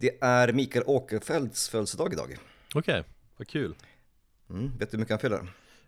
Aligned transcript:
Det 0.00 0.18
är 0.20 0.52
Mikael 0.52 0.84
Åkerfeldts 0.86 1.68
födelsedag 1.68 2.12
idag. 2.12 2.36
Okej, 2.74 3.04
vad 3.36 3.48
kul 3.48 3.74
Mm, 4.50 4.72
vet 4.78 4.90
du 4.90 4.96
hur 4.96 4.98
mycket 4.98 5.10
han 5.10 5.18
fyller? 5.18 5.38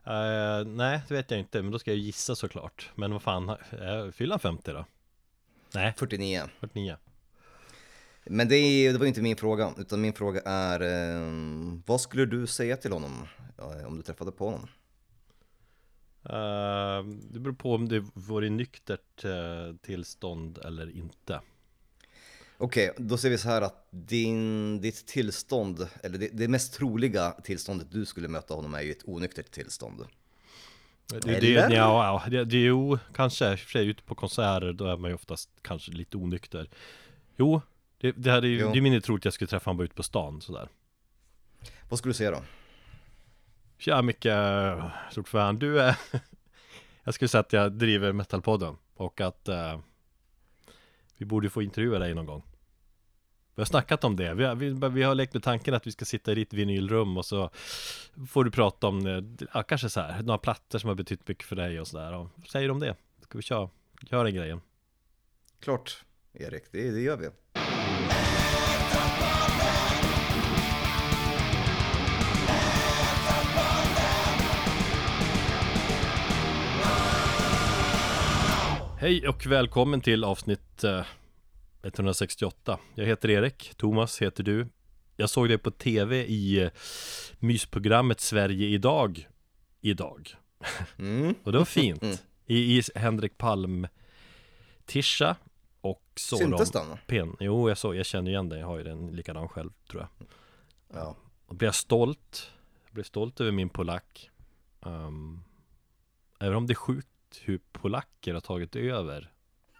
Eh, 0.05 0.65
Nej, 0.67 1.01
det 1.09 1.15
vet 1.15 1.31
jag 1.31 1.41
inte, 1.41 1.63
men 1.63 1.73
då 1.73 1.79
ska 1.79 1.91
jag 1.91 1.99
gissa 1.99 2.35
såklart 2.35 2.91
Men 2.95 3.13
vad 3.13 3.23
fan, 3.23 3.49
uh, 3.51 4.11
fyller 4.13 4.33
han 4.33 4.41
50 4.41 4.73
då? 4.73 4.87
Nej, 5.75 5.95
49. 5.99 6.43
49 6.61 6.97
Men 8.25 8.49
det, 8.49 8.57
är, 8.57 8.93
det 8.93 8.99
var 8.99 9.07
inte 9.07 9.23
min 9.23 9.37
fråga, 9.37 9.75
utan 9.79 10.01
min 10.01 10.13
fråga 10.13 10.41
är 10.45 10.81
eh, 10.81 11.31
vad 11.87 12.01
skulle 12.01 12.27
du 12.27 12.47
säga 12.47 12.77
till 12.77 12.93
honom 12.93 13.29
eh, 13.59 13.87
om 13.87 13.97
du 13.97 14.03
träffade 14.03 14.33
på 14.33 14.45
honom? 14.45 14.69
Eh, 16.25 17.05
Det 17.33 17.41
beror 17.41 17.55
på 17.55 17.75
om 17.75 17.89
det 17.89 18.05
var 18.15 18.45
i 18.45 18.51
nyktert 18.51 19.25
eh, 19.25 19.77
tillstånd 19.83 20.59
eller 20.59 20.91
inte 20.97 21.41
Okej, 22.63 22.93
då 22.97 23.17
ser 23.17 23.31
vi 23.31 23.39
så 23.39 23.49
här 23.49 23.63
att 23.63 23.87
din, 23.91 24.81
ditt 24.81 25.07
tillstånd, 25.07 25.89
eller 26.03 26.19
det, 26.19 26.29
det 26.33 26.49
mest 26.49 26.75
troliga 26.75 27.31
tillståndet 27.31 27.87
du 27.91 28.07
skulle 28.07 28.29
möta 28.29 28.55
honom 28.55 28.75
är 28.75 28.81
ju 28.81 28.91
ett 28.91 29.05
onyktert 29.05 29.51
tillstånd. 29.51 30.07
Det, 31.07 31.41
det, 31.41 31.49
ja, 31.49 31.69
ja, 31.71 32.23
det, 32.31 32.45
det 32.45 32.57
är 32.57 32.67
jo, 32.67 32.99
kanske, 33.15 33.57
för 33.57 33.71
sig 33.71 33.87
ute 33.87 34.03
på 34.03 34.15
konserter 34.15 34.73
då 34.73 34.87
är 34.87 34.97
man 34.97 35.11
ju 35.11 35.15
oftast 35.15 35.51
kanske 35.63 35.93
lite 35.93 36.17
onykter 36.17 36.69
Jo, 37.37 37.61
det, 37.99 38.13
det, 38.13 38.31
hade, 38.31 38.49
Jo. 38.49 38.73
det 38.73 38.79
är 38.79 38.83
mindre 38.83 39.01
troligt 39.01 39.21
att 39.21 39.25
jag 39.25 39.35
skulle 39.35 39.49
träffa 39.49 39.71
honom 39.71 39.77
bara 39.77 39.85
ute 39.85 39.95
på 39.95 40.03
stan 40.03 40.41
sådär 40.41 40.69
Vad 41.89 41.99
skulle 41.99 42.11
du 42.11 42.17
säga 42.17 42.31
då? 42.31 42.43
Tja 43.79 44.03
Micke, 44.03 44.27
stort 45.11 45.29
fan, 45.29 45.59
du 45.59 45.81
är 45.81 45.99
Jag 47.05 47.15
skulle 47.15 47.29
säga 47.29 47.41
att 47.41 47.53
jag 47.53 47.73
driver 47.73 48.13
Metalpodden 48.13 48.77
och 48.95 49.21
att 49.21 49.49
eh, 49.49 49.79
Vi 51.17 51.25
borde 51.25 51.51
få 51.51 51.63
intervjua 51.63 51.99
dig 51.99 52.15
någon 52.15 52.27
gång 52.27 52.43
Vi 53.55 53.61
har 53.61 53.67
snackat 53.67 54.05
om 54.05 54.17
det, 54.17 54.35
vi 54.35 54.45
har, 54.45 54.55
vi, 54.55 54.89
vi 54.89 55.03
har 55.03 55.15
lekt 55.15 55.35
med 55.35 55.43
tanken 55.43 55.75
att 55.75 55.87
vi 55.87 55.93
ska 55.93 56.05
sitta 56.05 56.33
i 56.33 56.35
ditt 56.35 56.53
vinylrum 56.53 57.17
och 57.17 57.25
så 57.25 57.51
Får 58.29 58.45
du 58.45 58.51
prata 58.51 58.87
om, 58.87 59.07
eh, 59.07 59.47
ja, 59.55 59.63
kanske 59.63 59.89
så 59.89 60.01
här, 60.01 60.23
några 60.23 60.39
plattor 60.39 60.79
som 60.79 60.89
har 60.89 60.95
betytt 60.95 61.29
mycket 61.29 61.45
för 61.45 61.57
dig 61.57 61.81
och 61.81 61.89
sådär 61.89 62.15
och 62.15 62.29
Säger 62.49 62.69
du 62.69 62.73
om 62.73 62.81
det? 62.81 62.97
Ska 63.23 63.39
vi 63.39 63.43
köra, 63.43 63.69
göra 64.11 64.25
den 64.25 64.35
grejen? 64.35 64.61
Klart, 65.61 66.05
Erik, 66.33 66.63
det, 66.71 66.91
det 66.91 67.01
gör 67.01 67.17
vi. 67.17 67.29
Hej 79.01 79.29
och 79.29 79.47
välkommen 79.47 80.01
till 80.01 80.25
avsnitt 80.25 80.85
eh, 80.85 81.05
168 81.83 82.79
Jag 82.95 83.07
heter 83.07 83.31
Erik, 83.31 83.73
Thomas 83.77 84.23
heter 84.23 84.43
du. 84.45 84.67
Jag 85.17 85.31
såg 85.31 85.49
dig 85.49 85.59
på 85.59 85.71
tv 85.71 86.25
i 86.27 86.63
eh, 86.63 86.71
mysprogrammet 87.39 88.21
Sverige 88.21 88.67
idag. 88.67 89.29
Idag. 89.81 90.35
Mm. 90.99 91.35
Och 91.45 91.53
det 91.53 91.59
var 91.59 91.65
fint. 91.65 92.23
I, 92.47 92.79
i 92.79 92.83
Henrik 92.95 93.39
Palm 93.39 93.87
Tisha 94.87 95.37
Och 95.81 96.03
så 96.17 96.37
Syntes 96.37 96.71
de 96.71 96.89
den? 96.89 96.99
pen. 97.07 97.37
Jo 97.41 97.69
jag 97.69 97.79
såg, 97.79 97.97
jag 97.97 98.07
känner 98.07 98.31
igen 98.31 98.49
dig, 98.49 98.61
jag 98.61 98.67
har 98.67 98.79
ju 98.79 98.85
den 98.85 99.07
likadan 99.17 99.49
själv 99.49 99.71
tror 99.91 100.03
jag. 100.03 100.29
Ja. 101.01 101.17
Och 101.47 101.55
blev 101.55 101.69
jag 101.69 101.75
stolt? 101.75 102.51
Jag 102.85 102.95
blev 102.95 103.05
stolt 103.05 103.41
över 103.41 103.53
min 103.53 103.69
polack. 103.69 104.31
Um, 104.81 105.45
Även 106.41 106.57
om 106.57 106.67
det 106.67 106.73
är 106.73 106.75
sjukt 106.75 107.09
hur 107.41 107.61
polacker 107.73 108.35
har 108.35 108.41
tagit 108.41 108.77
över 108.77 109.33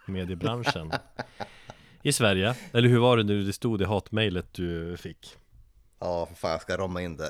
mediebranschen 0.05 0.91
I 2.05 2.11
Sverige 2.11 2.55
Eller 2.73 2.89
hur 2.89 2.99
var 2.99 3.17
det 3.17 3.23
nu 3.23 3.43
det 3.43 3.53
stod 3.53 3.81
i 3.81 3.85
hatmejlet 3.85 4.53
du 4.53 4.97
fick? 4.97 5.37
Ja, 5.99 6.25
för 6.25 6.35
fan 6.35 6.51
jag 6.51 6.61
ska 6.61 6.77
rama 6.77 7.01
in 7.01 7.17
det. 7.17 7.27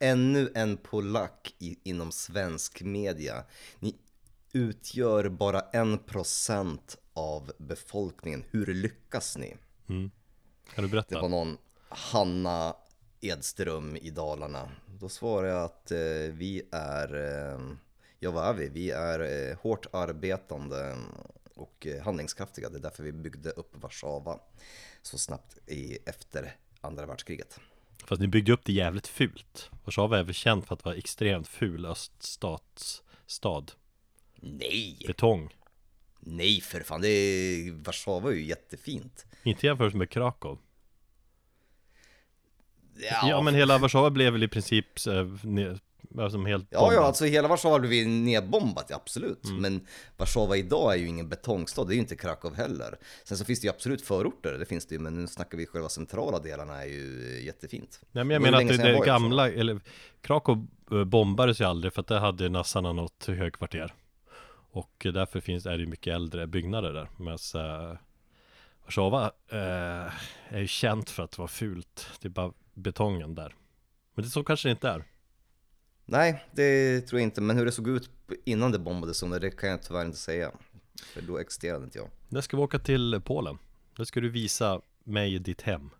Eh, 0.00 0.08
ännu 0.10 0.50
en 0.54 0.76
polack 0.76 1.54
i, 1.58 1.78
inom 1.82 2.12
svensk 2.12 2.82
media. 2.82 3.44
Ni 3.78 3.94
utgör 4.52 5.28
bara 5.28 5.60
en 5.60 5.98
procent 5.98 6.96
av 7.14 7.52
befolkningen. 7.58 8.44
Hur 8.50 8.74
lyckas 8.74 9.36
ni? 9.38 9.56
Kan 9.86 10.10
du 10.76 10.82
Det 10.82 10.88
berätta? 10.88 11.20
var 11.20 11.28
någon 11.28 11.56
Hanna 11.88 12.76
Edström 13.20 13.96
i 13.96 14.10
Dalarna. 14.10 14.68
Då 15.00 15.08
svarade 15.08 15.52
jag 15.52 15.64
att 15.64 15.90
eh, 15.90 15.98
vi 16.32 16.62
är, 16.72 17.14
eh, 17.14 17.60
ja 18.18 18.30
vad 18.30 18.48
är 18.48 18.52
vi? 18.54 18.68
Vi 18.68 18.90
är 18.90 19.20
eh, 19.50 19.56
hårt 19.58 19.86
arbetande 19.92 20.96
och 21.54 21.86
eh, 21.86 22.02
handlingskraftiga. 22.02 22.68
Det 22.70 22.78
är 22.78 22.82
därför 22.82 23.02
vi 23.02 23.12
byggde 23.12 23.50
upp 23.50 23.76
Warszawa 23.76 24.40
så 25.02 25.18
snabbt 25.18 25.58
i, 25.66 25.98
efter 26.06 26.56
andra 26.80 27.06
världskriget. 27.06 27.60
Fast 28.04 28.20
ni 28.20 28.28
byggde 28.28 28.52
upp 28.52 28.64
det 28.64 28.72
jävligt 28.72 29.06
fult. 29.06 29.70
Warszawa 29.84 30.18
är 30.18 30.22
väl 30.22 30.34
känt 30.34 30.66
för 30.66 30.74
att 30.74 30.84
vara 30.84 30.94
extremt 30.94 31.48
ful 31.48 31.86
öststatsstad? 31.86 33.64
Nej, 34.36 35.04
Betong. 35.06 35.54
Nej 36.20 36.60
för 36.60 36.80
fan, 36.80 37.00
det 37.00 37.08
är, 37.08 37.72
Warszawa 37.72 38.30
är 38.30 38.34
ju 38.34 38.44
jättefint. 38.44 39.26
Inte 39.42 39.66
jämfört 39.66 39.94
med 39.94 40.10
Krakow. 40.10 40.58
Ja, 42.96 43.28
Ja, 43.28 43.40
men 43.40 43.54
hela 43.54 43.78
Warszawa 43.78 44.10
blev 44.10 44.32
väl 44.32 44.42
i 44.42 44.48
princip 44.48 45.06
eh, 45.06 45.26
alltså, 46.18 46.38
helt 46.38 46.66
Ja, 46.70 46.92
ja, 46.92 47.00
alltså 47.00 47.24
hela 47.24 47.48
Warszawa 47.48 47.78
blev 47.78 48.08
nedbombat, 48.08 48.92
absolut. 48.92 49.44
Mm. 49.44 49.62
Men 49.62 49.86
Warszawa 50.16 50.56
idag 50.56 50.92
är 50.92 50.98
ju 50.98 51.06
ingen 51.06 51.28
betongstad, 51.28 51.84
det 51.84 51.92
är 51.92 51.94
ju 51.94 52.00
inte 52.00 52.16
Krakow 52.16 52.54
heller. 52.54 52.98
Sen 53.24 53.38
så 53.38 53.44
finns 53.44 53.60
det 53.60 53.66
ju 53.66 53.70
absolut 53.70 54.02
förorter, 54.02 54.52
det 54.58 54.66
finns 54.66 54.86
det 54.86 54.94
ju, 54.94 54.98
men 54.98 55.14
nu 55.14 55.26
snackar 55.26 55.58
vi 55.58 55.66
själva 55.66 55.88
centrala 55.88 56.38
delarna 56.38 56.82
är 56.82 56.86
ju 56.86 57.40
jättefint. 57.44 58.00
Nej 58.12 58.24
men 58.24 58.34
jag 58.34 58.42
menar 58.42 58.60
att 58.60 58.68
det, 58.68 58.76
det 58.76 59.06
gamla, 59.06 59.50
eller 59.50 59.80
Krakow 60.20 60.66
eh, 60.90 61.04
bombades 61.04 61.60
ju 61.60 61.64
aldrig 61.64 61.92
för 61.92 62.00
att 62.00 62.06
det 62.06 62.18
hade 62.18 62.48
nassarna 62.48 62.92
något 62.92 63.26
högkvarter 63.26 63.94
Och 64.70 65.06
därför 65.14 65.40
finns, 65.40 65.66
är 65.66 65.70
det 65.70 65.80
ju 65.80 65.86
mycket 65.86 66.14
äldre 66.14 66.46
byggnader 66.46 66.92
där 66.92 67.08
Medan 67.16 67.38
uh, 67.54 67.96
Warszawa 68.84 69.32
eh, 69.48 70.12
är 70.48 70.60
ju 70.60 70.66
känt 70.66 71.10
för 71.10 71.22
att 71.22 71.38
vara 71.38 71.48
fult 71.48 72.06
Det 72.20 72.28
är 72.28 72.30
bara 72.30 72.52
betongen 72.74 73.34
där 73.34 73.54
Men 74.14 74.24
det 74.24 74.30
så 74.30 74.44
kanske 74.44 74.68
det 74.68 74.72
inte 74.72 74.88
är 74.88 75.04
Nej, 76.06 76.44
det 76.52 77.00
tror 77.00 77.20
jag 77.20 77.26
inte, 77.26 77.40
men 77.40 77.56
hur 77.56 77.64
det 77.64 77.72
såg 77.72 77.88
ut 77.88 78.10
innan 78.44 78.72
det 78.72 78.78
bombades 78.78 79.22
under, 79.22 79.40
det 79.40 79.50
kan 79.50 79.70
jag 79.70 79.82
tyvärr 79.82 80.04
inte 80.04 80.18
säga. 80.18 80.50
För 81.14 81.22
då 81.22 81.38
existerade 81.38 81.84
inte 81.84 81.98
jag. 81.98 82.08
Där 82.28 82.40
ska 82.40 82.56
vi 82.56 82.62
åka 82.62 82.78
till 82.78 83.20
Polen 83.24 83.58
Där 83.96 84.04
ska 84.04 84.20
du 84.20 84.28
visa 84.30 84.80
mig 85.04 85.38
ditt 85.38 85.62
hem 85.62 85.90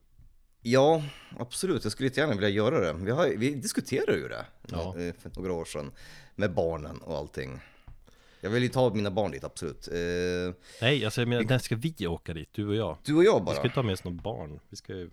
Ja, 0.66 1.02
absolut. 1.38 1.82
Jag 1.84 1.92
skulle 1.92 2.08
gärna 2.08 2.32
vilja 2.34 2.48
göra 2.48 2.80
det. 2.80 2.92
Vi, 3.04 3.10
har, 3.10 3.28
vi 3.36 3.54
diskuterade 3.54 4.16
ju 4.18 4.28
det 4.28 4.46
Ja. 4.68 4.98
eh, 4.98 5.14
för 5.18 5.30
några 5.40 5.52
år 5.52 5.64
sedan. 5.64 5.92
Med 6.34 6.54
barnen 6.54 6.96
och 7.00 7.16
allting. 7.16 7.60
Jag 8.40 8.50
vill 8.50 8.62
ju 8.62 8.68
ta 8.68 8.94
mina 8.94 9.10
barn 9.10 9.30
dit, 9.30 9.44
absolut. 9.44 9.88
Eh, 9.88 10.54
Nej, 10.80 11.04
alltså 11.04 11.20
jag 11.20 11.28
menar, 11.28 11.42
när 11.42 11.58
ska 11.58 11.76
vi 11.76 12.06
åka 12.06 12.34
dit? 12.34 12.48
Du 12.52 12.66
och 12.68 12.74
jag 12.74 12.96
Du 13.04 13.14
och 13.14 13.24
jag 13.24 13.38
Vi 13.40 13.44
bara. 13.44 13.54
ska 13.56 13.64
inte 13.64 13.78
ha 13.78 13.82
med 13.84 13.92
oss 13.92 14.04
några 14.04 14.22
barn 14.22 14.60
Vi 14.68 14.76
ska 14.76 14.94
ju 14.94 15.10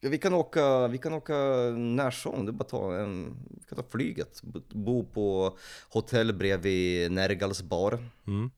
Ja, 0.00 0.08
vi 0.08 0.18
kan 0.18 0.34
åka, 0.34 0.88
vi 0.88 0.98
kan 0.98 1.12
åka 1.12 1.34
när 1.76 2.10
som. 2.10 2.46
Det 2.46 2.50
är 2.50 2.52
bara 2.52 2.64
att 2.64 2.68
ta 2.68 2.96
en, 2.96 3.36
vi 3.50 3.64
kan 3.68 3.76
ta 3.76 3.84
flyget. 3.90 4.42
Bo- 4.72 5.04
på 5.04 5.56
hotell 5.88 6.32
bredvid 6.32 7.12
Nergals 7.12 7.62
bar. 7.62 7.98
mm. 8.26 8.50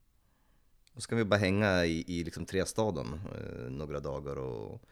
Då 0.92 1.00
ska 1.00 1.16
vi 1.16 1.24
bara 1.24 1.36
hänga 1.36 1.84
i, 1.84 2.04
i 2.06 2.24
liksom 2.24 2.46
Trestaden 2.46 3.06
eh, 3.34 3.70
några 3.70 4.00
dagar 4.00 4.36
och 4.38 4.82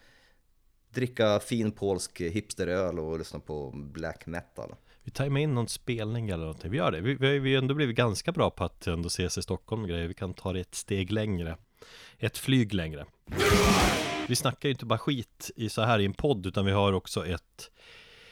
dricka 0.91 1.41
fin 1.41 1.73
polsk 1.73 2.21
hipsteröl 2.21 2.99
och 2.99 3.19
lyssna 3.19 3.41
på 3.41 3.71
black 3.75 4.27
metal. 4.27 4.75
Vi 5.03 5.11
tar 5.11 5.29
med 5.29 5.43
in 5.43 5.55
någon 5.55 5.69
spelning 5.69 6.29
eller 6.29 6.45
någonting, 6.45 6.71
vi 6.71 6.77
gör 6.77 6.93
det 6.93 7.01
Vi, 7.01 7.15
vi 7.15 7.27
har 7.27 7.35
ju 7.35 7.57
ändå 7.57 7.75
blivit 7.75 7.97
ganska 7.97 8.33
bra 8.33 8.51
på 8.51 8.65
att 8.65 8.87
ändå 8.87 9.07
ses 9.07 9.39
i 9.39 9.43
Stockholm 9.43 9.83
och 9.83 9.89
grejer 9.89 10.09
Vi 10.09 10.15
kan 10.15 10.35
ta 10.35 10.53
det 10.53 10.61
ett 10.61 10.75
steg 10.75 11.13
längre 11.13 11.57
Ett 12.19 12.39
flyg 12.39 12.75
längre 12.75 13.07
Vi 14.29 14.37
snackar 14.37 14.69
ju 14.69 14.73
inte 14.73 14.87
bara 14.87 14.99
skit 14.99 15.51
i 15.57 15.69
så 15.69 15.83
här 15.83 15.99
i 15.99 16.05
en 16.05 16.15
podd 16.15 16.47
Utan 16.47 16.65
vi 16.65 16.73
har 16.73 16.93
också 16.93 17.27
ett 17.27 17.71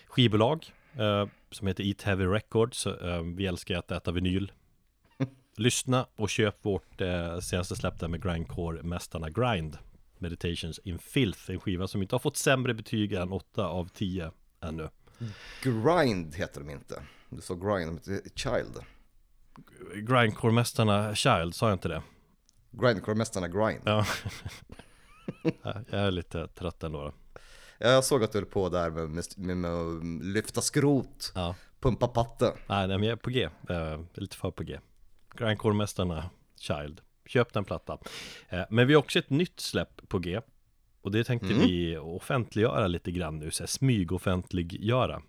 skivbolag 0.06 0.72
eh, 0.98 1.26
Som 1.50 1.66
heter 1.66 1.84
Eat 1.84 2.02
Heavy 2.02 2.26
Records 2.26 2.86
eh, 2.86 3.22
Vi 3.22 3.46
älskar 3.46 3.78
att 3.78 3.90
äta 3.90 4.12
vinyl 4.12 4.52
Lyssna 5.56 6.06
och 6.16 6.30
köp 6.30 6.64
vårt 6.64 7.00
eh, 7.00 7.38
senaste 7.38 7.76
släpp 7.76 8.00
där 8.00 8.08
med 8.08 8.24
grindcore-mästarna 8.24 9.30
Grind 9.30 9.78
Meditations 10.18 10.78
in 10.78 10.98
Filth 10.98 11.50
En 11.50 11.60
skiva 11.60 11.88
som 11.88 12.02
inte 12.02 12.14
har 12.14 12.20
fått 12.20 12.36
sämre 12.36 12.74
betyg 12.74 13.12
än 13.12 13.32
8 13.32 13.66
av 13.66 13.88
10 13.88 14.30
ännu 14.60 14.88
Grind 15.62 16.34
heter 16.34 16.60
de 16.60 16.70
inte. 16.70 17.02
Du 17.30 17.40
sa 17.40 17.54
grind, 17.54 18.00
de 18.04 18.12
heter 18.12 18.30
Child. 18.34 18.78
Grindcore-mästarna 19.94 21.14
Child, 21.14 21.54
sa 21.54 21.68
jag 21.68 21.74
inte 21.74 21.88
det? 21.88 22.02
Grindcore-mästarna 22.70 23.48
Grind. 23.48 23.82
Ja, 23.84 24.06
Jag 25.62 26.00
är 26.00 26.10
lite 26.10 26.48
trött 26.48 26.82
ändå 26.82 27.02
då. 27.02 27.12
Ja, 27.78 27.88
jag 27.88 28.04
såg 28.04 28.24
att 28.24 28.32
du 28.32 28.38
höll 28.38 28.46
på 28.46 28.68
där 28.68 28.90
med, 28.90 29.24
med, 29.36 29.56
med, 29.56 29.70
att 29.70 30.04
lyfta 30.24 30.60
skrot, 30.60 31.32
Ja 31.34 31.54
pumpa 31.84 32.08
patte. 32.08 32.54
Nej, 32.66 32.88
nej 32.88 32.98
men 32.98 33.08
jag 33.08 33.12
är 33.12 33.16
på 33.16 33.30
G, 33.30 33.48
eh, 33.68 34.00
lite 34.14 34.36
för 34.36 34.50
på 34.50 34.62
G 34.62 34.78
Grindcore-mästarna 35.34 36.30
Child 36.60 37.00
Köp 37.26 37.52
den 37.52 37.64
platta 37.64 37.98
eh, 38.48 38.62
Men 38.70 38.86
vi 38.86 38.94
har 38.94 39.00
också 39.00 39.18
ett 39.18 39.30
nytt 39.30 39.60
släpp 39.60 40.08
på 40.08 40.18
G 40.18 40.40
Och 41.00 41.10
det 41.10 41.24
tänkte 41.24 41.48
Mm. 41.48 41.58
vi 41.58 41.98
offentliggöra 41.98 42.86
lite 42.86 43.10
grann 43.10 43.38
nu, 43.38 43.50
så 43.50 43.62
här 43.62 43.68
smygoffentliggöra. 43.68 45.22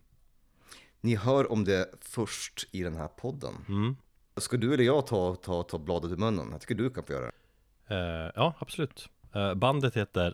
Ni 1.02 1.16
hör 1.16 1.52
om 1.52 1.66
det 1.66 1.90
först 2.02 2.68
i 2.72 2.84
den 2.84 2.96
här 2.96 3.08
podden. 3.08 3.54
Mm. 3.68 3.96
Ska 4.38 4.58
du 4.58 4.74
eller 4.74 4.84
jag 4.84 5.08
ta, 5.08 5.36
ta, 5.36 5.64
ta 5.64 5.78
bladet 5.78 6.12
ur 6.12 6.18
munnen? 6.18 6.48
Jag 6.52 6.62
tycker 6.62 6.76
du 6.76 6.90
kan 6.90 7.04
få 7.04 7.14
göra 7.14 7.26
det. 7.26 7.96
Eh, 7.96 8.32
ja, 8.36 8.54
absolut. 8.60 9.10
Eh, 9.36 9.54
bandet 9.54 9.98
heter 9.98 10.34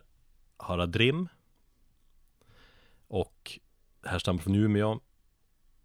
Haradrim 0.58 1.28
och 3.08 3.60
härstammar 4.04 4.40
från 4.42 4.56
Umeå. 4.56 5.00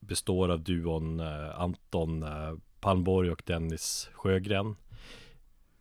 Består 0.01 0.49
av 0.49 0.61
duon 0.61 1.21
eh, 1.21 1.61
Anton 1.61 2.23
eh, 2.23 2.55
Palmborg 2.81 3.31
och 3.31 3.43
Dennis 3.47 4.11
Sjögren. 4.13 4.77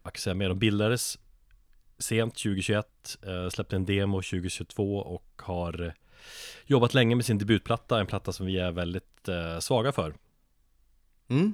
Jag 0.04 0.14
kan 0.14 0.20
säga 0.20 0.34
mer, 0.34 0.50
de 0.50 0.60
bildades 0.60 1.20
sent 1.98 2.34
2021, 2.34 3.18
släppte 3.52 3.76
en 3.76 3.86
demo 3.86 4.18
2022 4.18 4.98
och 4.98 5.42
har 5.44 5.94
jobbat 6.66 6.94
länge 6.94 7.16
med 7.16 7.26
sin 7.26 7.38
debutplatta, 7.38 8.00
en 8.00 8.08
platta 8.08 8.32
som 8.32 8.46
vi 8.46 8.60
är 8.60 8.72
väldigt 8.72 9.30
svaga 9.60 9.92
för. 9.92 10.16
Mm, 11.28 11.54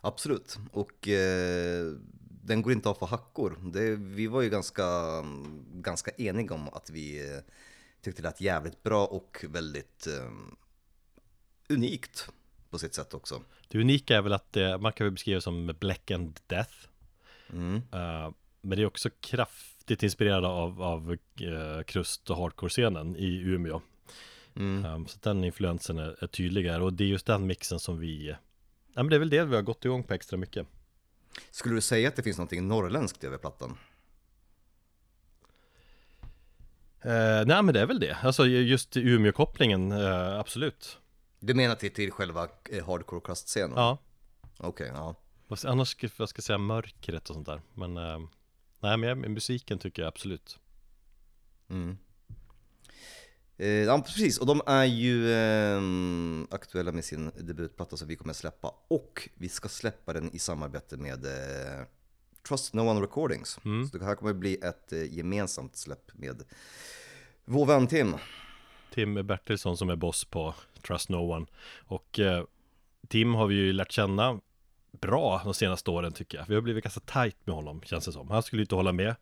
absolut. 0.00 0.58
Och 0.72 1.08
eh, 1.08 1.92
den 2.46 2.62
går 2.62 2.72
inte 2.72 2.88
av 2.88 2.94
för 2.94 3.06
hackor. 3.06 3.58
Det, 3.72 3.96
vi 3.96 4.26
var 4.26 4.42
ju 4.42 4.50
ganska, 4.50 4.84
ganska 5.72 6.10
eniga 6.10 6.54
om 6.54 6.68
att 6.68 6.90
vi 6.90 7.30
eh, 7.30 7.40
tyckte 8.00 8.22
det 8.22 8.28
lät 8.28 8.40
jävligt 8.40 8.82
bra 8.82 9.06
och 9.06 9.44
väldigt 9.48 10.06
eh, 10.06 10.30
unikt 11.68 12.28
på 12.70 12.78
sitt 12.78 12.94
sätt 12.94 13.14
också. 13.14 13.42
Det 13.68 13.78
unika 13.78 14.16
är 14.16 14.22
väl 14.22 14.32
att 14.32 14.52
det, 14.52 14.78
man 14.78 14.92
kan 14.92 15.04
väl 15.04 15.12
beskriva 15.12 15.40
som 15.40 15.74
Black 15.80 16.10
and 16.10 16.40
Death. 16.46 16.74
Mm. 17.52 17.76
Eh, 17.76 18.30
men 18.60 18.78
det 18.78 18.82
är 18.82 18.86
också 18.86 19.10
kraftigt 19.20 20.02
inspirerad 20.02 20.44
av, 20.44 20.82
av 20.82 21.10
uh, 21.42 21.82
krust 21.82 22.30
och 22.30 22.36
hardcore-scenen 22.36 23.16
i 23.16 23.40
Umeå. 23.40 23.80
Mm. 24.56 24.84
Um, 24.84 25.06
så 25.06 25.18
den 25.22 25.44
influensen 25.44 25.98
är, 25.98 26.24
är 26.24 26.26
tydligare 26.26 26.82
och 26.82 26.92
det 26.92 27.04
är 27.04 27.08
just 27.08 27.26
den 27.26 27.46
mixen 27.46 27.78
som 27.78 27.98
vi 27.98 28.36
Ja 28.94 29.02
men 29.02 29.10
det 29.10 29.16
är 29.16 29.18
väl 29.18 29.30
det 29.30 29.44
vi 29.44 29.54
har 29.54 29.62
gått 29.62 29.84
igång 29.84 30.02
på 30.02 30.14
extra 30.14 30.36
mycket. 30.36 30.66
Skulle 31.50 31.74
du 31.74 31.80
säga 31.80 32.08
att 32.08 32.16
det 32.16 32.22
finns 32.22 32.38
någonting 32.38 32.68
norrländskt 32.68 33.24
över 33.24 33.38
plattan? 33.38 33.78
Uh, 37.06 37.46
nej 37.46 37.62
men 37.62 37.66
det 37.74 37.80
är 37.80 37.86
väl 37.86 38.00
det, 38.00 38.14
alltså 38.22 38.46
just 38.46 38.96
Umeå-kopplingen, 38.96 39.92
uh, 39.92 40.38
absolut. 40.38 40.98
Du 41.40 41.54
menar 41.54 41.74
till, 41.74 41.92
till 41.94 42.10
själva 42.12 42.48
eh, 42.70 42.86
hardcore 42.86 43.20
crust-scenen? 43.24 43.72
Ja, 43.76 43.98
Okej, 44.58 44.90
ja. 44.94 45.14
vad 45.48 45.58
ska- 45.58 45.68
annars 45.68 45.88
ska 45.88 46.08
jag 46.16 46.28
ska 46.28 46.42
säga 46.42 46.58
mörkret 46.58 47.28
och 47.30 47.34
sånt 47.34 47.46
där. 47.46 47.62
Men 47.74 47.96
uh, 47.96 48.28
nej 48.80 48.96
men 48.96 49.20
musiken 49.20 49.78
tycker 49.78 50.02
jag 50.02 50.08
absolut. 50.08 50.58
Mm. 51.70 51.98
Eh, 53.58 53.68
ja, 53.68 54.02
precis. 54.06 54.38
Och 54.38 54.46
de 54.46 54.62
är 54.66 54.84
ju 54.84 55.34
ehm, 55.34 56.46
aktuella 56.50 56.92
med 56.92 57.04
sin 57.04 57.30
debutplatta 57.40 57.96
som 57.96 58.08
vi 58.08 58.16
kommer 58.16 58.34
släppa. 58.34 58.74
Och 58.88 59.28
vi 59.34 59.48
ska 59.48 59.68
släppa 59.68 60.12
den 60.12 60.34
i 60.34 60.38
samarbete 60.38 60.96
med 60.96 61.24
eh, 61.24 61.86
Trust 62.48 62.74
No 62.74 62.80
One 62.80 63.00
Recordings. 63.00 63.58
Mm. 63.64 63.86
Så 63.88 63.98
det 63.98 64.04
här 64.04 64.14
kommer 64.14 64.32
bli 64.32 64.54
ett 64.54 64.92
eh, 64.92 65.14
gemensamt 65.14 65.76
släpp 65.76 66.10
med 66.14 66.42
vår 67.44 67.66
vän 67.66 67.86
Tim. 67.86 68.16
Tim 68.94 69.26
Bertilsson 69.26 69.76
som 69.76 69.90
är 69.90 69.96
boss 69.96 70.24
på 70.24 70.54
Trust 70.86 71.08
No 71.08 71.16
One 71.16 71.46
Och 71.86 72.20
eh, 72.20 72.44
Tim 73.08 73.34
har 73.34 73.46
vi 73.46 73.54
ju 73.54 73.72
lärt 73.72 73.92
känna 73.92 74.40
bra 75.00 75.40
de 75.44 75.54
senaste 75.54 75.90
åren 75.90 76.12
tycker 76.12 76.38
jag 76.38 76.46
Vi 76.48 76.54
har 76.54 76.62
blivit 76.62 76.84
ganska 76.84 77.00
tight 77.00 77.36
med 77.44 77.54
honom 77.54 77.82
känns 77.82 78.04
det 78.04 78.12
som 78.12 78.30
Han 78.30 78.42
skulle 78.42 78.62
inte 78.62 78.74
hålla 78.74 78.92
med 78.92 79.14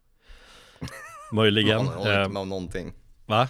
Möjligen 1.32 1.78
Han 1.78 1.86
håller 1.86 2.18
eh, 2.18 2.22
inte 2.22 2.32
med 2.32 2.42
om 2.42 2.48
någonting. 2.48 2.92
Va? 3.26 3.48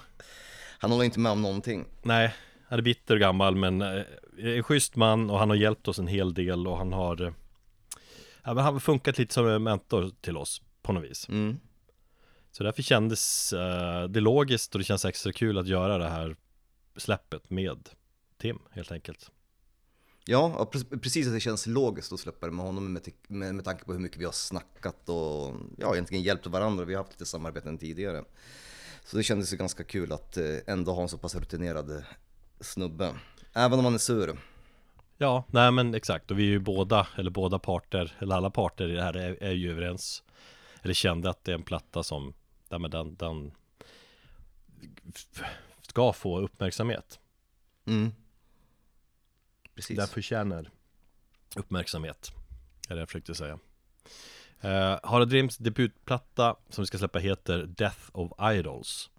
Han 0.83 0.91
håller 0.91 1.05
inte 1.05 1.21
med 1.21 1.33
om 1.33 1.43
någonting. 1.43 1.85
Nej, 2.03 2.35
han 2.69 2.79
är 2.79 2.83
bitter 2.83 3.15
och 3.15 3.21
gammal 3.21 3.57
men 3.57 3.83
eh, 3.83 4.03
en 4.39 4.63
schysst 4.63 4.97
man 4.97 5.31
och 5.31 5.39
han 5.39 5.49
har 5.51 5.57
hjälpt 5.57 5.89
oss 5.89 5.99
en 5.99 6.07
hel 6.07 6.35
del 6.35 6.67
och 6.67 6.79
han 6.79 6.93
har 6.93 7.23
eh, 7.23 7.33
ja, 8.45 8.55
men 8.55 8.65
Han 8.65 8.73
har 8.73 8.81
funkat 8.81 9.19
lite 9.19 9.35
som 9.35 9.49
en 9.49 9.63
mentor 9.63 10.11
till 10.21 10.37
oss 10.37 10.63
på 10.83 10.93
något 10.93 11.05
vis 11.05 11.29
Mm. 11.29 11.57
Så 12.51 12.65
därför 12.65 12.83
kändes 12.83 13.53
eh, 13.53 14.05
det 14.09 14.21
logiskt 14.21 14.75
och 14.75 14.79
det 14.79 14.85
känns 14.85 15.05
extra 15.05 15.33
kul 15.33 15.59
att 15.59 15.67
göra 15.67 15.99
det 15.99 16.09
här 16.09 16.37
släppet 16.97 17.51
med 17.51 17.89
Tim 18.39 18.59
helt 18.71 18.93
enkelt 18.93 19.31
Ja, 20.25 20.55
ja, 20.59 20.71
pre- 20.73 20.99
precis 20.99 21.27
att 21.27 21.33
det 21.33 21.41
känns 21.41 21.67
logiskt 21.67 22.13
att 22.13 22.21
släppa 22.21 22.47
det 22.47 22.53
med 22.53 22.65
honom 22.65 22.93
med, 22.93 23.09
med, 23.29 23.55
med 23.55 23.65
tanke 23.65 23.85
på 23.85 23.93
hur 23.93 24.01
mycket 24.01 24.19
vi 24.19 24.25
har 24.25 24.33
snackat 24.33 25.09
och 25.09 25.55
ja, 25.79 25.93
egentligen 25.93 26.25
hjälpt 26.25 26.47
varandra. 26.47 26.85
Vi 26.85 26.95
har 26.95 27.03
haft 27.03 27.13
lite 27.13 27.27
samarbeten 27.27 27.79
tidigare. 27.79 28.25
Så 29.05 29.17
det 29.17 29.23
kändes 29.23 29.53
ju 29.53 29.57
ganska 29.57 29.85
kul 29.85 30.13
att 30.13 30.37
eh, 30.37 30.57
ändå 30.67 30.93
ha 30.93 31.03
en 31.03 31.09
så 31.09 31.19
pass 31.19 31.35
rutinerad 31.35 31.91
eh, 31.91 32.03
snubbe. 32.61 33.15
Även 33.53 33.79
om 33.79 33.85
han 33.85 33.95
är 33.95 33.99
sur. 33.99 34.39
Ja, 35.19 35.45
nej 35.51 35.71
men 35.71 35.95
exakt 35.95 36.31
och 36.31 36.39
vi 36.39 36.43
är 36.43 36.51
ju 36.51 36.59
båda, 36.59 37.07
eller 37.17 37.31
båda 37.31 37.59
parter, 37.59 38.17
eller 38.19 38.37
alla 38.37 38.51
parter 38.51 38.89
i 38.89 38.93
det 38.93 39.03
här 39.03 39.17
är, 39.17 39.43
är 39.43 39.53
ju 39.53 39.71
överens 39.71 40.23
Eller 40.83 40.95
kände 40.95 41.31
att 41.31 41.45
det 41.45 41.53
är 41.53 41.55
en 41.55 41.63
platta 41.63 42.03
som, 42.03 42.35
ja, 42.69 42.79
men 42.79 42.91
den, 42.91 43.15
den 43.15 43.53
ska 45.81 46.13
få 46.13 46.41
uppmärksamhet 46.41 47.19
Mm. 47.85 48.13
Precis. 49.75 49.97
Den 49.97 50.09
förtjänar 50.09 50.71
uppmärksamhet 51.57 52.33
Är 52.89 52.95
det 52.95 53.01
jag 53.01 53.09
försökte 53.09 53.35
säga 53.35 53.59
uh, 54.65 54.99
Harald 55.03 55.31
Dreams 55.31 55.57
debutplatta 55.57 56.57
som 56.69 56.83
vi 56.83 56.87
ska 56.87 56.99
släppa 56.99 57.19
heter 57.19 57.67
Death 57.67 58.01
of 58.13 58.33
Idols. 58.43 59.11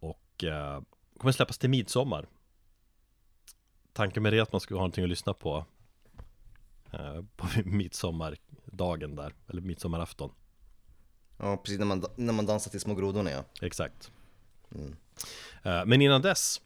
Och 0.00 0.44
uh, 0.44 0.82
kommer 1.18 1.32
släppas 1.32 1.58
till 1.58 1.70
midsommar. 1.70 2.26
Tanken 3.92 4.22
med 4.22 4.32
det 4.32 4.38
är 4.38 4.42
att 4.42 4.52
man 4.52 4.60
ska 4.60 4.74
ha 4.74 4.78
någonting 4.78 5.04
att 5.04 5.10
lyssna 5.10 5.34
på 5.34 5.64
eh, 6.92 7.22
På 7.36 7.46
midsommardagen 7.64 9.16
där 9.16 9.34
Eller 9.48 9.60
midsommarafton. 9.60 10.30
Ja, 11.36 11.56
precis 11.56 11.78
när 11.78 11.86
man, 11.86 12.04
när 12.16 12.32
man 12.32 12.46
dansar 12.46 12.70
till 12.70 12.80
små 12.80 12.94
grodorna 12.94 13.30
ja. 13.30 13.44
Exakt. 13.60 14.12
Mm. 14.74 14.96
Eh, 15.62 15.84
Men 15.86 16.02
innan 16.02 16.22
dess 16.22 16.60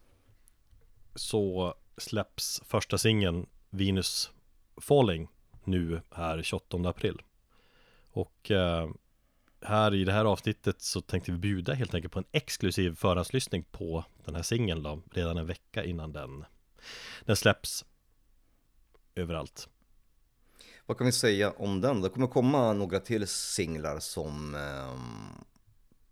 Så 1.15 1.75
släpps 1.97 2.63
första 2.65 2.99
singeln 2.99 3.47
Venus 3.71 4.31
Falling 4.77 5.29
Nu 5.65 6.01
här 6.11 6.43
28 6.43 6.89
april 6.89 7.23
Och 8.17 8.51
eh, 8.51 8.91
här 9.61 9.95
i 9.95 10.05
det 10.05 10.13
här 10.13 10.25
avsnittet 10.25 10.83
så 10.83 11.01
tänkte 11.01 11.33
vi 11.33 11.39
bjuda 11.39 11.75
helt 11.75 11.95
enkelt 11.95 12.13
på 12.13 12.19
en 12.19 12.25
exklusiv 12.33 12.95
förhandslyssning 12.95 13.65
på 13.71 14.05
den 14.25 14.35
här 14.35 14.43
singeln 14.43 14.83
då 14.83 15.03
Redan 15.13 15.37
en 15.37 15.47
vecka 15.47 15.85
innan 15.85 16.13
den 16.13 16.45
Den 17.25 17.37
släpps 17.37 17.85
Överallt 19.15 19.69
Vad 20.87 20.99
kan 20.99 21.07
vi 21.07 21.13
säga 21.13 21.51
om 21.51 21.81
den? 21.81 22.01
Det 22.01 22.09
kommer 22.09 22.27
komma 22.27 22.73
några 22.73 23.01
till 23.01 23.27
singlar 23.27 23.99
som 23.99 24.55
ehm, 24.55 25.45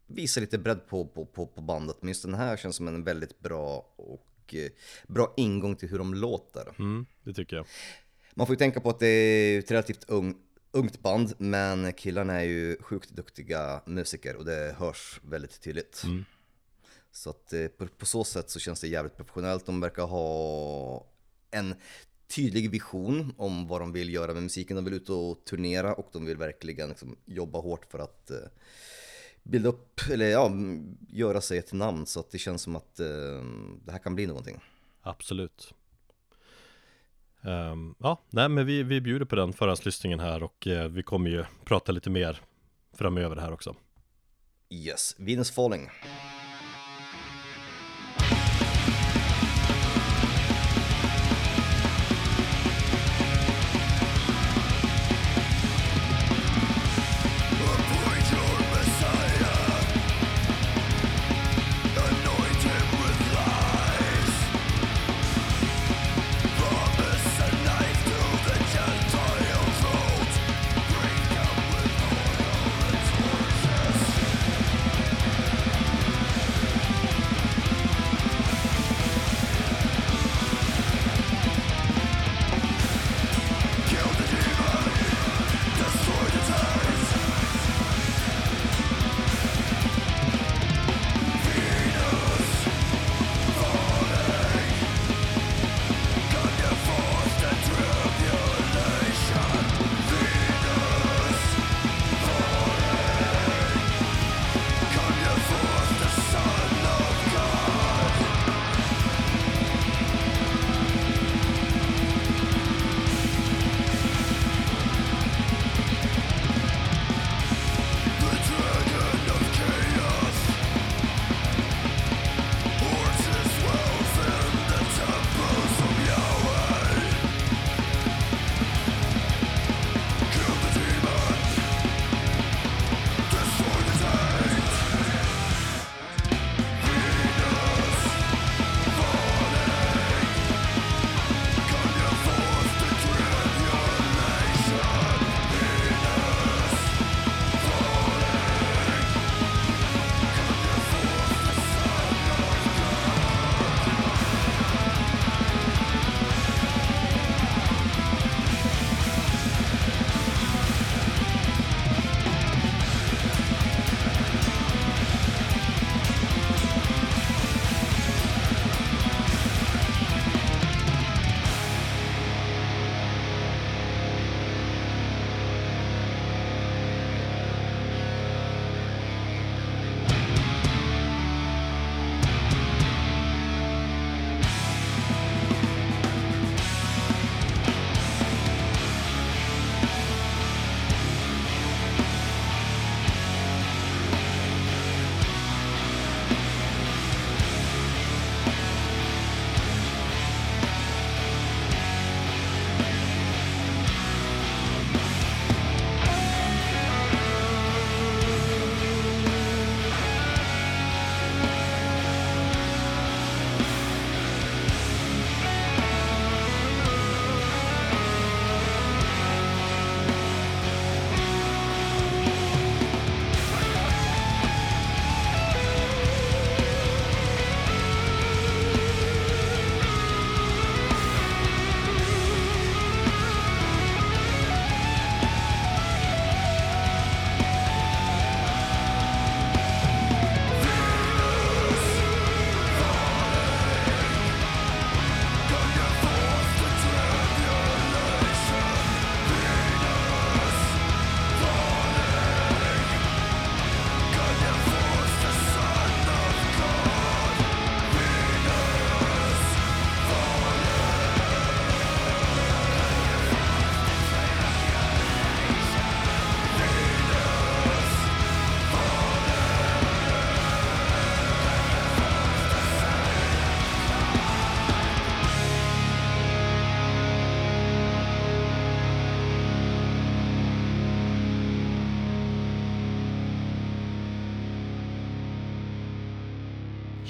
visar 0.06 0.40
lite 0.40 0.58
bredd 0.58 0.88
på, 0.88 1.06
på, 1.06 1.26
på, 1.26 1.46
på 1.46 1.61
bandet. 1.61 1.96
Men 2.00 2.08
just 2.08 2.23
den 2.23 2.34
här 2.34 2.56
känns 2.56 2.76
som 2.76 2.88
en 2.88 3.04
väldigt 3.04 3.40
bra 3.40 3.94
och 3.96 4.54
eh, 4.54 4.70
bra 5.08 5.34
ingång 5.37 5.76
till 5.76 5.88
hur 5.88 5.99
de 5.99 6.14
låter. 6.14 6.68
mm, 6.78 7.06
Det 7.23 7.32
tycker 7.34 7.56
jag 7.56 7.66
Man 8.34 8.46
får 8.46 8.54
ju 8.54 8.58
tänka 8.58 8.80
på 8.80 8.90
att 8.90 8.99
det 8.99 9.06
är 9.06 9.58
ett 9.58 9.70
relativt 9.70 10.04
ung, 10.11 10.34
ungt 10.74 11.02
band, 11.02 11.34
men 11.38 11.92
killarna 11.92 12.40
är 12.40 12.44
ju 12.44 12.76
sjukt 12.80 13.10
duktiga 13.10 13.82
musiker 13.86 14.36
och 14.36 14.44
det 14.44 14.74
hörs 14.78 15.20
väldigt 15.22 15.60
tydligt. 15.60 16.02
Mm. 16.04 16.24
Så 17.12 17.30
att 17.30 17.52
eh, 17.52 17.66
på, 17.66 17.86
på 17.86 18.06
så 18.06 18.24
sätt 18.24 18.50
så 18.50 18.58
känns 18.58 18.80
det 18.80 18.88
jävligt 18.88 19.16
professionellt. 19.16 19.66
De 19.66 19.80
verkar 19.80 20.06
ha 20.06 21.06
en 21.50 21.74
tydlig 22.26 22.70
vision 22.70 23.34
om 23.36 23.68
vad 23.68 23.80
de 23.80 23.92
vill 23.92 24.14
göra 24.14 24.34
med 24.34 24.42
musiken. 24.42 24.76
De 24.76 24.84
vill 24.84 24.94
ut 24.94 25.08
och 25.08 25.44
turnera 25.44 25.94
och 25.94 26.08
de 26.12 26.24
vill 26.24 26.36
verkligen 26.36 26.88
liksom 26.88 27.16
jobba 27.24 27.58
hårt 27.58 27.84
för 27.90 27.98
att 27.98 28.30
eh, 28.30 28.36
bilda 29.42 29.68
upp, 29.68 30.00
eller 30.10 30.26
ja, 30.26 30.52
göra 31.08 31.40
sig 31.40 31.58
ett 31.58 31.72
namn. 31.72 32.06
Så 32.06 32.20
att 32.20 32.30
det 32.30 32.38
känns 32.38 32.62
som 32.62 32.76
att 32.76 33.00
eh, 33.00 33.06
det 33.84 33.92
här 33.92 33.98
kan 33.98 34.14
bli 34.14 34.26
någonting. 34.26 34.60
Absolut 35.02 35.74
Um, 37.44 37.94
Ja, 37.98 38.20
nej 38.30 38.48
men 38.48 38.66
vi, 38.66 38.82
vi 38.82 39.00
bjuder 39.00 39.26
på 39.26 39.36
den 39.36 39.52
förhandslyssningen 39.52 40.20
här 40.20 40.42
och 40.42 40.66
eh, 40.66 40.88
vi 40.88 41.02
kommer 41.02 41.30
ju 41.30 41.44
prata 41.64 41.92
lite 41.92 42.10
mer 42.10 42.40
framöver 42.98 43.36
här 43.36 43.52
också 43.52 43.74
Yes, 44.70 45.14
Venus 45.18 45.50
Falling. 45.50 45.90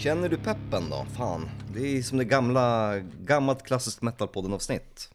Känner 0.04 0.28
du 0.28 0.36
peppen 0.36 0.90
då? 0.90 1.06
Fan, 1.16 1.48
det 1.74 1.98
är 1.98 2.02
som 2.02 2.18
det 2.18 2.24
gamla, 2.24 2.98
gammalt 2.98 3.62
klassiskt 3.62 4.02
metalpodden 4.02 4.52
avsnitt. 4.52 5.10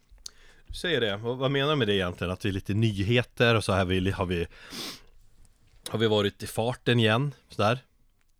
Du 0.67 0.73
säger 0.73 1.01
det, 1.01 1.13
och 1.13 1.37
vad 1.37 1.51
menar 1.51 1.69
du 1.69 1.75
med 1.75 1.87
det 1.87 1.95
egentligen? 1.95 2.33
Att 2.33 2.39
det 2.39 2.49
är 2.49 2.51
lite 2.51 2.73
nyheter 2.73 3.55
och 3.55 3.63
så 3.63 3.71
här 3.71 3.85
vi, 3.85 4.11
har 4.11 4.25
vi 4.25 4.47
Har 5.89 5.99
vi 5.99 6.07
varit 6.07 6.43
i 6.43 6.47
farten 6.47 6.99
igen? 6.99 7.33
Sådär? 7.49 7.83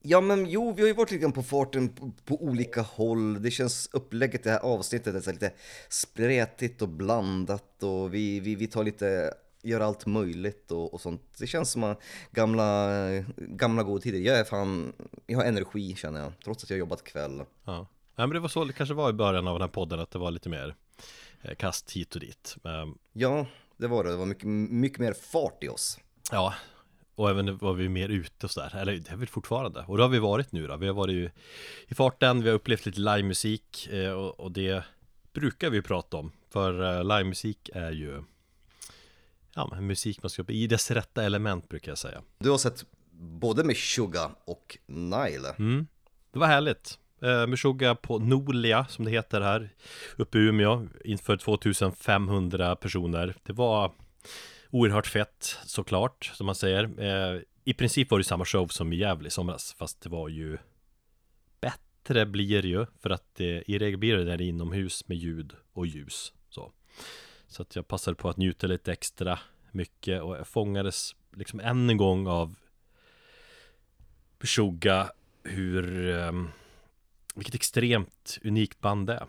Ja 0.01 0.21
men 0.21 0.45
jo, 0.45 0.73
vi 0.73 0.81
har 0.81 0.87
ju 0.87 0.93
varit 0.93 1.11
lite 1.11 1.29
på 1.29 1.43
farten 1.43 1.89
på, 1.89 2.11
på 2.25 2.43
olika 2.43 2.81
håll. 2.81 3.41
Det 3.41 3.51
känns 3.51 3.89
upplägget 3.91 4.43
det 4.43 4.51
här 4.51 4.59
avsnittet 4.59 5.15
är 5.15 5.21
så 5.21 5.31
lite 5.31 5.51
spretigt 5.89 6.81
och 6.81 6.89
blandat 6.89 7.83
och 7.83 8.13
vi, 8.13 8.39
vi, 8.39 8.55
vi 8.55 8.67
tar 8.67 8.83
lite 8.83 9.33
gör 9.61 9.79
allt 9.79 10.05
möjligt 10.05 10.71
och, 10.71 10.93
och 10.93 11.01
sånt. 11.01 11.21
Det 11.39 11.47
känns 11.47 11.71
som 11.71 11.95
gamla, 12.31 12.89
gamla 13.37 13.83
goda 13.83 14.01
tider. 14.01 14.19
Jag 14.19 14.39
är 14.39 14.43
fan, 14.43 14.93
jag 15.27 15.37
har 15.37 15.45
energi 15.45 15.95
känner 15.95 16.19
jag, 16.19 16.33
trots 16.43 16.63
att 16.63 16.69
jag 16.69 16.75
har 16.75 16.79
jobbat 16.79 17.03
kväll. 17.03 17.43
Ja, 17.65 17.87
ja 18.15 18.27
men 18.27 18.29
det 18.29 18.39
var 18.39 18.49
så 18.49 18.65
det 18.65 18.73
kanske 18.73 18.95
var 18.95 19.09
i 19.09 19.13
början 19.13 19.47
av 19.47 19.53
den 19.53 19.61
här 19.61 19.73
podden, 19.73 19.99
att 19.99 20.11
det 20.11 20.19
var 20.19 20.31
lite 20.31 20.49
mer 20.49 20.75
eh, 21.41 21.55
kast 21.55 21.91
hit 21.91 22.15
och 22.15 22.21
dit. 22.21 22.57
Um, 22.63 22.97
ja, 23.13 23.45
det 23.77 23.87
var 23.87 24.03
det. 24.03 24.11
Det 24.11 24.17
var 24.17 24.25
mycket, 24.25 24.47
mycket 24.71 24.99
mer 24.99 25.13
fart 25.13 25.63
i 25.63 25.69
oss. 25.69 25.99
Ja, 26.31 26.53
och 27.15 27.29
även 27.29 27.57
var 27.57 27.73
vi 27.73 27.89
mer 27.89 28.09
ute 28.09 28.45
och 28.45 28.51
sådär, 28.51 28.75
eller 28.75 28.93
det 28.93 29.11
är 29.11 29.15
vi 29.15 29.25
fortfarande. 29.25 29.83
Och 29.87 29.97
det 29.97 30.03
har 30.03 30.09
vi 30.09 30.19
varit 30.19 30.51
nu 30.51 30.67
då. 30.67 30.77
Vi 30.77 30.87
har 30.87 30.93
varit 30.93 31.13
i, 31.13 31.31
i 31.87 31.95
farten, 31.95 32.43
vi 32.43 32.49
har 32.49 32.55
upplevt 32.55 32.85
lite 32.85 32.99
livemusik 32.99 33.87
eh, 33.91 34.11
och, 34.11 34.39
och 34.39 34.51
det 34.51 34.83
brukar 35.33 35.69
vi 35.69 35.81
prata 35.81 36.17
om. 36.17 36.31
För 36.49 36.97
eh, 36.97 37.03
livemusik 37.03 37.69
är 37.73 37.91
ju 37.91 38.23
ja, 39.59 39.81
musik 39.81 40.23
man 40.23 40.29
ska 40.29 40.43
i 40.47 40.67
dess 40.67 40.91
rätta 40.91 41.23
element 41.23 41.69
brukar 41.69 41.91
jag 41.91 41.97
säga. 41.97 42.21
Du 42.39 42.49
har 42.49 42.57
sett 42.57 42.85
både 43.11 43.63
Meshuggah 43.63 44.31
och 44.45 44.77
Nile. 44.85 45.55
Mm, 45.59 45.87
det 46.33 46.39
var 46.39 46.47
härligt. 46.47 46.99
Eh, 47.21 47.47
Meshuggah 47.47 47.95
på 47.95 48.19
Nolia 48.19 48.85
som 48.85 49.05
det 49.05 49.11
heter 49.11 49.41
här 49.41 49.69
uppe 50.17 50.37
i 50.37 50.41
Umeå 50.41 50.87
inför 51.05 51.37
2500 51.37 52.75
personer. 52.75 53.35
Det 53.43 53.53
var 53.53 53.91
oerhört 54.69 55.07
fett 55.07 55.57
såklart 55.65 56.31
som 56.33 56.45
man 56.45 56.55
säger. 56.55 56.83
Eh, 56.99 57.41
I 57.63 57.73
princip 57.73 58.11
var 58.11 58.17
det 58.17 58.23
samma 58.23 58.45
show 58.45 58.67
som 58.67 58.93
i 58.93 58.95
Gävle 58.95 59.27
i 59.27 59.31
somras 59.31 59.75
fast 59.77 60.01
det 60.01 60.09
var 60.09 60.29
ju 60.29 60.57
bättre 61.61 62.25
blir 62.25 62.61
det 62.61 62.67
ju 62.67 62.85
för 63.01 63.09
att 63.09 63.39
eh, 63.39 63.45
i 63.47 63.79
regel 63.79 63.97
blir 63.99 64.17
det 64.17 64.23
där 64.23 64.41
inomhus 64.41 65.07
med 65.07 65.17
ljud 65.17 65.53
och 65.73 65.87
ljus. 65.87 66.33
Så. 66.49 66.71
Så 67.49 67.61
att 67.61 67.75
jag 67.75 67.87
passade 67.87 68.15
på 68.15 68.29
att 68.29 68.37
njuta 68.37 68.67
lite 68.67 68.91
extra 68.91 69.39
mycket 69.71 70.21
och 70.21 70.37
jag 70.37 70.47
fångades 70.47 71.15
liksom 71.31 71.59
än 71.59 71.89
en 71.89 71.97
gång 71.97 72.27
av 72.27 72.55
Meshuggah 74.39 75.09
hur 75.43 76.07
um, 76.07 76.49
vilket 77.35 77.55
extremt 77.55 78.37
unikt 78.43 78.79
band 78.79 79.07
det 79.07 79.13
är. 79.13 79.27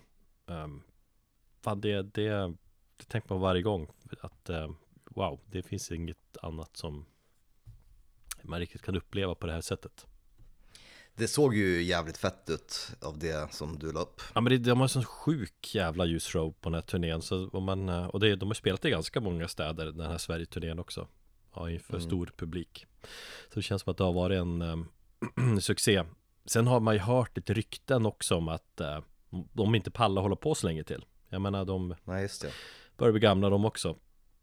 Um, 0.64 0.82
fan 1.60 1.80
det, 1.80 2.02
det, 2.02 2.30
det 2.96 3.04
tänker 3.08 3.28
man 3.28 3.40
varje 3.40 3.62
gång 3.62 3.88
att 4.20 4.50
um, 4.50 4.76
wow, 5.04 5.40
det 5.46 5.62
finns 5.62 5.92
inget 5.92 6.36
annat 6.42 6.76
som 6.76 7.06
man 8.42 8.60
riktigt 8.60 8.82
kan 8.82 8.96
uppleva 8.96 9.34
på 9.34 9.46
det 9.46 9.52
här 9.52 9.60
sättet. 9.60 10.06
Det 11.14 11.28
såg 11.28 11.54
ju 11.54 11.82
jävligt 11.82 12.16
fett 12.16 12.50
ut 12.50 12.90
av 13.00 13.18
det 13.18 13.54
som 13.54 13.78
du 13.78 13.92
la 13.92 14.00
upp. 14.00 14.22
Ja 14.34 14.40
men 14.40 14.52
det, 14.52 14.58
de 14.58 14.78
har 14.78 14.84
en 14.84 14.88
sån 14.88 15.04
sjuk 15.04 15.74
jävla 15.74 16.04
ljusshow 16.04 16.52
på 16.60 16.68
den 16.68 16.74
här 16.74 16.82
turnén 16.82 17.22
så 17.22 17.48
om 17.48 17.64
man, 17.64 17.88
eh, 17.88 18.06
Och 18.06 18.20
det, 18.20 18.36
de 18.36 18.48
har 18.48 18.54
spelat 18.54 18.84
i 18.84 18.90
ganska 18.90 19.20
många 19.20 19.48
städer 19.48 19.86
den 19.86 20.10
här 20.10 20.18
Sverige-turnén 20.18 20.78
också 20.78 21.08
Ja 21.54 21.70
inför 21.70 21.94
mm. 21.94 22.06
stor 22.06 22.32
publik 22.36 22.86
Så 23.48 23.54
det 23.54 23.62
känns 23.62 23.82
som 23.82 23.90
att 23.90 23.96
det 23.96 24.04
har 24.04 24.12
varit 24.12 24.38
en 24.38 24.62
um, 24.62 25.60
succé 25.60 26.04
Sen 26.44 26.66
har 26.66 26.80
man 26.80 26.94
ju 26.94 27.00
hört 27.00 27.36
lite 27.36 27.54
rykten 27.54 28.06
också 28.06 28.36
om 28.36 28.48
att 28.48 28.80
uh, 28.80 28.98
de 29.52 29.74
inte 29.74 29.90
pallar 29.90 30.22
hålla 30.22 30.36
på 30.36 30.54
så 30.54 30.66
länge 30.66 30.84
till 30.84 31.04
Jag 31.28 31.40
menar 31.40 31.64
de 31.64 31.94
Nej, 32.04 32.22
just 32.22 32.42
det. 32.42 32.52
börjar 32.96 33.12
bli 33.12 33.20
gamla 33.20 33.50
de 33.50 33.64
också 33.64 33.96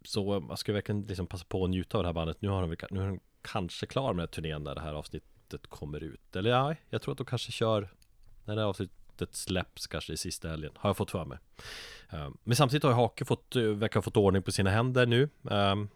Så 0.05 0.39
man 0.39 0.57
ska 0.57 0.73
verkligen 0.73 1.01
liksom 1.01 1.27
passa 1.27 1.45
på 1.45 1.63
att 1.63 1.69
njuta 1.69 1.97
av 1.97 2.03
det 2.03 2.07
här 2.07 2.13
bandet 2.13 2.41
Nu 2.41 2.49
har 2.49 2.61
de, 2.61 2.75
nu 2.91 3.01
är 3.01 3.07
de 3.07 3.19
kanske 3.41 3.85
klar 3.85 4.13
med 4.13 4.31
turnén 4.31 4.63
där 4.63 4.75
det 4.75 4.81
här 4.81 4.93
avsnittet 4.93 5.36
avsnittet 5.47 5.69
kommer 5.69 6.03
ut. 6.03 6.35
Eller 6.35 6.49
ja, 6.49 6.75
jag 6.89 7.01
tror 7.01 7.11
att 7.11 7.17
de 7.17 7.25
kanske 7.25 7.51
kör 7.51 7.89
När 8.45 8.55
det 8.55 8.61
här 8.61 8.67
avsnittet 8.67 9.35
släpps 9.35 9.87
kanske 9.87 10.13
i 10.13 10.17
sista 10.17 10.49
helgen. 10.49 10.71
Har 10.75 10.89
jag 10.89 10.97
fått 10.97 11.11
för 11.11 11.25
mig. 11.25 11.37
Ehm, 12.09 12.37
Men 12.43 12.55
samtidigt 12.55 12.83
har 12.83 12.93
Hake 12.93 13.25
fått, 13.25 13.55
eh, 13.55 13.63
verkar 13.63 13.99
ha 13.99 14.01
fått 14.01 14.17
ordning 14.17 14.43
på 14.43 14.51
sina 14.51 14.69
händer 14.69 15.05
nu. 15.05 15.29
Ehm, 15.51 15.89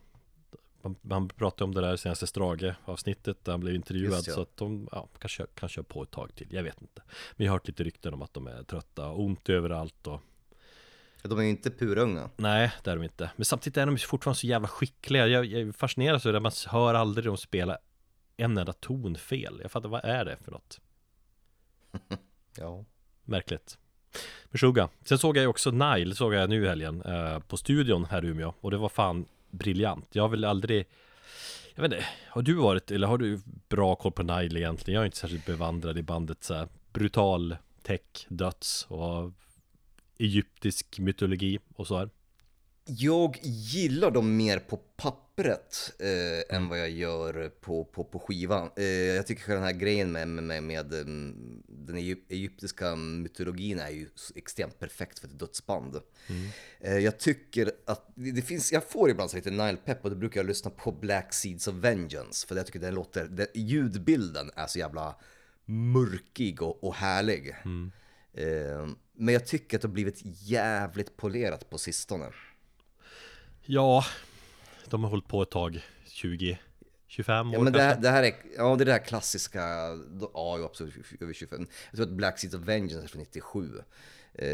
man, 0.82 0.96
man 1.02 1.30
pratade 1.30 1.64
om 1.64 1.76
det 1.76 1.82
där 1.82 1.98
senaste 1.98 2.28
Strage 2.28 2.76
avsnittet 2.86 3.46
där 3.46 3.52
han 3.52 3.60
blev 3.60 3.76
intervjuad 3.76 4.24
ja. 4.28 4.34
så 4.34 4.42
att 4.42 4.58
de 4.58 4.88
ja, 4.92 5.08
kanske 5.20 5.46
kan 5.56 5.70
köra 5.70 5.84
på 5.84 6.04
ett 6.04 6.12
tag 6.12 6.36
till, 6.36 6.48
jag 6.50 6.64
vet 6.64 6.82
inte. 6.82 7.02
Men 7.38 7.46
jag 7.46 7.52
har 7.52 7.56
hört 7.56 7.68
lite 7.68 7.84
rykten 7.84 8.14
om 8.14 8.22
att 8.22 8.34
de 8.34 8.48
är 8.48 8.64
trötta, 8.64 9.12
ont 9.12 9.50
överallt 9.50 10.08
och 10.08 10.22
de 11.24 11.40
är 11.40 11.44
ju 11.44 11.50
inte 11.50 11.72
purunga 11.72 12.30
Nej, 12.38 12.72
det 12.84 12.92
är 12.92 12.96
de 12.96 13.04
inte. 13.04 13.32
Men 13.36 13.46
samtidigt 13.46 13.78
är 13.78 13.86
de 13.86 13.98
fortfarande 13.98 14.40
så 14.40 14.48
jävla 14.48 14.68
skickliga. 14.68 15.28
Jag, 15.28 15.46
jag 15.46 15.76
fascineras 15.76 16.26
över 16.26 16.34
det, 16.34 16.40
man 16.40 16.52
hör 16.68 16.94
aldrig 16.94 17.26
dem 17.26 17.38
spela 17.38 17.78
en 18.38 18.58
enda 18.58 18.74
ton 18.74 19.16
fel. 19.16 19.60
Jag 19.62 19.72
fattar, 19.72 19.90
vad 19.90 20.06
är 20.06 20.26
det 20.26 20.38
för 20.38 20.52
något? 20.52 20.80
ja. 22.58 22.86
Märkligt. 23.24 23.78
Meshuggah. 24.50 24.90
Sen 25.02 25.18
såg 25.18 25.38
jag 25.38 25.42
ju 25.42 25.48
också 25.48 25.72
Nile, 25.72 26.16
såg 26.16 26.34
jag 26.34 26.50
nu 26.50 26.66
i 26.66 26.68
helgen, 26.68 27.02
eh, 27.02 27.40
på 27.40 27.58
studion 27.58 28.06
här 28.06 28.26
i 28.26 28.28
Umeå. 28.28 28.54
Och 28.62 28.72
det 28.72 28.78
var 28.78 28.90
fan 28.90 29.26
briljant. 29.50 30.08
Jag 30.12 30.24
har 30.24 30.30
väl 30.30 30.46
aldrig 30.46 30.88
jag 31.76 31.82
vet 31.82 31.92
inte, 31.92 32.06
har 32.30 32.42
du 32.42 32.54
varit, 32.54 32.92
eller 32.92 33.08
har 33.08 33.18
du 33.18 33.40
bra 33.70 33.96
koll 33.96 34.12
på 34.12 34.24
Nile 34.24 34.60
egentligen? 34.60 34.96
Jag 34.96 35.02
är 35.02 35.06
inte 35.06 35.18
särskilt 35.18 35.46
bevandrad 35.46 35.98
i 35.98 36.04
bandet 36.04 36.44
så 36.44 36.54
här, 36.54 36.68
brutal 36.94 37.56
tech, 37.84 38.26
döds 38.28 38.86
och 38.90 39.32
egyptisk 40.18 41.00
mytologi 41.00 41.60
och 41.76 41.88
så 41.88 41.98
här. 41.98 42.10
Jag 42.86 43.40
gillar 43.44 44.12
dem 44.12 44.38
mer 44.38 44.60
på 44.60 44.80
pappret 45.42 45.94
eh, 46.00 46.08
mm. 46.10 46.44
än 46.50 46.70
vad 46.70 46.80
jag 46.80 46.90
gör 46.90 47.50
på, 47.50 47.86
på, 47.86 48.04
på 48.04 48.20
skivan. 48.20 48.70
Eh, 48.76 48.86
jag 48.86 49.28
tycker 49.28 49.54
den 49.54 49.64
här 49.64 49.72
grejen 49.72 50.12
med, 50.12 50.28
med, 50.28 50.64
med 50.64 50.94
mm, 50.94 51.64
den 51.68 51.96
egyptiska 52.30 52.96
mytologin 52.96 53.80
är 53.80 53.90
ju 53.90 54.10
extremt 54.36 54.80
perfekt 54.80 55.20
för 55.20 55.28
ett 55.28 55.40
dödsband. 55.40 56.02
Mm. 56.28 56.50
Eh, 56.80 56.98
jag 56.98 57.20
tycker 57.20 57.72
att 57.86 58.12
det 58.16 58.42
finns, 58.42 58.72
jag 58.72 58.90
får 58.90 59.10
ibland 59.10 59.30
så 59.30 59.36
lite 59.36 59.52
Nile-pepp 59.52 60.04
och 60.04 60.10
då 60.10 60.16
brukar 60.16 60.40
jag 60.40 60.48
lyssna 60.48 60.72
på 60.72 60.92
Black 60.92 61.34
Seeds 61.34 61.68
of 61.68 61.76
Vengeance. 61.76 62.48
För 62.48 62.56
jag 62.56 62.66
tycker 62.66 62.80
den 62.80 62.96
låter, 62.96 63.26
den, 63.26 63.48
ljudbilden 63.54 64.52
är 64.56 64.68
så 64.68 64.80
jävla 64.80 65.16
mörkig 65.66 66.62
och, 66.62 66.84
och 66.84 66.96
härlig. 66.96 67.56
Mm. 67.66 67.92
Eh, 68.34 68.88
men 69.14 69.34
jag 69.34 69.48
tycker 69.48 69.78
att 69.78 69.82
det 69.82 69.88
har 69.88 69.94
blivit 69.94 70.22
jävligt 70.24 71.18
polerat 71.18 71.70
på 71.70 71.78
sistone. 71.78 72.30
Ja, 73.66 74.04
de 74.92 75.04
har 75.04 75.10
hållit 75.10 75.28
på 75.28 75.42
ett 75.42 75.50
tag, 75.52 75.82
20 76.06 76.60
25 77.08 77.50
år 77.50 77.56
ja, 77.56 77.62
men 77.62 77.74
det 77.74 77.82
här, 77.82 77.98
det 77.98 78.10
här, 78.10 78.24
är, 78.24 78.34
ja 78.58 78.76
det 78.76 78.84
är 78.84 78.86
det 78.86 78.92
här 78.92 79.06
klassiska, 79.06 79.60
ja 80.34 80.60
absolut 80.66 80.94
över 81.22 81.34
25 81.34 81.68
Jag 81.90 81.96
tror 81.96 82.08
att 82.08 82.14
Black 82.14 82.40
Seeds 82.40 82.56
of 82.56 82.62
Vengeance 82.62 83.06
är 83.06 83.08
från 83.08 83.22
97 83.22 83.70
eh, 84.34 84.48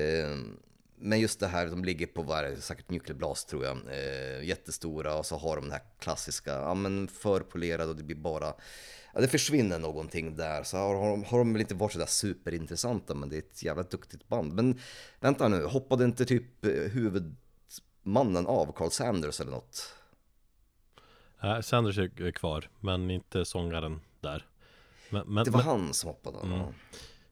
Men 0.97 1.19
just 1.19 1.39
det 1.39 1.47
här, 1.47 1.67
de 1.67 1.83
ligger 1.83 2.07
på 2.07 2.21
vad 2.21 2.57
säkert 2.57 2.89
Nuclear 2.89 3.17
Blast 3.17 3.49
tror 3.49 3.65
jag. 3.65 3.77
Eh, 3.87 4.43
Jättestora 4.43 5.17
och 5.17 5.25
så 5.25 5.37
har 5.37 5.55
de 5.55 5.61
den 5.61 5.71
här 5.71 5.81
klassiska, 5.99 6.51
ja 6.51 6.73
men 6.73 7.07
förpolerade 7.07 7.89
och 7.89 7.95
det 7.95 8.03
blir 8.03 8.15
bara 8.15 8.53
Ja 9.13 9.21
det 9.21 9.27
försvinner 9.27 9.79
någonting 9.79 10.35
där, 10.35 10.63
så 10.63 10.77
har, 10.77 10.95
har, 10.95 11.25
har 11.25 11.37
de 11.37 11.53
väl 11.53 11.61
inte 11.61 11.75
varit 11.75 11.93
sådär 11.93 12.05
superintressanta 12.05 13.13
men 13.13 13.29
det 13.29 13.35
är 13.35 13.39
ett 13.39 13.63
jävla 13.63 13.83
duktigt 13.83 14.27
band. 14.27 14.53
Men 14.53 14.79
vänta 15.19 15.47
nu, 15.47 15.63
hoppade 15.63 16.05
inte 16.05 16.25
typ 16.25 16.65
eh, 16.65 16.71
huvud 16.71 17.35
mannen 18.03 18.47
av, 18.47 18.71
Carl 18.71 18.91
Sanders 18.91 19.41
eller 19.41 19.51
något? 19.51 19.93
Nej, 21.41 21.63
Sanders 21.63 21.97
är 21.97 22.31
kvar, 22.31 22.69
men 22.79 23.11
inte 23.11 23.45
sångaren 23.45 24.01
där. 24.19 24.45
Men, 25.09 25.27
men, 25.27 25.45
det 25.45 25.51
var 25.51 25.59
men, 25.59 25.67
han 25.67 25.93
som 25.93 26.07
hoppade. 26.07 26.39
Mm. 26.39 26.73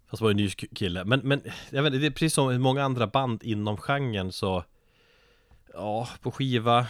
Fast 0.08 0.22
var 0.22 0.32
en 0.32 0.38
ny 0.38 0.50
kille. 0.50 1.06
Men, 1.06 1.20
men 1.20 1.42
jag 1.70 1.84
vet, 1.84 1.94
det 1.94 2.06
är 2.06 2.12
precis 2.12 2.34
som 2.34 2.62
många 2.62 2.84
andra 2.84 3.08
band 3.08 3.44
inom 3.44 3.78
genren 3.78 4.32
så 4.32 4.64
Ja, 5.76 6.10
på 6.22 6.32
skiva 6.32 6.88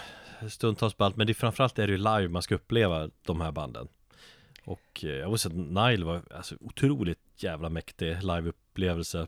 stundtals 0.50 0.98
band, 0.98 1.18
men 1.18 1.28
det 1.28 1.32
är 1.32 1.34
framförallt 1.34 1.80
är 1.80 1.88
det 1.88 1.94
ju 1.94 1.98
live 1.98 2.28
man 2.28 2.42
ska 2.42 2.56
uppleva 2.56 3.10
de 3.22 3.42
här 3.42 3.52
banden. 3.52 3.88
Och 4.66 5.04
eh, 5.04 5.10
jag 5.10 5.30
måste 5.30 5.50
säga 5.50 5.62
att 5.62 5.92
Nile 5.92 6.06
var 6.06 6.24
alltså 6.36 6.56
otroligt 6.60 7.20
jävla 7.36 7.70
mäktig 7.70 8.24
liveupplevelse. 8.24 9.28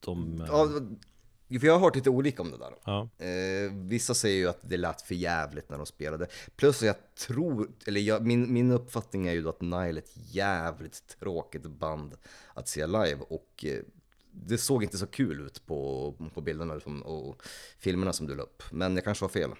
De, 0.00 0.44
ja, 0.48 0.68
för 1.60 1.66
jag 1.66 1.74
har 1.74 1.80
hört 1.80 1.96
lite 1.96 2.10
olika 2.10 2.42
om 2.42 2.50
det 2.50 2.58
där. 2.58 2.74
Ja. 2.84 3.08
Eh, 3.18 3.72
vissa 3.72 4.14
säger 4.14 4.36
ju 4.36 4.48
att 4.48 4.60
det 4.62 4.76
lät 4.76 5.02
för 5.02 5.14
jävligt 5.14 5.70
när 5.70 5.76
de 5.76 5.86
spelade. 5.86 6.26
Plus 6.56 6.82
jag 6.82 6.96
tror, 7.14 7.70
eller 7.86 8.00
jag, 8.00 8.26
min, 8.26 8.52
min 8.52 8.70
uppfattning 8.70 9.26
är 9.26 9.32
ju 9.32 9.42
då 9.42 9.48
att 9.48 9.60
Nile 9.60 9.76
är 9.76 9.98
ett 9.98 10.12
jävligt 10.14 11.16
tråkigt 11.20 11.62
band 11.62 12.14
att 12.54 12.68
se 12.68 12.86
live. 12.86 13.18
Och 13.28 13.64
eh, 13.64 13.80
det 14.32 14.58
såg 14.58 14.82
inte 14.82 14.98
så 14.98 15.06
kul 15.06 15.40
ut 15.40 15.66
på, 15.66 16.14
på 16.34 16.40
bilderna 16.40 16.74
liksom, 16.74 17.02
och 17.02 17.42
filmerna 17.78 18.12
som 18.12 18.26
du 18.26 18.34
la 18.34 18.42
upp. 18.42 18.62
Men 18.70 18.94
jag 18.94 19.04
kanske 19.04 19.24
har 19.24 19.30
fel. 19.30 19.50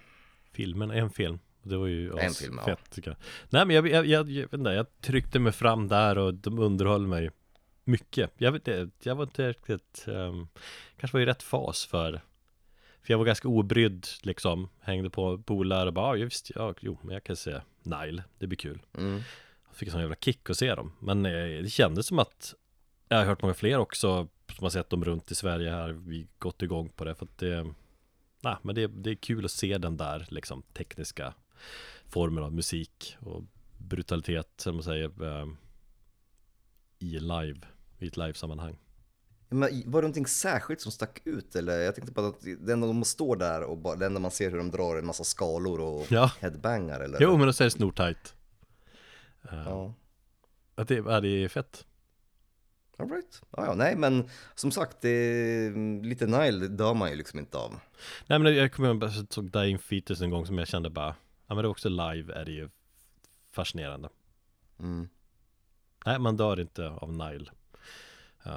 Filmen, 0.52 0.90
en 0.90 1.10
film. 1.10 1.38
Det 1.62 1.76
var 1.76 1.86
ju 1.86 2.18
en 2.18 2.32
film, 2.32 2.56
fett 2.56 2.66
ja. 2.66 2.94
tycker 2.94 3.10
jag. 3.10 3.16
Nej 3.50 3.66
men 3.66 3.76
jag, 3.76 3.88
jag, 3.88 4.06
jag, 4.06 4.30
jag, 4.30 4.54
inte, 4.54 4.70
jag 4.70 4.86
tryckte 5.00 5.38
mig 5.38 5.52
fram 5.52 5.88
där 5.88 6.18
och 6.18 6.34
de 6.34 6.58
underhöll 6.58 7.06
mig 7.06 7.30
mycket. 7.84 8.30
Jag, 8.36 8.52
vet, 8.52 8.68
jag 9.02 9.14
var 9.14 9.24
inte 9.24 9.48
riktigt, 9.48 10.04
um, 10.06 10.48
kanske 10.96 11.16
var 11.16 11.22
i 11.22 11.26
rätt 11.26 11.42
fas 11.42 11.86
för 11.86 12.20
för 13.02 13.12
jag 13.12 13.18
var 13.18 13.24
ganska 13.24 13.48
obrydd 13.48 14.06
liksom. 14.22 14.68
Hängde 14.80 15.10
på 15.10 15.38
polare 15.38 15.86
och 15.86 15.92
bara, 15.92 16.16
ja 16.16 16.24
visst, 16.24 16.50
ja, 16.54 16.74
jo, 16.80 16.98
men 17.02 17.14
jag 17.14 17.24
kan 17.24 17.36
säga 17.36 17.62
Nile, 17.82 18.22
det 18.38 18.46
blir 18.46 18.56
kul. 18.56 18.82
Mm. 18.98 19.20
Jag 19.68 19.76
fick 19.76 19.88
en 19.88 19.92
sån 19.92 20.00
jävla 20.00 20.16
kick 20.16 20.50
att 20.50 20.56
se 20.56 20.74
dem. 20.74 20.92
Men 20.98 21.26
eh, 21.26 21.62
det 21.62 21.70
kändes 21.70 22.06
som 22.06 22.18
att 22.18 22.54
Jag 23.08 23.16
har 23.16 23.24
hört 23.24 23.42
många 23.42 23.54
fler 23.54 23.78
också 23.78 24.28
Som 24.56 24.64
har 24.64 24.70
sett 24.70 24.90
dem 24.90 25.04
runt 25.04 25.30
i 25.30 25.34
Sverige 25.34 25.70
här. 25.70 25.88
Vi 25.88 26.26
gått 26.38 26.62
igång 26.62 26.88
på 26.88 27.04
det 27.04 27.14
för 27.14 27.24
att 27.24 27.38
det 27.38 27.74
Nej, 28.40 28.56
men 28.62 28.74
det, 28.74 28.86
det 28.86 29.10
är 29.10 29.14
kul 29.14 29.44
att 29.44 29.50
se 29.50 29.78
den 29.78 29.96
där 29.96 30.26
liksom 30.28 30.62
tekniska 30.62 31.34
Formen 32.06 32.44
av 32.44 32.52
musik 32.52 33.16
och 33.20 33.42
brutalitet 33.78 34.48
som 34.56 34.74
man 34.74 34.84
säger 34.84 35.22
eh, 35.22 35.46
I 36.98 37.18
live 37.18 37.60
I 38.02 38.06
ett 38.06 38.16
livesammanhang 38.16 38.76
Men 39.48 39.60
var 39.60 39.68
det 39.68 39.90
någonting 39.90 40.26
särskilt 40.26 40.80
som 40.80 40.92
stack 40.92 41.20
ut 41.24 41.56
eller? 41.56 41.78
Jag 41.80 41.94
tänkte 41.94 42.12
på 42.12 42.20
att 42.20 42.40
det 42.60 42.72
enda 42.72 42.86
de 42.86 43.04
står 43.04 43.36
där 43.36 43.62
och 43.62 43.78
bara, 43.78 43.96
det 43.96 44.06
enda 44.06 44.20
man 44.20 44.30
ser 44.30 44.50
hur 44.50 44.58
de 44.58 44.70
drar 44.70 44.96
en 44.96 45.06
massa 45.06 45.24
skalor 45.24 45.80
och 45.80 46.06
Ja. 46.12 46.30
headbangar 46.40 47.00
eller? 47.00 47.18
Jo 47.22 47.36
men 47.36 47.46
då 47.46 47.52
säger 47.52 47.70
det 47.70 47.76
snortajt 47.76 48.34
Ja. 49.50 49.94
Att 50.74 50.88
det, 50.88 50.94
ja, 50.94 51.20
det 51.20 51.28
är 51.28 51.48
fett 51.48 51.86
All 52.98 53.08
right. 53.10 53.42
Ja, 53.50 53.66
ja, 53.66 53.74
nej 53.74 53.96
men 53.96 54.28
som 54.54 54.70
sagt, 54.70 55.00
det 55.00 55.70
lite 56.02 56.26
Nile 56.26 56.66
dör 56.68 56.94
man 56.94 57.10
ju 57.10 57.16
liksom 57.16 57.38
inte 57.38 57.58
av. 57.58 57.74
Nej 58.26 58.38
men 58.38 58.54
jag 58.54 58.72
kommer 58.72 58.88
ihåg, 58.88 59.02
jag 59.02 59.32
såg 59.32 59.50
Dying 59.52 59.78
Fetus 59.78 60.20
en 60.20 60.30
gång 60.30 60.46
som 60.46 60.58
jag 60.58 60.68
kände 60.68 60.90
bara 60.90 61.14
Ja 61.46 61.54
men 61.54 61.56
det 61.56 61.62
är 61.66 61.70
också 61.70 61.88
live 61.88 62.32
är 62.34 62.44
det 62.44 62.52
ju 62.52 62.68
fascinerande 63.52 64.08
Mm. 64.78 65.08
Nej 66.06 66.18
man 66.18 66.36
dör 66.36 66.60
inte 66.60 66.88
av 66.88 67.12
Nile 67.12 67.50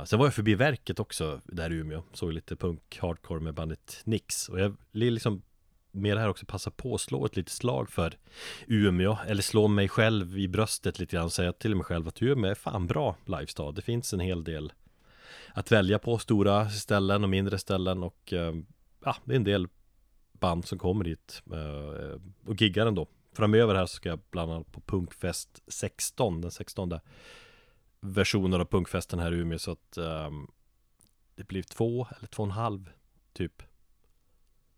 Sen 0.05 0.19
var 0.19 0.25
jag 0.25 0.33
förbi 0.33 0.55
verket 0.55 0.99
också 0.99 1.41
där 1.43 1.71
i 1.71 1.75
Umeå. 1.75 2.03
Såg 2.13 2.33
lite 2.33 2.55
punk 2.55 2.99
hardcore 3.01 3.39
med 3.39 3.53
bandet 3.53 4.01
Nix. 4.03 4.49
Och 4.49 4.59
jag 4.59 4.75
vill 4.91 5.13
liksom 5.13 5.41
med 5.91 6.17
det 6.17 6.21
här 6.21 6.29
också 6.29 6.45
passa 6.45 6.71
på 6.71 6.95
att 6.95 7.01
slå 7.01 7.25
ett 7.25 7.35
litet 7.35 7.51
slag 7.51 7.89
för 7.89 8.17
Umeå. 8.67 9.17
Eller 9.27 9.41
slå 9.41 9.67
mig 9.67 9.89
själv 9.89 10.37
i 10.37 10.47
bröstet 10.47 10.99
lite 10.99 11.15
grann 11.15 11.25
och 11.25 11.33
säga 11.33 11.53
till 11.53 11.75
mig 11.75 11.85
själv 11.85 12.07
att 12.07 12.21
Umeå 12.21 12.51
är 12.51 12.55
fan 12.55 12.87
bra 12.87 13.15
livestad 13.25 13.71
Det 13.71 13.81
finns 13.81 14.13
en 14.13 14.19
hel 14.19 14.43
del 14.43 14.73
att 15.53 15.71
välja 15.71 15.99
på. 15.99 16.17
Stora 16.17 16.69
ställen 16.69 17.23
och 17.23 17.29
mindre 17.29 17.57
ställen 17.57 18.03
och 18.03 18.33
ehm, 18.33 18.65
ja, 19.05 19.15
det 19.25 19.33
är 19.33 19.35
en 19.35 19.43
del 19.43 19.67
band 20.33 20.65
som 20.65 20.79
kommer 20.79 21.05
hit 21.05 21.41
eh, 21.51 22.21
och 22.45 22.61
giggar 22.61 22.85
ändå. 22.85 23.07
Framöver 23.33 23.75
här 23.75 23.85
så 23.85 23.95
ska 23.95 24.09
jag 24.09 24.19
bland 24.31 24.51
annat 24.51 24.71
på 24.71 24.81
Punkfest 24.81 25.63
16, 25.67 26.41
den 26.41 26.51
16 26.51 26.89
versionen 28.05 28.61
av 28.61 28.65
punkfesten 28.65 29.19
här 29.19 29.33
i 29.33 29.35
Umeå 29.35 29.59
så 29.59 29.71
att 29.71 29.97
um, 29.97 30.51
det 31.35 31.47
blir 31.47 31.63
två 31.63 32.07
eller 32.17 32.27
två 32.27 32.43
och 32.43 32.47
en 32.47 32.51
halv 32.51 32.89
typ 33.33 33.63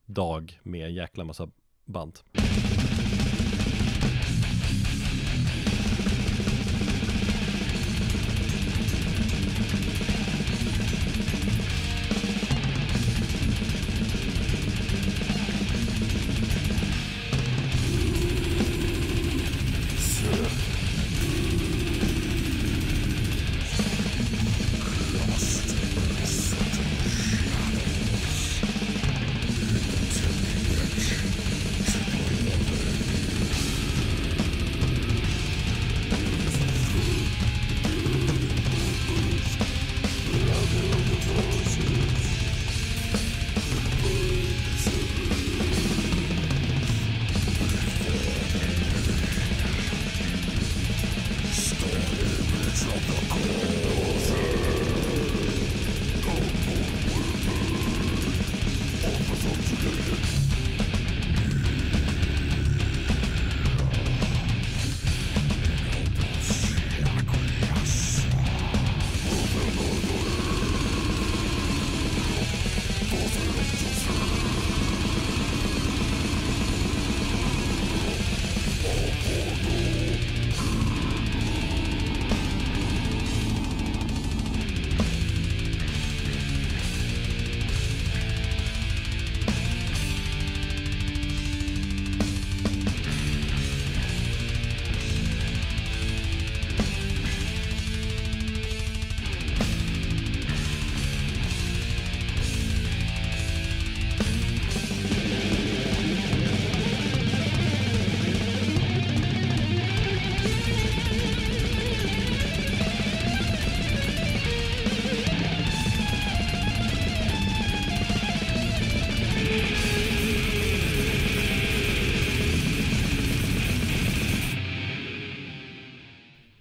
dag 0.05 0.59
med 0.63 0.85
en 0.85 0.93
jäkla 0.93 1.23
massa 1.23 1.49
band. 1.85 2.19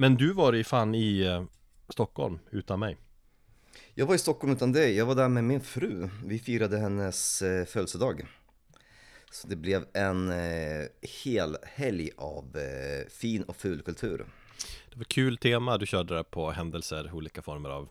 Men 0.06 0.16
du 0.16 0.32
var 0.32 0.54
i 0.54 0.64
fan 0.64 0.94
i 0.94 1.20
eh, 1.20 1.44
Stockholm 1.88 2.38
utan 2.50 2.80
mig. 2.80 2.96
Jag 3.94 4.06
var 4.06 4.14
i 4.14 4.18
Stockholm 4.18 4.52
utan 4.52 4.72
dig, 4.72 4.96
jag 4.96 5.06
var 5.06 5.14
där 5.14 5.28
med 5.28 5.44
min 5.44 5.60
fru. 5.60 6.08
Vi 6.24 6.38
firade 6.38 6.78
hennes 6.78 7.42
eh, 7.42 7.64
födelsedag. 7.64 8.26
Så 9.30 9.48
det 9.48 9.56
blev 9.56 9.84
en 9.92 10.30
eh, 10.30 10.86
hel 11.24 11.56
helg 11.62 12.10
av 12.16 12.56
fin 13.10 13.42
och 13.42 13.56
ful 13.56 13.82
kultur. 13.82 14.26
Det 14.90 14.96
var 14.96 15.04
kul 15.04 15.36
tema 15.36 15.78
du 15.78 15.86
körde 15.86 16.14
där 16.14 16.22
på 16.22 16.50
händelser, 16.50 17.10
olika 17.12 17.42
former 17.42 17.70
av 17.70 17.88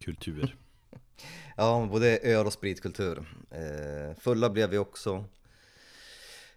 kultur. 0.00 0.56
Ja, 1.56 1.88
både 1.90 2.18
öl 2.18 2.46
och 2.46 2.52
spritkultur. 2.52 3.24
Fulla 4.20 4.50
blev 4.50 4.70
vi 4.70 4.78
också. 4.78 5.24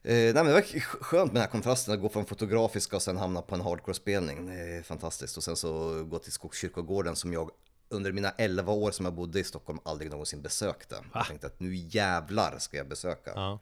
Eh, 0.09 0.15
nej, 0.15 0.33
men 0.33 0.45
det 0.45 0.53
var 0.53 0.79
skönt 0.81 1.31
med 1.31 1.35
den 1.35 1.41
här 1.41 1.49
kontrasten, 1.49 1.93
att 1.93 1.99
gå 1.99 2.09
från 2.09 2.25
fotografiska 2.25 2.95
och 2.95 3.01
sen 3.01 3.17
hamna 3.17 3.41
på 3.41 3.55
en 3.55 3.61
hardcore-spelning. 3.61 4.45
Det 4.45 4.53
är 4.53 4.83
fantastiskt. 4.83 5.37
Och 5.37 5.43
sen 5.43 5.55
så 5.55 6.03
gå 6.03 6.19
till 6.19 6.31
Skogskyrkogården 6.31 7.15
som 7.15 7.33
jag 7.33 7.49
under 7.89 8.11
mina 8.11 8.29
11 8.29 8.71
år 8.71 8.91
som 8.91 9.05
jag 9.05 9.13
bodde 9.13 9.39
i 9.39 9.43
Stockholm 9.43 9.79
aldrig 9.85 10.11
någonsin 10.11 10.41
besökte. 10.41 10.95
Jag 11.13 11.27
tänkte 11.27 11.47
att 11.47 11.59
nu 11.59 11.75
jävlar 11.75 12.59
ska 12.59 12.77
jag 12.77 12.87
besöka. 12.87 13.31
Ja. 13.35 13.59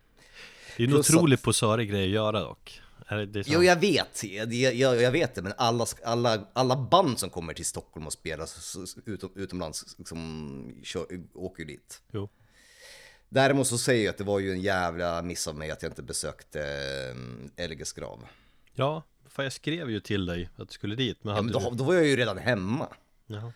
Det 0.77 0.83
är 0.83 0.87
en 0.87 0.93
Plus 0.93 1.09
otroligt 1.09 1.41
posörig 1.41 1.89
grej 1.89 2.03
att 2.03 2.09
göra 2.09 2.39
dock. 2.39 2.81
Jo, 3.53 3.63
jag 3.63 3.79
vet, 3.79 4.23
jag, 4.23 4.53
jag, 4.53 5.01
jag 5.01 5.11
vet 5.11 5.35
det, 5.35 5.41
men 5.41 5.53
alla, 5.57 5.85
alla, 6.03 6.47
alla 6.53 6.75
band 6.75 7.19
som 7.19 7.29
kommer 7.29 7.53
till 7.53 7.65
Stockholm 7.65 8.05
och 8.05 8.13
spelar 8.13 8.49
utom, 9.05 9.31
utomlands 9.35 9.95
liksom, 9.97 10.81
kör, 10.83 11.05
åker 11.33 11.63
ju 11.63 11.67
dit. 11.67 12.01
Jo. 12.11 12.29
Däremot 13.29 13.67
så 13.67 13.77
säger 13.77 14.05
jag 14.05 14.11
att 14.11 14.17
det 14.17 14.23
var 14.23 14.39
ju 14.39 14.51
en 14.51 14.61
jävla 14.61 15.21
miss 15.21 15.47
av 15.47 15.55
mig 15.55 15.71
att 15.71 15.81
jag 15.81 15.91
inte 15.91 16.03
besökte 16.03 16.61
eh, 17.57 17.63
Elges 17.65 17.93
grav. 17.93 18.27
Ja, 18.73 19.03
för 19.29 19.43
jag 19.43 19.53
skrev 19.53 19.89
ju 19.89 19.99
till 19.99 20.25
dig 20.25 20.49
att 20.55 20.67
du 20.67 20.73
skulle 20.73 20.95
dit. 20.95 21.23
Men 21.23 21.35
Ja, 21.35 21.41
men 21.41 21.53
då, 21.53 21.69
du... 21.69 21.75
då 21.75 21.83
var 21.83 21.93
jag 21.93 22.05
ju 22.05 22.15
redan 22.15 22.37
hemma. 22.37 22.87
Jaha. 23.27 23.51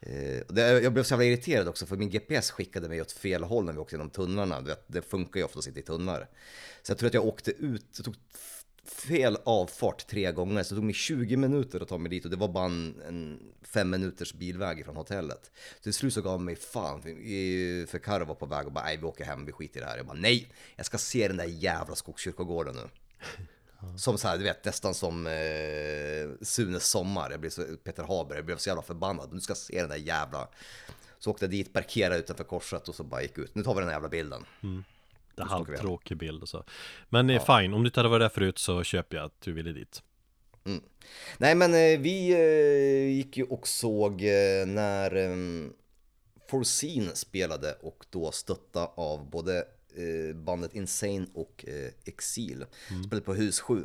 Eh, 0.00 0.58
jag 0.58 0.92
blev 0.92 1.02
så 1.02 1.12
jävla 1.12 1.24
irriterad 1.24 1.68
också 1.68 1.86
för 1.86 1.96
min 1.96 2.10
GPS 2.10 2.50
skickade 2.50 2.88
mig 2.88 3.00
åt 3.00 3.12
fel 3.12 3.44
håll 3.44 3.64
när 3.64 3.72
vi 3.72 3.78
åkte 3.78 3.94
genom 3.94 4.10
tunnlarna. 4.10 4.64
Det 4.86 5.02
funkar 5.02 5.40
ju 5.40 5.44
ofta 5.44 5.58
att 5.58 5.64
sitta 5.64 5.80
i 5.80 5.82
tunnlar. 5.82 6.28
Så 6.82 6.90
jag 6.90 6.98
tror 6.98 7.06
att 7.06 7.14
jag 7.14 7.24
åkte 7.24 7.50
ut, 7.50 7.86
det 7.96 8.02
tog 8.02 8.14
fel 8.90 9.38
avfart 9.44 10.06
tre 10.06 10.32
gånger, 10.32 10.62
så 10.62 10.74
det 10.74 10.78
tog 10.78 10.84
mig 10.84 10.94
20 10.94 11.36
minuter 11.36 11.80
att 11.80 11.88
ta 11.88 11.98
mig 11.98 12.10
dit 12.10 12.24
och 12.24 12.30
det 12.30 12.36
var 12.36 12.48
bara 12.48 12.64
en, 12.64 13.02
en 13.08 13.40
fem 13.62 13.90
minuters 13.90 14.34
bilväg 14.34 14.84
från 14.84 14.96
hotellet. 14.96 15.50
Så 15.76 15.82
till 15.82 15.94
slut 15.94 16.14
så 16.14 16.22
gav 16.22 16.40
mig 16.40 16.56
fan, 16.56 17.02
för, 17.02 17.98
Karo 17.98 18.24
var 18.24 18.34
på 18.34 18.46
väg 18.46 18.66
och 18.66 18.72
bara 18.72 18.84
nej 18.84 18.96
vi 18.96 19.04
åker 19.04 19.24
hem, 19.24 19.46
vi 19.46 19.52
skiter 19.52 19.80
i 19.80 19.82
det 19.82 19.88
här. 19.88 19.96
Jag 19.96 20.06
bara 20.06 20.18
nej, 20.18 20.52
jag 20.76 20.86
ska 20.86 20.98
se 20.98 21.28
den 21.28 21.36
där 21.36 21.44
jävla 21.44 21.94
skogskyrkogården 21.94 22.74
nu. 22.76 22.88
Som 23.96 24.18
så 24.18 24.28
här, 24.28 24.38
du 24.38 24.44
vet, 24.44 24.64
nästan 24.64 24.94
som 24.94 25.26
eh, 25.26 25.32
Sunes 26.42 26.86
sommar. 26.88 27.30
Jag 27.30 27.40
blev 27.40 27.50
så, 27.50 27.62
Peter 27.84 28.02
Haber, 28.02 28.36
jag 28.36 28.44
blev 28.44 28.56
så 28.56 28.68
jävla 28.68 28.82
förbannad. 28.82 29.30
Du 29.32 29.40
ska 29.40 29.54
se 29.54 29.80
den 29.80 29.88
där 29.88 29.96
jävla... 29.96 30.48
Så 31.18 31.30
åkte 31.30 31.44
jag 31.44 31.50
dit, 31.50 31.72
parkerade 31.72 32.18
utanför 32.18 32.44
korset 32.44 32.88
och 32.88 32.94
så 32.94 33.04
bara 33.04 33.22
gick 33.22 33.38
ut. 33.38 33.54
Nu 33.54 33.62
tar 33.62 33.74
vi 33.74 33.80
den 33.80 33.88
här 33.88 33.94
jävla 33.94 34.08
bilden. 34.08 34.44
Mm. 34.62 34.84
Är 35.40 35.48
halvtråkig 35.48 36.16
bild 36.16 36.42
och 36.42 36.48
så. 36.48 36.64
Men 37.08 37.28
ja. 37.28 37.40
fine, 37.40 37.74
om 37.74 37.82
du 37.82 37.88
inte 37.88 38.00
hade 38.00 38.08
varit 38.08 38.24
där 38.24 38.28
förut 38.28 38.58
så 38.58 38.82
köper 38.82 39.16
jag 39.16 39.26
att 39.26 39.40
du 39.40 39.52
ville 39.52 39.72
dit. 39.72 40.02
Mm. 40.64 40.82
Nej 41.38 41.54
men 41.54 41.74
eh, 41.74 42.00
vi 42.00 42.32
eh, 42.32 43.16
gick 43.16 43.36
ju 43.36 43.44
och 43.44 43.68
såg 43.68 44.22
eh, 44.22 44.66
när 44.66 45.16
eh, 45.16 45.36
Forseen 46.50 47.16
spelade 47.16 47.72
och 47.72 48.06
då 48.10 48.32
stötta 48.32 48.86
av 48.86 49.30
både 49.30 49.58
eh, 49.94 50.36
bandet 50.36 50.74
Insane 50.74 51.26
och 51.34 51.64
eh, 51.68 51.90
Exil. 52.04 52.64
Mm. 52.90 53.04
Spelade 53.04 53.24
på 53.24 53.34
Hus 53.34 53.60
7. 53.60 53.84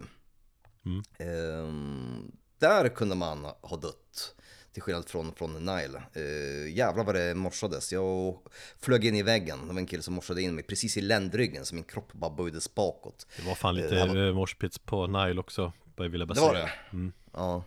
Mm. 0.85 1.03
Ehm, 1.17 2.31
där 2.59 2.89
kunde 2.89 3.15
man 3.15 3.45
ha 3.61 3.77
dött. 3.77 4.35
Till 4.75 4.81
skillnad 4.81 5.09
från, 5.09 5.35
från 5.35 5.53
Nile. 5.53 6.03
Uh, 6.17 6.69
jävlar 6.71 7.03
vad 7.03 7.15
det 7.15 7.35
morsades. 7.35 7.93
Jag 7.93 8.38
flög 8.79 9.05
in 9.05 9.15
i 9.15 9.23
väggen. 9.23 9.67
Det 9.67 9.73
var 9.73 9.79
en 9.79 9.85
kille 9.85 10.03
som 10.03 10.13
morsade 10.13 10.41
in 10.41 10.55
mig 10.55 10.63
precis 10.63 10.97
i 10.97 11.01
ländryggen 11.01 11.65
så 11.65 11.75
min 11.75 11.83
kropp 11.83 12.13
bara 12.13 12.31
böjdes 12.31 12.75
bakåt. 12.75 13.27
Det 13.38 13.47
var 13.47 13.55
fan 13.55 13.75
lite 13.75 13.95
uh, 13.95 14.07
var... 14.07 14.33
morspits 14.33 14.79
på 14.79 15.07
Nile 15.07 15.39
också. 15.39 15.73
Jag 15.97 16.11
bara 16.11 16.33
det 16.33 16.41
var 16.41 16.53
det? 16.53 16.71
Mm. 16.93 17.13
Ja. 17.33 17.63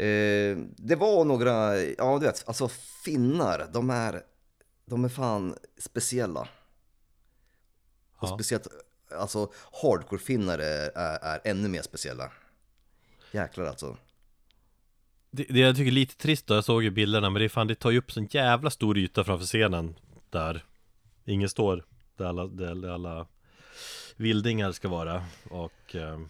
Uh, 0.00 0.66
det 0.76 0.96
var 0.96 1.24
några, 1.24 1.80
ja 1.82 2.18
du 2.18 2.26
vet, 2.26 2.44
alltså 2.46 2.68
finnar, 3.04 3.68
de 3.72 3.90
är, 3.90 4.22
de 4.86 5.04
är 5.04 5.08
fan 5.08 5.56
speciella. 5.78 6.40
Och 8.16 8.28
ja. 8.28 8.34
speciellt, 8.34 8.66
alltså 9.10 9.52
hardcore-finnar 9.82 10.58
är, 10.58 10.90
är, 10.94 11.18
är 11.18 11.40
ännu 11.44 11.68
mer 11.68 11.82
speciella. 11.82 12.32
Jäklar 13.32 13.66
alltså. 13.66 13.96
Det, 15.36 15.46
det 15.48 15.58
jag 15.58 15.76
tycker 15.76 15.90
är 15.90 15.94
lite 15.94 16.16
trist 16.16 16.46
då, 16.46 16.54
jag 16.54 16.64
såg 16.64 16.82
ju 16.82 16.90
bilderna, 16.90 17.30
men 17.30 17.40
det 17.40 17.46
är 17.46 17.48
fan 17.48 17.66
det 17.66 17.74
tar 17.74 17.90
ju 17.90 17.98
upp 17.98 18.12
sån 18.12 18.28
jävla 18.30 18.70
stor 18.70 18.98
yta 18.98 19.24
framför 19.24 19.46
scenen 19.46 19.94
där. 20.30 20.64
Ingen 21.24 21.48
står, 21.48 21.84
där 22.16 22.24
alla, 22.24 22.46
där 22.46 22.88
alla 22.88 23.26
vildingar 24.16 24.72
ska 24.72 24.88
vara 24.88 25.24
och 25.50 25.94
eh... 25.94 26.20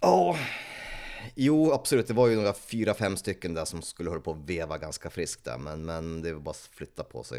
Ja, 0.00 0.36
jo 1.34 1.72
absolut, 1.72 2.06
det 2.06 2.14
var 2.14 2.28
ju 2.28 2.36
några 2.36 2.54
fyra, 2.54 2.94
fem 2.94 3.16
stycken 3.16 3.54
där 3.54 3.64
som 3.64 3.82
skulle 3.82 4.10
hålla 4.10 4.22
på 4.22 4.30
att 4.30 4.50
veva 4.50 4.78
ganska 4.78 5.10
friskt 5.10 5.44
där, 5.44 5.58
men, 5.58 5.84
men 5.84 6.22
det 6.22 6.32
var 6.32 6.40
bara 6.40 6.50
att 6.50 6.70
flytta 6.72 7.04
på 7.04 7.24
sig. 7.24 7.38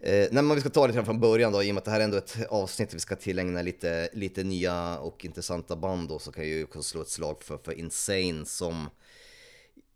Eh, 0.00 0.28
nej, 0.30 0.42
men 0.42 0.54
vi 0.54 0.60
ska 0.60 0.70
ta 0.70 0.86
det 0.86 1.04
från 1.04 1.20
början 1.20 1.52
då, 1.52 1.62
i 1.62 1.70
och 1.70 1.74
med 1.74 1.78
att 1.78 1.84
det 1.84 1.90
här 1.90 2.00
är 2.00 2.04
ändå 2.04 2.16
ett 2.16 2.36
avsnitt 2.50 2.94
vi 2.94 3.00
ska 3.00 3.16
tillägna 3.16 3.62
lite, 3.62 4.08
lite 4.12 4.44
nya 4.44 4.98
och 4.98 5.24
intressanta 5.24 5.76
band 5.76 6.08
då, 6.08 6.18
så 6.18 6.32
kan 6.32 6.44
jag 6.44 6.52
ju 6.52 6.64
också 6.64 6.82
slå 6.82 7.02
ett 7.02 7.08
slag 7.08 7.42
för, 7.42 7.58
för 7.58 7.72
Insane 7.72 8.46
som 8.46 8.88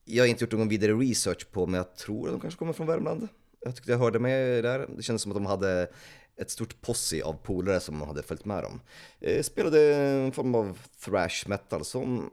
jag 0.05 0.23
har 0.23 0.29
inte 0.29 0.45
gjort 0.45 0.53
någon 0.53 0.69
vidare 0.69 0.93
research 0.93 1.51
på, 1.53 1.67
men 1.67 1.79
jag 1.79 1.97
tror 1.97 2.27
att 2.27 2.35
de 2.35 2.41
kanske 2.41 2.59
kommer 2.59 2.73
från 2.73 2.87
Värmland. 2.87 3.29
Jag 3.61 3.77
tyckte 3.77 3.91
jag 3.91 3.99
hörde 3.99 4.19
med 4.19 4.65
där. 4.65 4.87
Det 4.97 5.03
kändes 5.03 5.23
som 5.23 5.33
att 5.33 5.37
de 5.37 5.47
hade 5.47 5.89
ett 6.37 6.51
stort 6.51 6.81
posse 6.81 7.23
av 7.23 7.33
polare 7.33 7.81
som 7.81 8.03
hade 8.03 8.23
följt 8.23 8.45
med 8.45 8.63
dem. 8.63 8.81
Eh, 9.21 9.43
spelade 9.43 9.95
en 9.97 10.33
form 10.33 10.55
av 10.55 10.79
thrash 11.05 11.49
metal 11.49 11.85
som 11.85 12.31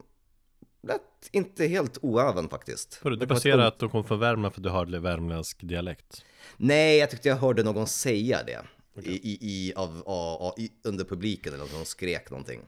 lät 0.81 1.01
inte 1.31 1.67
helt 1.67 1.97
oäven 2.01 2.49
faktiskt. 2.49 2.99
Du 3.03 3.25
baserar 3.25 3.67
att 3.67 3.79
de 3.79 3.89
kom 3.89 4.03
från 4.03 4.19
Värmland 4.19 4.53
för 4.53 4.59
att 4.59 4.63
du 4.63 4.69
hörde 4.69 4.99
värmländsk 4.99 5.57
dialekt? 5.61 6.25
Nej, 6.57 6.97
jag 6.97 7.09
tyckte 7.09 7.29
jag 7.29 7.35
hörde 7.35 7.63
någon 7.63 7.87
säga 7.87 8.43
det. 8.43 8.61
Okay. 8.95 9.13
I, 9.13 9.37
i, 9.41 9.73
av, 9.75 10.03
av, 10.05 10.41
av, 10.41 10.53
under 10.83 11.05
publiken 11.05 11.53
eller 11.53 11.73
någon 11.73 11.85
skrek 11.85 12.29
någonting. 12.29 12.61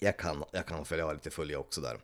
Jag 0.00 0.16
kan, 0.16 0.44
jag 0.52 0.66
kan 0.66 0.84
följa 0.84 1.12
lite 1.12 1.30
följa 1.30 1.58
också 1.58 1.80
där. 1.80 1.96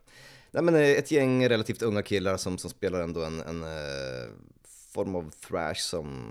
Nej, 0.54 0.62
men 0.62 0.74
eh, 0.74 0.90
ett 0.90 1.10
gäng 1.10 1.48
relativt 1.48 1.82
unga 1.82 2.02
killar 2.02 2.36
som, 2.36 2.58
som 2.58 2.70
spelar 2.70 3.00
ändå 3.00 3.24
en, 3.24 3.40
en 3.40 3.62
uh, 3.62 4.30
form 4.94 5.14
av 5.14 5.30
thrash 5.30 5.80
som, 5.80 6.26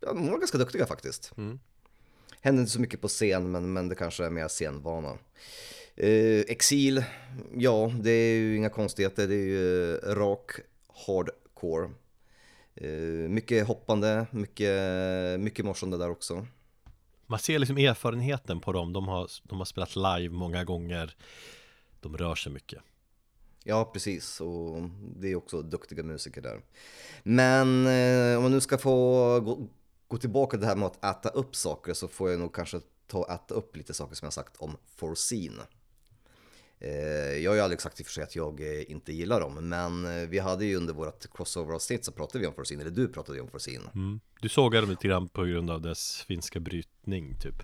ja, 0.00 0.12
de 0.12 0.30
var 0.30 0.38
ganska 0.38 0.58
duktiga 0.58 0.86
faktiskt. 0.86 1.32
Mm. 1.36 1.58
Hände 2.40 2.60
inte 2.60 2.72
så 2.72 2.80
mycket 2.80 3.00
på 3.00 3.08
scen, 3.08 3.50
men, 3.50 3.72
men 3.72 3.88
det 3.88 3.94
kanske 3.94 4.24
är 4.24 4.30
mer 4.30 4.48
scenvana. 4.48 5.10
Uh, 6.02 6.40
exil, 6.48 7.04
ja, 7.54 7.92
det 8.00 8.10
är 8.10 8.34
ju 8.34 8.56
inga 8.56 8.70
konstigheter, 8.70 9.28
det 9.28 9.34
är 9.34 9.46
ju 9.46 9.98
uh, 10.02 10.14
rak 10.14 10.50
hardcore. 11.06 11.90
Uh, 12.82 13.28
mycket 13.28 13.66
hoppande, 13.66 14.26
mycket, 14.30 14.80
mycket 15.40 15.64
morsande 15.64 15.96
där 15.96 16.10
också. 16.10 16.46
Man 17.26 17.38
ser 17.38 17.58
liksom 17.58 17.78
erfarenheten 17.78 18.60
på 18.60 18.72
dem, 18.72 18.92
de 18.92 19.08
har, 19.08 19.30
de 19.42 19.58
har 19.58 19.64
spelat 19.64 19.96
live 19.96 20.28
många 20.28 20.64
gånger, 20.64 21.16
de 22.00 22.16
rör 22.16 22.34
sig 22.34 22.52
mycket. 22.52 22.82
Ja, 23.68 23.90
precis. 23.92 24.40
Och 24.40 24.82
det 25.16 25.28
är 25.28 25.36
också 25.36 25.62
duktiga 25.62 26.02
musiker 26.02 26.40
där. 26.40 26.60
Men 27.22 27.86
eh, 27.86 28.36
om 28.36 28.42
man 28.42 28.52
nu 28.52 28.60
ska 28.60 28.78
få 28.78 29.40
gå, 29.40 29.68
gå 30.08 30.18
tillbaka 30.18 30.50
till 30.50 30.60
det 30.60 30.66
här 30.66 30.76
med 30.76 30.86
att 30.86 31.04
äta 31.04 31.28
upp 31.28 31.56
saker 31.56 31.94
så 31.94 32.08
får 32.08 32.30
jag 32.30 32.40
nog 32.40 32.54
kanske 32.54 32.80
ta 33.06 33.18
och 33.18 33.30
äta 33.30 33.54
upp 33.54 33.76
lite 33.76 33.94
saker 33.94 34.14
som 34.14 34.26
jag 34.26 34.32
sagt 34.32 34.56
om 34.56 34.76
Forseen. 34.96 35.60
Eh, 36.78 36.90
jag 37.38 37.50
har 37.50 37.56
ju 37.56 37.60
aldrig 37.60 37.80
sagt 37.80 38.00
i 38.00 38.02
och 38.02 38.06
för 38.06 38.12
sig 38.12 38.24
att 38.24 38.36
jag 38.36 38.60
eh, 38.60 38.90
inte 38.90 39.12
gillar 39.12 39.40
dem, 39.40 39.68
men 39.68 40.06
eh, 40.06 40.28
vi 40.28 40.38
hade 40.38 40.64
ju 40.64 40.76
under 40.76 40.94
vårt 40.94 41.26
crossover-avsnitt 41.32 42.04
så 42.04 42.12
pratade 42.12 42.38
vi 42.38 42.46
om 42.46 42.54
Forseen, 42.54 42.80
eller 42.80 42.90
du 42.90 43.08
pratade 43.08 43.38
ju 43.38 43.42
om 43.42 43.50
Forseen. 43.50 43.82
Mm. 43.94 44.20
Du 44.40 44.48
sågade 44.48 44.86
dem 44.86 44.90
lite 44.90 45.08
grann 45.08 45.28
på 45.28 45.44
grund 45.44 45.70
av 45.70 45.80
dess 45.80 46.24
finska 46.28 46.60
brytning 46.60 47.34
typ. 47.40 47.62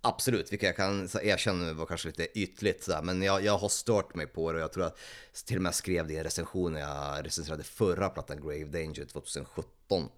Absolut, 0.00 0.52
vilket 0.52 0.66
jag 0.66 0.76
kan 0.76 1.08
erkänna 1.22 1.72
var 1.72 1.86
kanske 1.86 2.08
lite 2.08 2.38
ytligt 2.38 2.84
sådär, 2.84 3.02
men 3.02 3.22
jag, 3.22 3.44
jag 3.44 3.58
har 3.58 3.68
stört 3.68 4.14
mig 4.14 4.26
på 4.26 4.52
det 4.52 4.58
och 4.58 4.62
jag 4.62 4.72
tror 4.72 4.84
att 4.84 4.98
till 5.46 5.56
och 5.56 5.62
med 5.62 5.74
skrev 5.74 6.06
det 6.06 6.14
i 6.14 6.16
en 6.16 6.24
recension 6.24 6.72
när 6.72 6.80
jag 6.80 7.26
recenserade 7.26 7.62
förra 7.62 8.08
plattan 8.08 8.40
Grave 8.40 8.64
Danger 8.64 9.04
2017. 9.04 10.08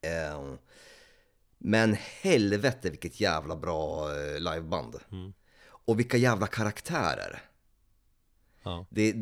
Eh, 0.00 0.54
men 1.58 1.96
helvete 2.20 2.90
vilket 2.90 3.20
jävla 3.20 3.56
bra 3.56 4.14
eh, 4.14 4.40
liveband. 4.40 4.96
Mm. 5.12 5.32
Och 5.66 5.98
vilka 5.98 6.16
jävla 6.16 6.46
karaktärer. 6.46 7.42
Ja. 8.62 8.86
Det, 8.90 9.14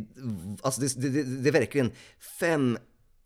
alltså 0.62 0.80
det, 0.80 1.08
det, 1.08 1.22
det, 1.22 1.48
är 1.48 1.52
verkligen 1.52 1.92
fem 2.38 2.78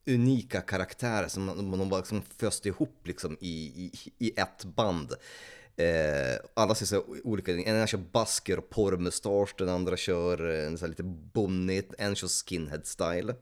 unika 0.06 0.60
karaktärer 0.60 1.28
som 1.28 1.46
de 1.78 1.88
bara 1.88 2.00
liksom 2.00 2.22
föste 2.22 2.68
ihop 2.68 3.06
liksom 3.06 3.36
i, 3.40 3.56
i, 3.56 3.92
i 4.18 4.32
ett 4.36 4.64
band. 4.64 5.14
Eh, 5.78 6.38
alla 6.54 6.74
ser 6.74 6.86
så 6.86 7.04
olika 7.24 7.52
ut. 7.52 7.66
En 7.66 7.86
kör 7.86 7.98
basker 7.98 8.58
och 8.58 8.70
porrmustasch, 8.70 9.54
den 9.58 9.68
andra 9.68 9.96
kör 9.96 10.48
en 10.48 10.78
så 10.78 10.86
lite 10.86 11.02
bonnigt, 11.02 11.94
en 11.98 12.16
kör 12.16 12.28
skinhead 12.28 12.80
style. 12.84 13.34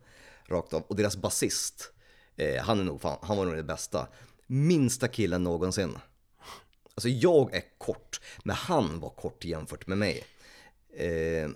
Rakt 0.49 0.73
av. 0.73 0.83
Och 0.83 0.97
deras 0.97 1.17
basist, 1.17 1.93
eh, 2.37 2.63
han 2.63 2.81
är 2.81 2.85
nog 2.85 3.01
fan, 3.01 3.19
han 3.23 3.37
var 3.37 3.45
nog 3.45 3.57
det 3.57 3.63
bästa. 3.63 4.09
Minsta 4.47 5.09
killen 5.09 5.45
någonsin. 5.45 5.99
Alltså 6.95 7.09
jag 7.09 7.55
är 7.55 7.63
kort, 7.79 8.21
men 8.45 8.57
han 8.57 9.01
var 9.01 9.11
kort 9.11 9.45
jämfört 9.45 9.87
med 9.87 9.99
mig. 9.99 10.25
Eh, 10.97 11.51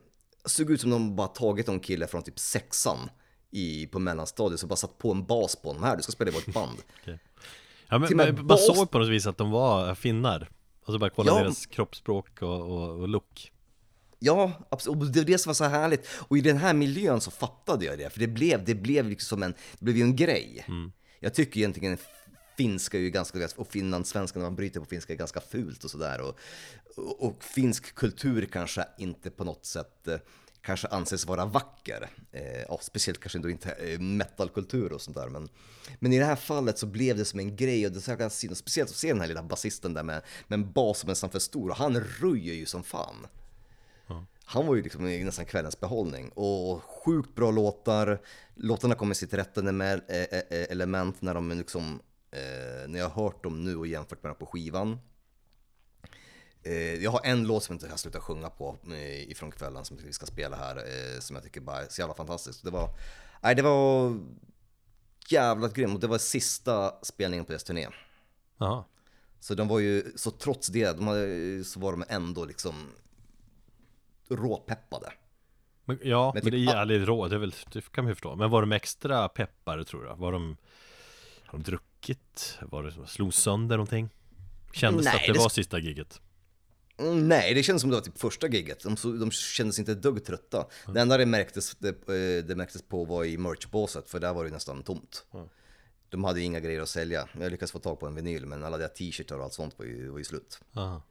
såg 0.44 0.70
ut 0.70 0.80
som 0.80 0.90
de 0.90 1.16
bara 1.16 1.28
tagit 1.28 1.68
en 1.68 1.80
kille 1.80 2.06
från 2.06 2.22
typ 2.22 2.38
sexan 2.38 3.10
i, 3.50 3.86
på 3.86 3.98
mellanstadiet 3.98 4.62
och 4.62 4.68
bara 4.68 4.76
satt 4.76 4.98
på 4.98 5.12
en 5.12 5.26
bas 5.26 5.56
på 5.56 5.68
honom. 5.68 5.82
Här, 5.82 5.96
du 5.96 6.02
ska 6.02 6.12
spela 6.12 6.30
i 6.30 6.34
vårt 6.34 6.54
band. 6.54 6.78
okay. 7.02 7.18
Ja 7.88 7.98
men, 7.98 8.36
man 8.36 8.46
bas... 8.46 8.66
såg 8.66 8.90
på 8.90 8.98
något 8.98 9.08
vis 9.08 9.26
att 9.26 9.38
de 9.38 9.50
var 9.50 9.94
finnar. 9.94 10.48
Och 10.84 10.92
så 10.92 10.98
bara 10.98 11.10
kolla 11.10 11.32
ja. 11.32 11.38
deras 11.38 11.66
kroppsspråk 11.66 12.42
och, 12.42 12.60
och, 12.60 13.00
och 13.00 13.08
look. 13.08 13.52
Ja, 14.18 14.52
absolut. 14.68 15.00
Och 15.00 15.06
det 15.06 15.20
var 15.20 15.26
det 15.26 15.38
som 15.38 15.50
var 15.50 15.54
så 15.54 15.64
härligt. 15.64 16.06
Och 16.28 16.38
i 16.38 16.40
den 16.40 16.56
här 16.56 16.74
miljön 16.74 17.20
så 17.20 17.30
fattade 17.30 17.84
jag 17.84 17.98
det, 17.98 18.10
för 18.10 18.20
det 18.20 18.26
blev, 18.26 18.64
det 18.64 18.74
blev 18.74 19.08
liksom 19.08 19.36
som 19.36 19.42
en, 19.42 19.54
det 19.72 19.84
blev 19.84 19.96
ju 19.96 20.02
en 20.02 20.16
grej. 20.16 20.64
Mm. 20.68 20.92
Jag 21.20 21.34
tycker 21.34 21.60
egentligen 21.60 21.98
finska 22.56 22.98
är 22.98 23.02
ju 23.02 23.10
ganska, 23.10 23.48
och 23.56 23.68
finlandssvenska 23.68 24.38
när 24.38 24.46
man 24.46 24.56
bryter 24.56 24.80
på 24.80 24.86
finska 24.86 25.12
är 25.12 25.16
ganska 25.16 25.40
fult 25.40 25.84
och 25.84 25.90
sådär. 25.90 26.20
Och, 26.20 26.38
och, 26.96 27.26
och, 27.26 27.44
finsk 27.44 27.94
kultur 27.94 28.48
kanske 28.52 28.84
inte 28.98 29.30
på 29.30 29.44
något 29.44 29.66
sätt 29.66 30.08
eh, 30.08 30.18
kanske 30.62 30.88
anses 30.88 31.27
vara 31.27 31.44
vacker. 31.44 32.11
Eh, 32.33 32.62
ja, 32.68 32.79
speciellt 32.83 33.20
kanske 33.20 33.38
inte 33.38 33.70
eh, 33.70 34.01
metalkultur 34.01 34.92
och 34.92 35.01
sånt 35.01 35.16
där. 35.16 35.29
Men, 35.29 35.49
men 35.99 36.12
i 36.12 36.18
det 36.18 36.25
här 36.25 36.37
fallet 36.37 36.79
så 36.79 36.87
blev 36.87 37.16
det 37.16 37.25
som 37.25 37.40
en 37.40 37.57
grej 37.57 37.87
och 37.87 37.92
det 37.92 38.01
så 38.01 38.16
jag 38.18 38.33
speciellt 38.33 38.90
att 38.90 38.96
se 38.96 39.09
den 39.09 39.20
här 39.20 39.29
lilla 39.29 39.42
basisten 39.42 39.94
där 39.94 40.03
med, 40.03 40.23
med 40.46 40.57
en 40.57 40.73
bas 40.73 40.99
som 40.99 41.09
är 41.09 41.11
nästan 41.11 41.31
för 41.31 41.38
stor 41.38 41.70
och 41.70 41.77
han 41.77 42.01
röjer 42.01 42.55
ju 42.55 42.66
som 42.66 42.83
fan. 42.83 43.27
Mm. 44.11 44.23
Han 44.44 44.66
var 44.66 44.75
ju 44.75 44.83
liksom 44.83 45.05
nästan 45.05 45.44
kvällens 45.44 45.81
behållning 45.81 46.29
och 46.29 46.83
sjukt 46.83 47.35
bra 47.35 47.51
låtar. 47.51 48.20
Låtarna 48.55 48.94
kommer 48.94 49.14
sitt 49.14 49.35
rätta 49.35 49.62
med 49.62 50.01
eh, 50.09 50.38
eh, 50.38 50.66
element 50.70 51.23
när 51.23 51.35
de 51.35 51.51
liksom, 51.51 52.01
eh, 52.31 52.88
när 52.88 52.99
jag 52.99 53.09
har 53.09 53.23
hört 53.23 53.44
dem 53.44 53.64
nu 53.64 53.77
och 53.77 53.87
jämfört 53.87 54.23
med 54.23 54.31
dem 54.31 54.38
på 54.38 54.46
skivan. 54.46 54.99
Eh, 56.62 56.94
jag 56.94 57.11
har 57.11 57.20
en 57.25 57.46
låt 57.46 57.64
som 57.64 57.73
jag 57.73 57.77
inte 57.77 57.88
kan 57.88 57.99
sluta 57.99 58.20
sjunga 58.20 58.51
på 58.51 58.77
eh, 58.87 59.31
ifrån 59.31 59.51
kvällen 59.51 59.85
som 59.85 59.96
vi 60.05 60.12
ska 60.12 60.27
spela 60.27 60.57
här, 60.57 60.77
eh, 60.77 61.20
som 61.20 61.37
jag 61.37 61.42
tycker 61.44 61.61
bara 61.61 61.83
är 61.83 61.87
så 61.88 62.01
jävla 62.01 62.14
fantastiskt. 62.14 62.64
Det 62.64 62.70
var, 62.70 62.90
nej 63.42 63.55
det 63.55 63.62
var 63.62 64.18
jävligt 65.29 65.75
grymt 65.75 65.94
och 65.94 66.01
det 66.01 66.07
var 66.07 66.18
sista 66.18 66.94
spelningen 67.03 67.44
på 67.44 67.53
deras 67.53 67.64
turné. 67.64 67.88
Jaha. 68.59 68.85
Så 69.40 69.55
de 69.55 69.68
var 69.68 69.79
ju, 69.79 70.12
så 70.16 70.31
trots 70.31 70.68
det, 70.68 70.96
de 70.96 71.07
hade, 71.07 71.64
så 71.64 71.81
var 71.81 71.92
de 71.92 72.05
ändå 72.09 72.44
liksom 72.44 72.75
råpeppade. 74.29 75.12
Men, 75.85 75.99
ja, 76.03 76.33
Men 76.35 76.35
men, 76.35 76.42
typ 76.42 76.53
det 76.53 76.73
är 76.73 76.75
jävligt 76.77 77.09
rå, 77.09 77.29
det, 77.29 77.37
är 77.37 77.40
väl, 77.40 77.55
det 77.73 77.92
kan 77.92 78.05
man 78.05 78.11
ju 78.11 78.14
förstå. 78.14 78.37
Men 78.37 78.51
var 78.51 78.61
de 78.61 78.73
extra 78.73 79.29
peppare 79.29 79.85
tror 79.85 80.07
jag? 80.07 80.16
Var 80.16 80.33
de, 80.33 80.57
har 81.46 81.59
de 81.59 81.62
druckit? 81.62 82.59
Var 82.62 82.83
det 82.83 82.92
som 82.92 83.07
slog 83.07 83.35
sönder 83.35 83.77
någonting? 83.77 84.09
Kändes 84.73 85.05
det 85.05 85.11
Nej, 85.11 85.20
att 85.20 85.27
det 85.27 85.33
det 85.33 85.38
var 85.38 85.49
sista 85.49 85.79
giget? 85.79 86.20
Mm, 87.00 87.28
Nej, 87.28 87.54
det 87.54 87.62
kändes 87.62 87.80
som 87.80 87.90
det 87.90 87.96
var 87.96 88.02
typ 88.02 88.18
första 88.18 88.48
giget. 88.48 88.82
De, 88.82 88.96
så- 88.96 89.12
de 89.12 89.30
kändes 89.30 89.78
inte 89.78 89.92
ett 89.92 90.02
dugg 90.02 90.24
trötta. 90.24 90.66
Det 90.94 91.00
enda 91.00 91.16
det 91.16 91.26
märktes, 91.26 91.76
det, 91.78 91.88
eh, 91.88 92.44
det 92.44 92.54
märktes 92.56 92.82
på 92.82 93.04
var 93.04 93.24
i 93.24 93.38
merchbåset, 93.38 94.10
för 94.10 94.18
där 94.20 94.32
var 94.32 94.44
det 94.44 94.50
nästan 94.50 94.82
tomt. 94.82 95.24
De 96.08 96.24
hade 96.24 96.40
ju 96.40 96.46
inga 96.46 96.60
grejer 96.60 96.80
att 96.80 96.88
sälja. 96.88 97.28
Jag 97.40 97.50
lyckades 97.52 97.72
få 97.72 97.78
tag 97.78 98.00
på 98.00 98.06
en 98.06 98.14
vinyl, 98.14 98.46
men 98.46 98.64
alla 98.64 98.78
deras 98.78 98.92
t-shirtar 98.94 99.38
och 99.38 99.44
allt 99.44 99.52
sånt 99.52 99.78
var 99.78 99.84
ju, 99.86 100.08
var 100.08 100.18
ju 100.18 100.24
slut. 100.24 100.60
Aha. 100.76 101.02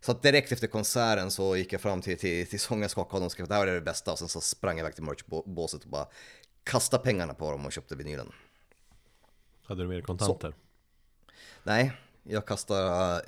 Så 0.00 0.12
direkt 0.12 0.52
efter 0.52 0.66
konserten 0.66 1.30
så 1.30 1.56
gick 1.56 1.72
jag 1.72 1.80
fram 1.80 2.02
till, 2.02 2.18
till, 2.18 2.46
till 2.46 2.60
sången, 2.60 2.88
skakade 2.88 3.12
honom 3.14 3.26
och 3.26 3.32
skrev 3.32 3.44
att 3.44 3.48
det 3.50 3.54
här 3.54 3.66
är 3.66 3.74
det 3.74 3.80
bästa. 3.80 4.12
Och 4.12 4.18
sen 4.18 4.28
så 4.28 4.40
sprang 4.40 4.76
jag 4.78 4.84
iväg 4.84 4.94
till 4.94 5.04
merchbåset 5.04 5.84
och 5.84 5.90
bara 5.90 6.06
kastade 6.64 7.02
pengarna 7.04 7.34
på 7.34 7.50
dem 7.50 7.66
och 7.66 7.72
köpte 7.72 7.96
vinylen. 7.96 8.32
Hade 9.64 9.82
du 9.82 9.88
mer 9.88 10.00
kontanter? 10.00 10.54
Nej, 11.62 11.92
jag 12.22 12.46
kastade 12.46 13.22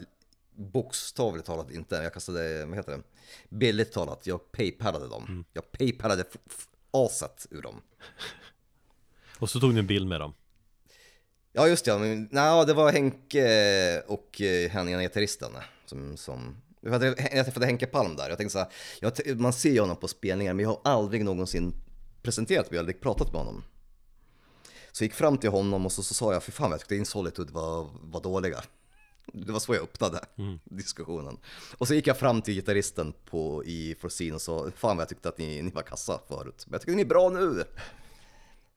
bokstavligt 0.55 1.47
talat 1.47 1.71
inte. 1.71 1.95
Jag 1.95 2.13
kastade, 2.15 2.67
vad 2.67 2.77
heter 2.77 2.93
det? 2.93 3.03
Billigt 3.49 3.93
talat, 3.93 4.27
jag 4.27 4.53
paypalade 4.53 5.09
dem. 5.09 5.45
Jag 5.53 5.73
paypalade 5.73 6.25
aset 6.91 7.47
ur 7.51 7.63
dem. 7.63 7.83
Och 9.39 9.51
så 9.51 9.61
tog 9.61 9.75
ni 9.75 9.81
en 9.81 9.87
bild 9.87 10.07
med 10.09 10.21
dem? 10.21 10.35
Ja 11.53 11.69
just 11.69 11.85
det, 11.85 11.99
men, 11.99 12.29
nej, 12.31 12.67
det 12.67 12.75
var 12.75 12.93
Henke 12.93 14.03
och 14.07 14.41
eh, 14.41 14.71
Henning, 14.71 14.99
gitarristen, 14.99 15.51
som, 15.87 16.17
som 16.17 16.57
jag 16.81 17.17
träffade 17.45 17.67
Henke 17.67 17.87
Palm 17.87 18.17
där. 18.17 18.29
Jag 18.29 18.39
tänkte 18.39 18.53
så 18.53 18.59
här, 18.59 18.69
jag, 19.01 19.41
man 19.41 19.53
ser 19.53 19.71
ju 19.71 19.81
honom 19.81 19.97
på 19.97 20.09
spelningar, 20.09 20.55
men 20.55 20.63
jag 20.63 20.71
har 20.71 20.81
aldrig 20.85 21.25
någonsin 21.25 21.75
presenterat 22.23 22.71
mig, 22.71 22.79
aldrig 22.79 23.01
pratat 23.01 23.33
med 23.33 23.41
honom. 23.41 23.65
Så 24.93 25.05
jag 25.05 25.07
gick 25.07 25.15
fram 25.15 25.39
till 25.39 25.51
honom 25.51 25.87
och 25.87 25.93
så, 25.93 26.03
så 26.03 26.15
sa 26.15 26.33
jag, 26.33 26.43
för 26.43 26.53
fan 26.53 26.71
jag 26.71 26.81
tyckte 26.81 26.97
Insolitude 26.97 27.53
var, 27.53 27.91
var 28.03 28.21
dåliga. 28.21 28.63
Det 29.27 29.53
var 29.53 29.61
så 29.61 29.75
jag 29.75 29.83
öppnade 29.83 30.21
diskussionen. 30.65 31.39
Och 31.79 31.89
så 31.89 31.95
gick 31.95 32.07
jag 32.07 32.19
fram 32.19 32.43
till 32.43 32.55
gitarristen 32.55 33.13
på, 33.25 33.65
i 33.65 33.95
Forsin 34.01 34.35
och 34.35 34.43
sa, 34.43 34.71
fan 34.77 34.97
vad 34.97 35.03
jag 35.03 35.09
tyckte 35.09 35.29
att 35.29 35.39
ni, 35.39 35.63
ni 35.63 35.71
var 35.71 35.83
kassa 35.83 36.21
förut. 36.29 36.65
Men 36.67 36.73
jag 36.73 36.81
tycker 36.81 36.93
ni 36.93 37.03
är 37.03 37.07
bra 37.07 37.29
nu. 37.29 37.65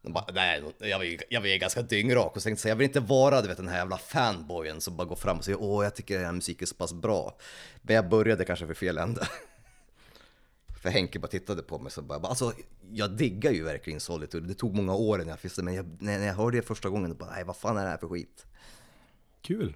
De 0.02 0.14
bara, 0.14 0.26
nej, 0.34 0.64
jag 0.80 0.98
var, 0.98 1.06
ju, 1.06 1.18
jag 1.30 1.42
var 1.42 1.48
ju 1.48 1.58
ganska 1.58 1.82
dyngrak 1.82 2.36
och 2.36 2.42
så 2.42 2.46
tänkte 2.46 2.68
jag, 2.68 2.72
jag 2.72 2.78
vill 2.78 2.88
inte 2.88 3.00
vara 3.00 3.42
du 3.42 3.48
vet, 3.48 3.58
den 3.58 3.68
här 3.68 3.78
jävla 3.78 3.98
fanboyen 3.98 4.82
som 4.82 4.98
bara 4.98 5.08
går 5.08 5.16
fram 5.16 5.38
och 5.38 5.46
säger 5.46 5.62
åh, 5.62 5.84
jag 5.84 5.96
tycker 5.96 6.16
den 6.16 6.26
här 6.26 6.34
musiken 6.34 6.66
är 6.66 6.68
så 6.68 6.76
pass 6.76 6.94
bra. 6.94 7.38
Men 7.82 7.96
jag 7.96 8.10
började 8.10 8.46
kanske 8.46 8.68
för 8.68 8.74
fel 8.74 8.98
ände. 8.98 9.28
För 10.82 10.90
Henke 10.90 11.20
bara 11.20 11.28
tittade 11.28 11.62
på 11.62 11.80
mig 11.80 11.92
så 11.92 12.02
bara, 12.02 12.28
alltså 12.28 12.54
jag 12.92 13.12
diggar 13.12 13.52
ju 13.52 13.64
verkligen 13.64 14.00
Solitude. 14.00 14.48
Det 14.48 14.54
tog 14.54 14.76
många 14.76 14.96
år 14.96 15.22
innan 15.22 15.30
jag 15.30 15.40
fick 15.40 15.56
det, 15.56 15.64
men 15.64 15.74
jag, 15.74 15.98
när 16.00 16.28
jag 16.28 16.34
hörde 16.34 16.58
det 16.58 16.62
första 16.62 16.90
gången, 16.90 17.16
bara, 17.18 17.32
nej 17.32 17.44
vad 17.44 17.58
fan 17.58 17.78
är 17.78 17.84
det 17.84 17.90
här 17.90 17.98
för 17.98 18.08
skit? 18.08 18.46
Kul! 19.42 19.76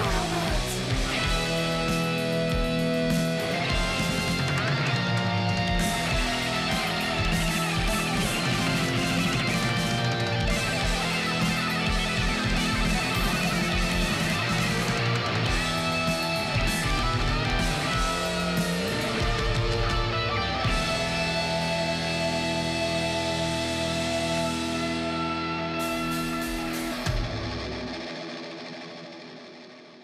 of 0.00 0.06
entitlement. 0.06 0.37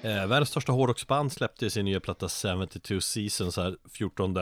Eh, 0.05 0.27
världens 0.27 0.49
största 0.49 0.73
hårdrocksband 0.73 1.33
släppte 1.33 1.71
sin 1.71 1.85
nya 1.85 2.01
platta 2.01 2.29
72 2.29 3.01
Seasons 3.01 3.57
här 3.57 3.77
14 3.93 4.37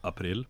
april. 0.00 0.46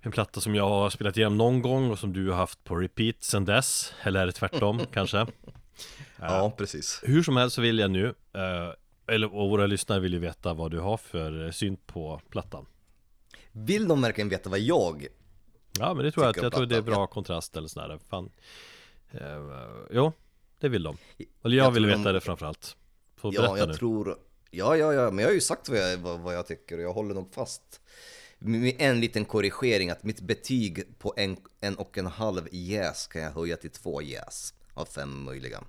En 0.00 0.12
platta 0.12 0.40
som 0.40 0.54
jag 0.54 0.68
har 0.68 0.90
spelat 0.90 1.16
igenom 1.16 1.36
någon 1.36 1.62
gång 1.62 1.90
och 1.90 1.98
som 1.98 2.12
du 2.12 2.30
har 2.30 2.36
haft 2.36 2.64
på 2.64 2.76
repeat 2.76 3.22
sen 3.22 3.44
dess 3.44 3.94
Eller 4.02 4.20
är 4.20 4.26
det 4.26 4.32
tvärtom 4.32 4.80
kanske? 4.92 5.26
Ja, 6.20 6.52
precis. 6.56 7.00
Hur 7.04 7.22
som 7.22 7.36
helst 7.36 7.56
så 7.56 7.62
vill 7.62 7.78
jag 7.78 7.90
nu 7.90 8.14
eh, 8.32 9.14
Eller 9.14 9.34
och 9.34 9.50
våra 9.50 9.66
lyssnare 9.66 10.00
vill 10.00 10.12
ju 10.12 10.18
veta 10.18 10.54
vad 10.54 10.70
du 10.70 10.80
har 10.80 10.96
för 10.96 11.44
eh, 11.44 11.50
syn 11.50 11.76
på 11.76 12.20
plattan. 12.30 12.66
Vill 13.52 13.88
de 13.88 14.02
verkligen 14.02 14.28
veta 14.28 14.50
vad 14.50 14.60
jag 14.60 15.06
Ja 15.78 15.94
men 15.94 16.04
det 16.04 16.10
tror 16.10 16.26
jag 16.26 16.30
att, 16.36 16.42
jag 16.42 16.52
tror 16.52 16.66
det 16.66 16.76
är 16.76 16.82
bra 16.82 17.06
kontrast 17.06 17.56
eller 17.56 17.68
sådär. 17.68 17.98
Fan. 18.10 18.30
Eh, 19.10 19.20
Jo, 19.90 20.12
det 20.60 20.68
vill 20.68 20.82
de 20.82 20.96
Eller 21.44 21.56
Jag 21.56 21.66
jag 21.66 21.70
vill 21.70 21.86
veta 21.86 22.02
de- 22.02 22.12
det 22.12 22.20
framförallt 22.20 22.76
Får 23.16 23.34
Ja, 23.34 23.40
berätta 23.40 23.58
jag 23.58 23.68
nu 23.68 23.74
tror... 23.74 24.18
Ja, 24.50 24.76
ja, 24.76 24.92
ja, 24.92 25.10
men 25.10 25.18
jag 25.18 25.28
har 25.28 25.34
ju 25.34 25.40
sagt 25.40 25.68
vad 25.68 25.78
jag, 25.78 25.98
vad, 25.98 26.20
vad 26.20 26.34
jag 26.34 26.46
tycker 26.46 26.76
och 26.76 26.82
jag 26.84 26.92
håller 26.92 27.14
nog 27.14 27.34
fast. 27.34 27.80
Med 28.38 28.74
en 28.78 29.00
liten 29.00 29.24
korrigering 29.24 29.90
att 29.90 30.02
mitt 30.02 30.20
betyg 30.20 30.98
på 30.98 31.14
en, 31.16 31.36
en 31.60 31.74
och 31.76 31.98
en 31.98 32.06
halv 32.06 32.48
jäs 32.52 33.06
kan 33.06 33.22
jag 33.22 33.30
höja 33.30 33.56
till 33.56 33.70
två 33.70 34.02
jäs 34.02 34.54
av 34.74 34.84
fem 34.84 35.22
möjliga. 35.22 35.64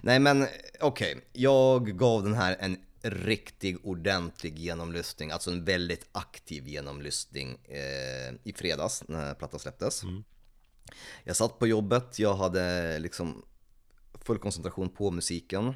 Nej 0.00 0.18
men 0.18 0.46
okej, 0.80 1.20
jag 1.32 1.98
gav 1.98 2.22
den 2.22 2.34
här 2.34 2.56
en 2.60 2.76
riktig 3.02 3.86
ordentlig 3.86 4.58
genomlyssning, 4.58 5.30
alltså 5.30 5.50
en 5.50 5.64
väldigt 5.64 6.08
aktiv 6.12 6.68
genomlyssning 6.68 7.58
eh, 7.64 8.34
i 8.44 8.52
fredags 8.56 9.04
när 9.08 9.34
plattan 9.34 9.60
släpptes. 9.60 10.02
Jag 11.24 11.36
satt 11.36 11.58
på 11.58 11.66
jobbet, 11.66 12.18
jag 12.18 12.34
hade 12.34 12.98
liksom 12.98 13.44
full 14.26 14.38
koncentration 14.38 14.88
på 14.88 15.10
musiken. 15.10 15.74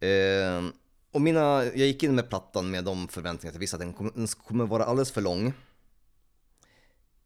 Eh, 0.00 0.68
och 1.12 1.20
mina, 1.20 1.64
jag 1.64 1.76
gick 1.76 2.02
in 2.02 2.14
med 2.14 2.28
plattan 2.28 2.70
med 2.70 2.84
de 2.84 3.08
förväntningarna 3.08 3.50
att 3.50 3.54
jag 3.54 3.60
visste 3.60 3.76
att 3.76 3.80
den 3.80 3.92
kommer, 3.92 4.12
den 4.14 4.26
kommer 4.26 4.66
vara 4.66 4.84
alldeles 4.84 5.12
för 5.12 5.20
lång. 5.20 5.52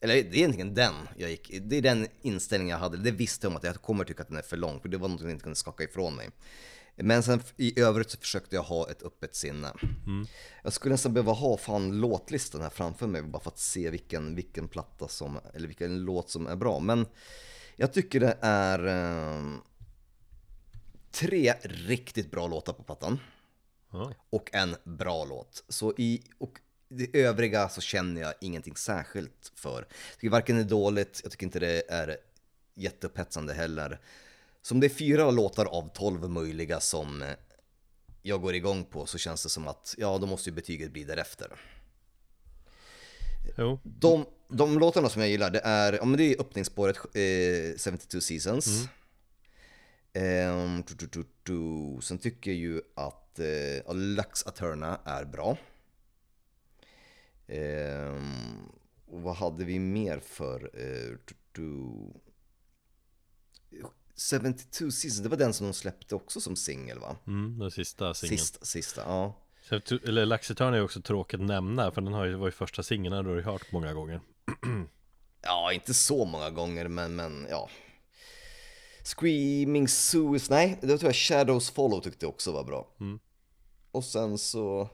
eller 0.01 0.15
det 0.15 0.21
är 0.21 0.35
egentligen 0.35 0.75
den 0.75 0.95
jag 1.17 1.31
gick, 1.31 1.51
det 1.63 1.77
är 1.77 1.83
den 1.83 2.07
inställningen 2.23 2.73
jag 2.73 2.79
hade. 2.79 2.97
Det 2.97 3.11
visste 3.11 3.47
jag 3.47 3.51
om 3.51 3.57
att 3.57 3.65
jag 3.65 3.83
kommer 3.83 4.05
tycka 4.05 4.23
att 4.23 4.29
den 4.29 4.37
är 4.37 4.43
för 4.43 4.57
lång, 4.57 4.81
för 4.81 4.89
det 4.89 4.99
var 4.99 5.09
något 5.09 5.21
jag 5.21 5.31
inte 5.31 5.43
kunde 5.43 5.57
skaka 5.57 5.85
ifrån 5.85 6.15
mig. 6.15 6.31
Men 6.97 7.23
sen 7.23 7.43
i 7.57 7.81
övrigt 7.81 8.11
så 8.11 8.19
försökte 8.19 8.57
jag 8.57 8.63
ha 8.63 8.91
ett 8.91 9.03
öppet 9.03 9.35
sinne. 9.37 9.73
Jag 10.63 10.73
skulle 10.73 10.93
nästan 10.95 11.15
behöva 11.15 11.33
ha 11.33 11.57
fan 11.57 12.01
låtlistan 12.01 12.61
här 12.61 12.71
framför 12.71 13.07
mig 13.07 13.23
bara 13.23 13.43
för 13.43 13.51
att 13.51 13.59
se 13.59 13.91
vilken, 13.91 14.35
vilken 14.35 14.69
platta 14.69 15.09
som, 15.09 15.39
eller 15.55 15.67
vilken 15.67 16.05
låt 16.05 16.31
som 16.31 16.47
är 16.47 16.57
bra. 16.57 16.81
Men 16.81 17.07
jag 17.77 17.93
tycker 17.93 18.21
det 18.21 18.39
är 18.41 18.87
eh, 18.87 19.43
tre 21.13 21.55
riktigt 21.63 22.31
bra 22.31 22.47
låtar 22.47 22.73
på 22.73 22.83
plattan 22.83 23.19
Ja. 23.93 24.13
och 24.31 24.55
en 24.55 24.77
bra 24.85 25.25
låt. 25.25 25.65
Så 25.69 25.95
i, 25.99 26.23
och 26.39 26.59
det 26.89 27.21
övriga 27.23 27.69
så 27.69 27.81
känner 27.81 28.21
jag 28.21 28.35
ingenting 28.41 28.77
särskilt 28.77 29.53
för. 29.55 29.87
Jag 30.11 30.19
tycker 30.19 30.31
varken 30.31 30.57
det 30.57 30.63
är 30.63 30.69
dåligt, 30.69 31.21
jag 31.23 31.33
tycker 31.33 31.47
inte 31.47 31.59
det 31.61 31.91
är 31.91 32.17
jätteupphetsande 32.75 33.55
heller. 33.55 34.01
Som 34.63 34.81
det 34.81 34.87
är 34.87 34.89
fyra 34.89 35.31
låtar 35.31 35.65
av 35.67 35.89
tolv 35.95 36.31
möjliga 36.31 36.81
som 36.81 37.25
jag 38.23 38.41
går 38.41 38.55
igång 38.55 38.85
på 38.85 39.07
så 39.07 39.19
känns 39.19 39.43
det 39.43 39.49
som 39.49 39.69
att, 39.69 39.95
ja 39.99 40.19
då 40.19 40.27
måste 40.27 40.51
ju 40.51 40.55
betyget 40.55 40.93
bli 40.93 41.05
därefter. 41.05 41.61
Jo, 43.59 43.79
De, 43.83 44.27
de 44.49 44.79
låtarna 44.79 45.09
som 45.09 45.23
jag 45.23 45.31
gillar, 45.31 45.51
det 45.51 45.61
är, 45.65 45.93
ja 45.93 46.05
men 46.05 46.17
det 46.19 46.25
är 46.35 46.41
öppningsspåret 46.41 46.97
eh, 46.97 47.93
72 47.93 48.21
Seasons. 48.21 48.67
Ehm, 48.67 48.89
tu, 50.87 50.97
tu, 50.97 51.09
tu, 51.09 51.25
tu. 51.43 52.01
Sen 52.03 52.19
tycker 52.19 52.51
jag 52.51 52.61
ju 52.61 52.81
att 52.95 53.39
eh, 53.39 53.95
Lux 53.95 54.47
Aterna 54.47 55.01
är 55.05 55.25
bra. 55.25 55.57
Ehm, 57.47 58.69
och 59.07 59.23
vad 59.23 59.37
hade 59.37 59.65
vi 59.65 59.79
mer 59.79 60.19
för? 60.21 60.71
Eh, 60.75 61.17
tu, 61.27 61.35
tu. 61.53 61.63
72 64.31 64.91
Seasons, 64.91 65.19
det 65.19 65.29
var 65.29 65.37
den 65.37 65.53
som 65.53 65.67
de 65.67 65.73
släppte 65.73 66.15
också 66.15 66.41
som 66.41 66.57
singel 66.57 66.99
va? 66.99 67.17
mm, 67.27 67.59
den 67.59 67.71
sista 67.71 68.15
singeln 68.15 68.39
Sista, 68.39 68.65
sista, 68.65 69.03
ja. 69.07 69.35
Eller 70.05 70.27
Laxeturn 70.27 70.75
är 70.75 70.85
också 70.85 71.01
tråkigt 71.01 71.41
att 71.41 71.47
nämna 71.47 71.91
För 71.91 72.01
den 72.01 72.13
har 72.13 72.25
ju, 72.25 72.35
var 72.35 72.47
ju 72.47 72.53
första 72.53 72.83
singeln, 72.83 73.17
den 73.17 73.27
har 73.27 73.33
du 73.33 73.39
ju 73.39 73.45
hört 73.45 73.73
många 73.73 73.95
gånger 73.95 74.21
Ja, 75.43 75.73
inte 75.73 75.95
så 75.95 76.25
många 76.25 76.51
gånger, 76.51 76.89
men, 76.89 77.17
men 77.17 77.47
ja. 77.51 77.69
Screaming 79.03 79.89
Suicide, 79.89 80.55
nej, 80.55 80.79
det 80.81 80.99
tror 80.99 81.09
jag 81.09 81.17
Shadows 81.17 81.71
Follow 81.71 82.01
tyckte 82.01 82.27
också 82.27 82.53
var 82.53 82.65
bra. 82.65 82.89
Och 83.91 84.05
sen 84.05 84.39
så... 84.39 84.89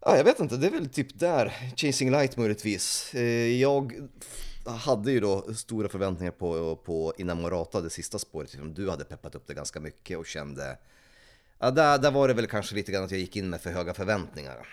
Ja, 0.00 0.16
jag 0.16 0.24
vet 0.24 0.40
inte, 0.40 0.56
det 0.56 0.66
är 0.66 0.70
väl 0.70 0.88
typ 0.88 1.18
där, 1.18 1.72
Chasing 1.76 2.10
Light 2.10 2.36
möjligtvis. 2.36 3.14
Eh, 3.14 3.60
Jag 3.60 3.92
hade 4.66 5.12
ju 5.12 5.20
då 5.20 5.54
stora 5.54 5.88
förväntningar 5.88 6.32
på, 6.32 6.76
på 6.76 7.14
Inamorata, 7.18 7.80
det 7.80 7.90
sista 7.90 8.18
spåret, 8.18 8.50
som 8.50 8.74
du 8.74 8.90
hade 8.90 9.04
peppat 9.04 9.34
upp 9.34 9.46
det 9.46 9.54
ganska 9.54 9.80
mycket 9.80 10.18
och 10.18 10.26
kände... 10.26 10.78
Ja, 11.58 11.70
där, 11.70 11.98
där 11.98 12.10
var 12.10 12.28
det 12.28 12.34
väl 12.34 12.46
kanske 12.46 12.74
lite 12.74 12.92
grann 12.92 13.04
att 13.04 13.10
jag 13.10 13.20
gick 13.20 13.36
in 13.36 13.50
med 13.50 13.60
för 13.60 13.70
höga 13.70 13.94
förväntningar. 13.94 14.68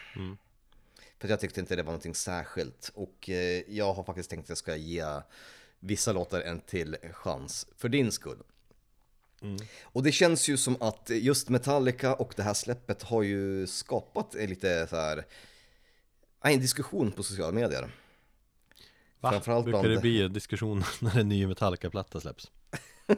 För 1.19 1.27
att 1.27 1.29
jag 1.29 1.39
tyckte 1.39 1.59
inte 1.59 1.75
det 1.75 1.83
var 1.83 1.91
någonting 1.91 2.15
särskilt. 2.15 2.91
Och 2.95 3.29
eh, 3.29 3.63
jag 3.67 3.93
har 3.93 4.03
faktiskt 4.03 4.29
tänkt 4.29 4.43
att 4.43 4.49
jag 4.49 4.57
ska 4.57 4.75
ge 4.75 5.05
vissa 5.83 6.11
låtar 6.11 6.41
en 6.41 6.59
till 6.59 6.97
chans 7.13 7.67
för 7.77 7.89
din 7.89 8.11
skull. 8.11 8.37
Och 9.83 10.03
det 10.03 10.11
känns 10.11 10.47
ju 10.47 10.57
som 10.57 10.81
att 10.81 11.09
just 11.09 11.49
Metallica 11.49 12.13
och 12.13 12.33
det 12.35 12.43
här 12.43 12.53
släppet 12.53 13.03
har 13.03 13.23
ju 13.23 13.67
skapat 13.67 14.33
lite 14.33 14.87
så 14.89 14.95
här 14.95 15.25
ja, 16.43 16.49
en 16.49 16.59
diskussion 16.59 17.11
på 17.11 17.23
sociala 17.23 17.51
medier. 17.51 17.91
Va? 19.19 19.31
Framförallt 19.31 19.65
Brukar 19.65 19.81
bland- 19.81 19.95
det 19.95 20.01
bli 20.01 20.23
en 20.23 20.33
diskussion 20.33 20.83
när 20.99 21.19
en 21.19 21.29
ny 21.29 21.47
Metallica-platta 21.47 22.19
släpps? 22.19 22.51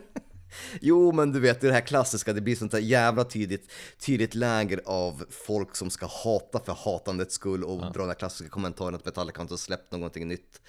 Jo, 0.82 1.12
men 1.12 1.32
du 1.32 1.40
vet 1.40 1.62
det 1.62 1.72
här 1.72 1.82
klassiska, 1.82 2.34
det 2.34 2.42
blir 2.42 2.56
sånt 2.56 2.72
där 2.72 2.80
jävla 2.80 3.24
tydligt, 3.24 3.72
tydligt 4.00 4.36
läger 4.36 4.82
av 4.86 5.26
folk 5.30 5.76
som 5.76 5.90
ska 5.90 6.06
hata 6.06 6.60
för 6.60 6.74
hatandets 6.74 7.36
skull 7.36 7.64
och 7.64 7.80
dra 7.80 8.00
den 8.00 8.08
här 8.08 8.14
klassiska 8.16 8.50
kommentaren 8.50 8.96
att 8.96 9.06
Metallica 9.06 9.42
inte 9.42 9.54
har 9.54 9.58
släppt 9.58 9.92
någonting 9.92 10.28
nytt 10.28 10.62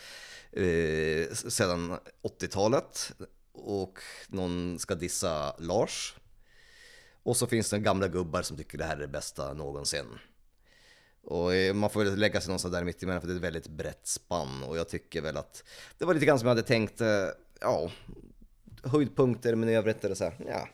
eh, 0.56 1.34
sedan 1.34 1.98
80-talet 2.40 3.12
och 3.52 3.98
någon 4.28 4.78
ska 4.78 4.94
dissa 4.94 5.56
Lars. 5.58 6.14
Och 7.22 7.36
så 7.36 7.46
finns 7.46 7.70
det 7.70 7.78
gamla 7.78 8.08
gubbar 8.08 8.42
som 8.42 8.56
tycker 8.56 8.78
det 8.78 8.84
här 8.84 8.96
är 8.96 9.00
det 9.00 9.08
bästa 9.08 9.52
någonsin. 9.52 10.06
Och 11.24 11.54
eh, 11.54 11.74
man 11.74 11.90
får 11.90 12.04
väl 12.04 12.18
lägga 12.18 12.40
sig 12.40 12.48
någonstans 12.48 12.74
där 12.74 12.84
mitt 12.84 13.02
emellan 13.02 13.20
för 13.20 13.28
det 13.28 13.34
är 13.34 13.36
ett 13.36 13.42
väldigt 13.42 13.68
brett 13.68 14.06
spann 14.06 14.62
och 14.62 14.76
jag 14.78 14.88
tycker 14.88 15.22
väl 15.22 15.36
att 15.36 15.64
det 15.98 16.04
var 16.04 16.14
lite 16.14 16.26
grann 16.26 16.38
som 16.38 16.46
jag 16.48 16.54
hade 16.54 16.66
tänkt, 16.66 17.00
eh, 17.00 17.08
ja, 17.60 17.90
höjdpunkter 18.82 19.54
men 19.54 19.68
i 19.68 19.74
övrigt 19.74 20.04
är 20.04 20.08
det 20.08 20.16
så 20.16 20.24
här, 20.24 20.36
ja. 20.48 20.68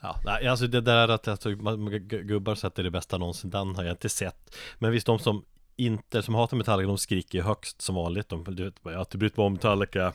Ja, 0.00 0.50
alltså 0.50 0.66
det 0.66 0.80
där 0.80 1.08
att 1.08 1.28
alltså, 1.28 1.48
man- 1.48 1.88
gubbar 2.08 2.54
sätter 2.54 2.82
det 2.82 2.90
bästa 2.90 3.18
någonsin, 3.18 3.50
den 3.50 3.74
har 3.74 3.84
jag 3.84 3.92
inte 3.92 4.08
sett 4.08 4.56
Men 4.78 4.92
visst, 4.92 5.06
de 5.06 5.18
som 5.18 5.44
inte, 5.76 6.22
som 6.22 6.34
hatar 6.34 6.56
Metallica, 6.56 6.86
de 6.88 6.98
skriker 6.98 7.42
högst 7.42 7.82
som 7.82 7.94
vanligt 7.94 8.28
de, 8.28 8.44
du 8.56 8.64
vet, 8.64 8.74
Jag 8.82 8.92
har 8.92 9.00
inte 9.00 9.18
brytt 9.18 9.36
mig 9.36 9.46
om 9.46 9.52
Metallica 9.52 10.12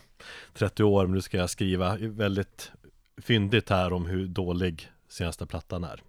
30 0.53 0.84
år, 0.84 1.05
men 1.05 1.16
nu 1.16 1.22
ska 1.22 1.38
jag 1.38 1.49
skriva 1.49 1.97
väldigt 1.99 2.72
fyndigt 3.22 3.70
här 3.70 3.93
om 3.93 4.05
hur 4.05 4.28
dålig 4.28 4.91
senaste 5.09 5.45
plattan 5.45 5.84
är 5.84 6.01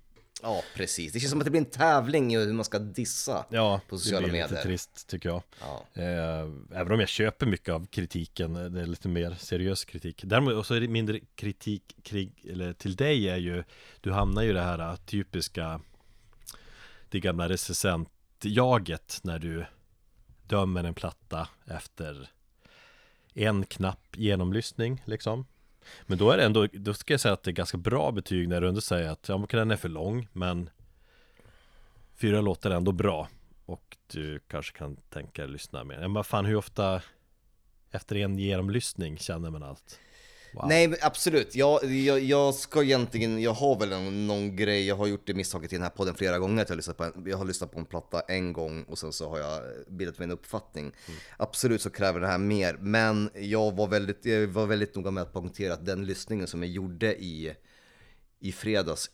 Ja, 0.45 0.63
precis. 0.77 1.13
Det 1.13 1.21
känns 1.21 1.31
som 1.31 1.41
att 1.41 1.45
det 1.45 1.51
blir 1.51 1.61
en 1.61 1.67
tävling 1.67 2.35
i 2.35 2.39
hur 2.39 2.53
man 2.53 2.65
ska 2.65 2.79
dissa 2.79 3.47
Ja, 3.51 3.81
på 3.89 3.99
sociala 3.99 4.27
det 4.27 4.31
blir 4.31 4.41
medier. 4.43 4.51
lite 4.57 4.63
trist 4.69 5.09
tycker 5.09 5.29
jag 5.29 5.43
Ja. 5.61 5.87
eh, 6.03 6.49
Även 6.81 6.93
om 6.93 7.01
jag 7.01 7.09
köper 7.09 7.47
mycket 7.47 7.75
av 7.75 7.87
kritiken, 7.87 8.55
det 8.55 8.81
är 8.81 8.87
lite 8.87 9.09
mer 9.09 9.35
seriös 9.39 9.85
kritik 9.85 10.21
Däremot, 10.25 10.67
så 10.67 10.75
är 10.75 10.81
det 10.81 10.89
mindre 10.89 11.21
kritik 11.35 11.97
krig, 12.03 12.33
eller 12.51 12.73
till 12.73 12.97
dig 12.97 13.29
är 13.29 13.37
ju 13.37 13.65
Du 14.01 14.13
hamnar 14.13 14.43
ju 14.43 14.51
i 14.51 14.53
det 14.53 14.61
här 14.63 14.79
äh, 14.79 14.97
typiska 14.97 15.81
Det 17.09 17.21
gamla 17.21 17.49
Jaget 18.45 19.21
när 19.23 19.39
du 19.39 19.65
dömer 20.47 20.85
en 20.85 20.95
platta 20.95 21.49
efter 21.67 22.31
en 23.35 23.65
knapp 23.65 24.17
genomlyssning 24.17 25.03
liksom 25.05 25.47
Men 26.03 26.19
då 26.19 26.31
är 26.31 26.37
det 26.37 26.45
ändå, 26.45 26.67
då 26.73 26.95
ska 26.95 27.13
jag 27.13 27.21
säga 27.21 27.35
att 27.35 27.43
det 27.43 27.51
är 27.51 27.53
ganska 27.53 27.79
bra 27.79 28.13
betyg 28.13 28.49
när 28.49 28.61
du 28.61 28.69
ändå 28.69 28.81
säger 28.81 29.11
att 29.11 29.29
ja, 29.29 29.47
den 29.51 29.71
är 29.71 29.77
för 29.77 29.89
lång 29.89 30.29
men 30.33 30.71
Fyra 32.17 32.41
låtar 32.41 32.71
är 32.71 32.75
ändå 32.75 32.93
bra 32.93 33.29
och 33.67 33.97
du 34.07 34.39
kanske 34.39 34.79
kan 34.79 34.97
tänka 34.97 35.43
dig 35.43 35.51
lyssna 35.51 35.85
mer. 35.85 35.99
Men 35.99 36.15
vad 36.15 36.27
fan, 36.27 36.45
hur 36.45 36.57
ofta 36.57 37.03
efter 37.91 38.17
en 38.17 38.39
genomlyssning 38.39 39.19
känner 39.19 39.51
man 39.51 39.63
allt? 39.63 40.01
Wow. 40.55 40.69
Nej, 40.69 40.89
men 40.89 40.99
absolut. 41.03 41.55
Jag, 41.55 41.85
jag, 41.85 42.21
jag 42.21 42.55
ska 42.55 42.83
egentligen, 42.83 43.43
jag 43.43 43.53
har 43.53 43.79
väl 43.79 43.93
en, 43.93 44.27
någon 44.27 44.57
grej, 44.57 44.87
jag 44.87 44.97
har 44.97 45.07
gjort 45.07 45.27
det 45.27 45.35
misstaget 45.35 45.73
i 45.73 45.77
den 45.77 45.83
här 45.83 45.91
podden 45.91 46.15
flera 46.15 46.39
gånger, 46.39 46.63
att 46.63 46.69
jag, 46.69 46.75
har 46.75 46.77
lyssnat 46.77 46.97
på 46.97 47.05
en, 47.05 47.25
jag 47.27 47.37
har 47.37 47.45
lyssnat 47.45 47.73
på 47.73 47.79
en 47.79 47.85
platta 47.85 48.21
en 48.21 48.53
gång 48.53 48.83
och 48.83 48.99
sen 48.99 49.13
så 49.13 49.29
har 49.29 49.39
jag 49.39 49.63
bildat 49.89 50.19
mig 50.19 50.25
en 50.25 50.31
uppfattning. 50.31 50.93
Absolut 51.37 51.83
så 51.83 51.91
kräver 51.91 52.21
det 52.21 52.27
här 52.27 52.39
mer, 52.39 52.77
men 52.81 53.31
jag 53.35 53.77
var 53.77 53.87
väldigt, 53.87 54.25
jag 54.25 54.47
var 54.47 54.67
väldigt 54.67 54.95
noga 54.95 55.11
med 55.11 55.23
att 55.23 55.33
poängtera 55.33 55.75
att 55.75 55.87
den 55.87 56.07
lyssningen 56.07 56.47
som 56.47 56.63
jag 56.63 56.73
gjorde 56.73 57.23
i, 57.23 57.55
i 58.41 58.53
fredags 58.53 59.11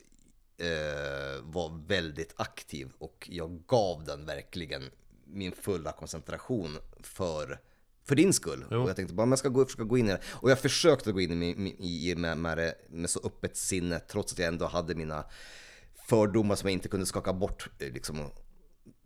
eh, 0.59 1.43
var 1.43 1.87
väldigt 1.87 2.35
aktiv 2.37 2.89
och 2.99 3.29
jag 3.31 3.63
gav 3.67 4.05
den 4.05 4.27
verkligen 4.27 4.91
min 5.25 5.53
fulla 5.53 5.93
koncentration 5.93 6.79
för, 7.03 7.61
för 8.09 8.15
din 8.17 8.33
skull. 8.33 8.65
Jo. 8.71 8.83
Och 8.83 8.89
jag 8.89 8.97
tänkte 8.97 9.15
bara, 9.15 9.27
men 9.27 9.31
jag 9.33 9.39
ska 9.39 9.49
gå, 9.49 9.65
försöka 9.65 9.85
gå 9.85 9.99
in 9.99 10.07
i 10.09 10.13
det. 10.13 10.21
Och 10.31 10.51
jag 10.51 10.59
försökte 10.61 11.13
gå 11.13 11.21
in 11.21 11.43
i, 11.43 11.75
i, 11.79 12.11
i 12.11 12.17
med, 12.17 12.39
med, 12.39 12.59
det 12.59 12.75
med 12.89 13.11
så 13.11 13.21
öppet 13.25 13.57
sinne, 13.57 13.99
trots 13.99 14.33
att 14.33 14.39
jag 14.39 14.49
ändå 14.49 14.67
hade 14.67 14.95
mina 14.95 15.25
fördomar 16.09 16.55
som 16.55 16.69
jag 16.69 16.73
inte 16.73 16.89
kunde 16.89 17.07
skaka 17.07 17.33
bort. 17.33 17.69
eh, 17.79 17.93
Liksom. 17.93 18.31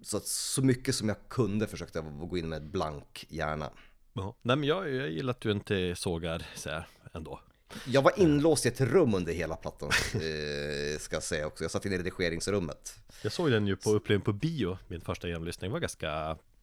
Så, 0.03 0.21
så 0.25 0.63
mycket 0.63 0.95
som 0.95 1.09
jag 1.09 1.17
kunde 1.29 1.67
försökte 1.67 1.99
jag 1.99 2.29
gå 2.29 2.39
in 2.39 2.49
med 2.49 2.57
ett 2.57 2.73
blank 2.73 3.27
hjärna. 3.29 3.71
Ja. 4.13 4.37
Nej 4.43 4.57
men 4.57 4.69
jag, 4.69 4.91
jag 4.95 5.11
gillar 5.11 5.31
att 5.31 5.41
du 5.41 5.51
inte 5.51 5.95
sågar 5.97 6.47
så 6.57 6.71
här 6.71 6.87
ändå. 7.15 7.41
Jag 7.87 8.03
var 8.03 8.13
inlåst 8.19 8.67
i 8.67 8.69
ett 8.69 8.81
rum 8.81 9.15
under 9.15 9.33
hela 9.33 9.57
plattan, 9.57 9.91
eh, 10.15 10.99
ska 10.99 11.17
jag 11.17 11.23
säga 11.23 11.47
också. 11.47 11.65
Jag 11.65 11.71
satt 11.71 11.85
inne 11.87 11.95
i 11.95 11.99
redigeringsrummet. 11.99 12.95
Jag 13.23 13.33
såg 13.33 13.51
den 13.51 13.67
ju 13.67 13.77
på 13.77 13.91
upplevelse 13.91 14.25
på 14.25 14.33
bio, 14.33 14.79
min 14.89 15.01
första 15.01 15.29
genomlyssning. 15.29 15.71
Det 15.71 15.73
var 15.73 15.81
ganska, 15.81 16.09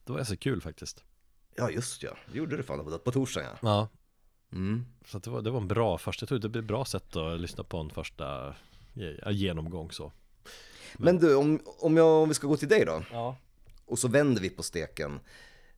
det 0.04 0.12
var 0.12 0.16
ganska 0.16 0.36
kul 0.36 0.60
faktiskt. 0.60 1.04
Ja, 1.56 1.70
just 1.70 2.02
ja. 2.02 2.10
Det 2.32 2.38
gjorde 2.38 2.56
du 2.56 2.62
fan 2.62 2.84
på, 2.84 2.98
på 2.98 3.12
torsdagen 3.12 3.48
ja. 3.50 3.58
Ja. 3.68 3.88
Mm. 4.52 4.86
Så 5.06 5.18
det, 5.18 5.30
var, 5.30 5.42
det 5.42 5.50
var 5.50 5.60
en 5.60 5.68
bra 5.68 5.98
första, 5.98 6.22
jag 6.22 6.28
tror 6.28 6.38
det 6.38 6.48
blir 6.48 6.62
ett 6.62 6.68
bra 6.68 6.84
sätt 6.84 7.16
att 7.16 7.40
lyssna 7.40 7.64
på 7.64 7.78
en 7.78 7.90
första 7.90 8.54
genomgång 9.30 9.90
så. 9.90 10.12
Men 10.96 11.18
du, 11.18 11.34
om, 11.34 11.60
om, 11.78 11.96
jag, 11.96 12.22
om 12.22 12.28
vi 12.28 12.34
ska 12.34 12.46
gå 12.46 12.56
till 12.56 12.68
dig 12.68 12.84
då, 12.84 13.02
Ja. 13.12 13.36
och 13.86 13.98
så 13.98 14.08
vänder 14.08 14.42
vi 14.42 14.50
på 14.50 14.62
steken. 14.62 15.20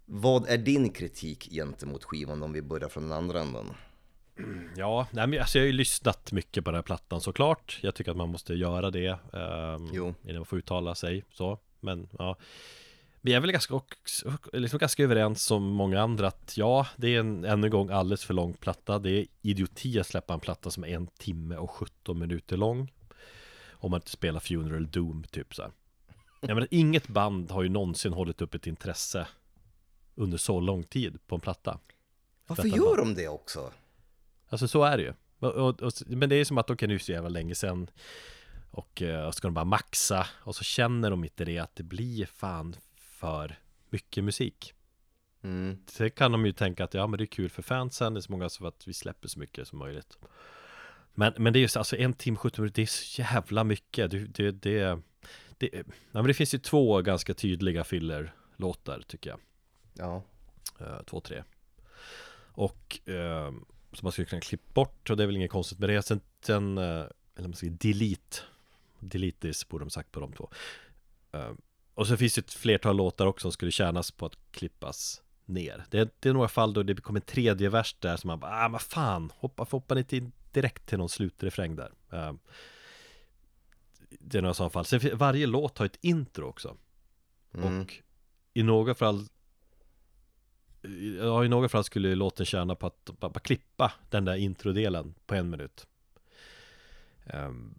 Vad 0.04 0.48
är 0.48 0.58
din 0.58 0.90
kritik 0.90 1.48
gentemot 1.50 2.04
skivan 2.04 2.42
om 2.42 2.52
vi 2.52 2.62
börjar 2.62 2.88
från 2.88 3.02
den 3.02 3.12
andra 3.12 3.40
änden? 3.40 3.66
Ja, 4.76 5.06
nej 5.10 5.26
men 5.26 5.40
alltså 5.40 5.58
jag 5.58 5.62
har 5.62 5.66
ju 5.66 5.72
lyssnat 5.72 6.32
mycket 6.32 6.64
på 6.64 6.70
den 6.70 6.74
här 6.78 6.82
plattan 6.82 7.20
såklart 7.20 7.78
Jag 7.82 7.94
tycker 7.94 8.10
att 8.10 8.16
man 8.16 8.28
måste 8.28 8.54
göra 8.54 8.90
det 8.90 9.18
um, 9.32 9.90
Jo. 9.92 10.14
Innan 10.22 10.36
man 10.36 10.46
får 10.46 10.58
uttala 10.58 10.94
sig 10.94 11.24
så 11.32 11.58
Men 11.80 12.08
ja 12.18 12.36
Vi 13.24 13.32
är 13.32 13.40
väl 13.40 13.52
ganska, 13.52 13.80
liksom 14.52 14.78
ganska 14.78 15.02
överens 15.02 15.44
som 15.44 15.62
många 15.62 16.00
andra 16.00 16.28
att 16.28 16.56
ja, 16.56 16.86
det 16.96 17.14
är 17.14 17.20
en, 17.20 17.44
ännu 17.44 17.66
en 17.66 17.70
gång 17.70 17.90
alldeles 17.90 18.24
för 18.24 18.34
lång 18.34 18.54
platta. 18.54 18.98
Det 18.98 19.10
är 19.10 19.26
idioti 19.42 20.00
att 20.00 20.06
släppa 20.06 20.34
en 20.34 20.40
platta 20.40 20.70
som 20.70 20.84
är 20.84 20.88
en 20.88 21.06
timme 21.06 21.56
och 21.56 21.70
17 21.70 22.18
minuter 22.18 22.56
lång. 22.56 22.92
Om 23.70 23.90
man 23.90 23.98
inte 23.98 24.10
spelar 24.10 24.40
Funeral 24.40 24.90
Doom 24.90 25.24
typ 25.24 25.54
så 25.54 25.62
här. 25.62 25.72
Jag 26.40 26.54
menar, 26.54 26.68
inget 26.70 27.08
band 27.08 27.50
har 27.50 27.62
ju 27.62 27.68
någonsin 27.68 28.12
hållit 28.12 28.42
upp 28.42 28.54
ett 28.54 28.66
intresse 28.66 29.26
under 30.14 30.38
så 30.38 30.60
lång 30.60 30.84
tid 30.84 31.26
på 31.26 31.34
en 31.34 31.40
platta. 31.40 31.78
Varför 32.46 32.62
Detta 32.62 32.76
gör 32.76 32.96
band. 32.96 33.16
de 33.16 33.22
det 33.22 33.28
också? 33.28 33.72
Alltså 34.48 34.68
så 34.68 34.84
är 34.84 34.96
det 34.96 35.02
ju. 35.02 35.12
Och, 35.38 35.54
och, 35.54 35.82
och, 35.82 35.92
men 36.06 36.28
det 36.28 36.36
är 36.36 36.44
som 36.44 36.58
att 36.58 36.66
de 36.66 36.76
kan 36.76 36.90
ju 36.90 36.98
så 36.98 37.12
jävla 37.12 37.28
länge 37.28 37.54
sedan 37.54 37.90
och 38.70 39.02
eh, 39.02 39.30
ska 39.30 39.48
de 39.48 39.54
bara 39.54 39.64
maxa 39.64 40.26
och 40.32 40.56
så 40.56 40.64
känner 40.64 41.10
de 41.10 41.24
inte 41.24 41.44
det 41.44 41.58
att 41.58 41.76
det 41.76 41.82
blir 41.82 42.26
fan 42.26 42.76
för 43.22 43.58
mycket 43.90 44.24
musik. 44.24 44.74
Mm. 45.42 45.78
Sen 45.86 46.10
kan 46.10 46.32
de 46.32 46.46
ju 46.46 46.52
tänka 46.52 46.84
att 46.84 46.94
ja 46.94 47.06
men 47.06 47.18
det 47.18 47.24
är 47.24 47.26
kul 47.26 47.50
för 47.50 47.62
fansen, 47.62 48.14
det 48.14 48.18
är 48.18 48.22
så 48.22 48.32
många 48.32 48.48
som 48.48 48.66
att 48.66 48.88
vi 48.88 48.92
släpper 48.92 49.28
så 49.28 49.38
mycket 49.38 49.68
som 49.68 49.78
möjligt. 49.78 50.18
Men, 51.14 51.32
men 51.38 51.52
det 51.52 51.58
är 51.58 51.60
ju 51.60 51.68
så, 51.68 51.78
alltså 51.78 51.96
en 51.96 52.12
timme 52.12 52.36
17 52.36 52.62
minuter, 52.62 52.74
det 52.74 52.82
är 52.82 52.86
så 52.86 53.22
jävla 53.22 53.64
mycket. 53.64 54.10
Det, 54.10 54.18
det, 54.18 54.50
det, 54.50 55.00
det, 55.58 55.70
ja, 55.72 55.82
men 56.12 56.26
det 56.26 56.34
finns 56.34 56.54
ju 56.54 56.58
två 56.58 57.02
ganska 57.02 57.34
tydliga 57.34 57.84
filler-låtar 57.84 59.02
tycker 59.06 59.30
jag. 59.30 59.40
Ja. 59.94 60.22
Eh, 60.80 61.02
två, 61.02 61.20
tre. 61.20 61.42
Och 62.54 63.08
eh, 63.08 63.50
som 63.92 64.02
man 64.02 64.12
skulle 64.12 64.26
kunna 64.26 64.40
klippa 64.40 64.72
bort 64.74 65.10
och 65.10 65.16
det 65.16 65.22
är 65.22 65.26
väl 65.26 65.36
inget 65.36 65.50
konstigt 65.50 65.78
med 65.78 65.88
det. 65.88 66.02
Sen, 66.02 66.20
sen 66.40 66.78
eh, 66.78 67.04
eller 67.36 67.48
man 67.48 67.54
säger 67.54 67.72
delete. 67.72 68.38
Delete 68.98 69.40
this 69.40 69.68
borde 69.68 69.84
de 69.84 69.90
sagt 69.90 70.12
på 70.12 70.20
de 70.20 70.32
två. 70.32 70.50
Eh, 71.32 71.52
och 71.94 72.06
så 72.06 72.16
finns 72.16 72.34
det 72.34 72.40
ett 72.40 72.52
flertal 72.52 72.96
låtar 72.96 73.26
också 73.26 73.42
som 73.42 73.52
skulle 73.52 73.70
tjänas 73.70 74.10
på 74.10 74.26
att 74.26 74.38
klippas 74.50 75.22
ner. 75.44 75.84
Det 75.90 75.98
är, 75.98 76.08
det 76.20 76.28
är 76.28 76.32
några 76.32 76.48
fall 76.48 76.72
då 76.72 76.82
det 76.82 76.94
kommer 76.94 77.20
en 77.20 77.26
tredje 77.26 77.68
vers 77.68 77.96
där 77.98 78.16
som 78.16 78.28
man 78.28 78.40
bara, 78.40 78.64
ah 78.64 78.68
men 78.68 78.80
fan, 78.80 79.32
hoppa, 79.36 79.66
hoppa 79.70 80.04
in 80.10 80.32
direkt 80.52 80.86
till 80.86 80.98
någon 80.98 81.08
slutrefräng 81.08 81.76
där. 81.76 81.92
Eh, 82.12 82.32
det 84.20 84.38
är 84.38 84.42
några 84.42 84.54
sådana 84.54 84.70
fall. 84.70 84.84
Sen 84.84 85.00
varje 85.14 85.46
låt 85.46 85.78
har 85.78 85.86
ett 85.86 85.98
intro 86.00 86.46
också. 86.46 86.76
Mm. 87.54 87.80
Och 87.80 87.94
i 88.54 88.62
några 88.62 88.94
fall 88.94 89.28
Ja, 91.18 91.44
i 91.44 91.48
några 91.48 91.68
fall 91.68 91.84
skulle 91.84 92.14
låten 92.14 92.46
tjäna 92.46 92.74
på 92.74 92.86
att 92.86 93.04
bara, 93.04 93.30
bara 93.30 93.40
klippa 93.40 93.92
den 94.10 94.24
där 94.24 94.36
introdelen 94.36 95.14
på 95.26 95.34
en 95.34 95.50
minut. 95.50 95.86
Ehm, 97.26 97.78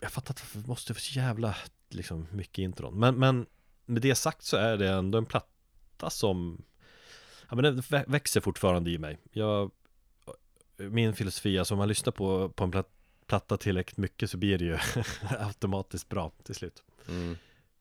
jag 0.00 0.12
fattar 0.12 0.34
att 0.34 0.52
det 0.52 0.66
måste 0.68 0.92
vara 0.92 1.00
så 1.00 1.18
jävla 1.18 1.56
liksom, 1.94 2.26
mycket 2.32 2.58
intron. 2.58 2.98
Men, 2.98 3.14
men 3.14 3.46
med 3.86 4.02
det 4.02 4.14
sagt 4.14 4.42
så 4.42 4.56
är 4.56 4.76
det 4.76 4.88
ändå 4.90 5.18
en 5.18 5.26
platta 5.26 6.10
som 6.10 6.64
Ja 7.48 7.54
men 7.54 7.62
den 7.64 7.80
vä- 7.80 8.04
växer 8.10 8.40
fortfarande 8.40 8.90
i 8.90 8.98
mig. 8.98 9.18
Jag 9.32 9.70
Min 10.76 11.14
filosofi, 11.14 11.58
alltså 11.58 11.74
om 11.74 11.78
man 11.78 11.88
lyssnar 11.88 12.12
på, 12.12 12.48
på 12.48 12.64
en 12.64 12.72
plat- 12.72 12.90
platta 13.26 13.56
tillräckligt 13.56 13.96
mycket 13.98 14.30
så 14.30 14.36
blir 14.36 14.58
det 14.58 14.64
ju 14.64 14.78
automatiskt 15.38 16.08
bra 16.08 16.32
till 16.42 16.54
slut. 16.54 16.82
Mm. 17.08 17.36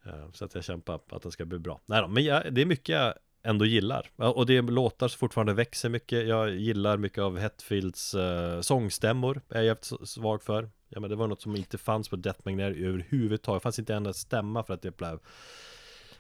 Eh, 0.05 0.32
Så 0.34 0.45
att 0.45 0.55
jag 0.55 0.64
kämpar 0.64 0.97
på 0.97 1.16
att 1.16 1.22
den 1.22 1.32
ska 1.32 1.45
bli 1.45 1.59
bra. 1.59 1.82
Nej 1.86 2.01
då, 2.01 2.07
men 2.07 2.24
jag, 2.24 2.53
det 2.53 2.61
är 2.61 2.66
mycket 2.66 2.89
jag 2.95 3.14
ändå 3.43 3.65
gillar. 3.65 4.09
Och 4.15 4.45
det 4.45 4.57
är 4.57 4.61
låtar 4.61 5.07
som 5.07 5.19
fortfarande 5.19 5.53
växer 5.53 5.89
mycket. 5.89 6.27
Jag 6.27 6.55
gillar 6.55 6.97
mycket 6.97 7.19
av 7.19 7.37
Hetfields 7.37 8.15
uh, 8.15 8.61
sångstämmor. 8.61 9.41
Är 9.49 9.61
jag 9.61 9.77
svag 9.85 10.43
för. 10.43 10.69
Ja, 10.89 10.99
men 10.99 11.09
det 11.09 11.15
var 11.15 11.27
något 11.27 11.41
som 11.41 11.55
inte 11.55 11.77
fanns 11.77 12.09
på 12.09 12.15
Death 12.15 12.39
Magnetic 12.43 12.83
överhuvudtaget. 12.83 13.61
Det 13.61 13.63
fanns 13.63 13.79
inte 13.79 13.95
en 13.95 14.13
stämma 14.13 14.63
för 14.63 14.73
att 14.73 14.81
det 14.81 14.97
blev 14.97 15.19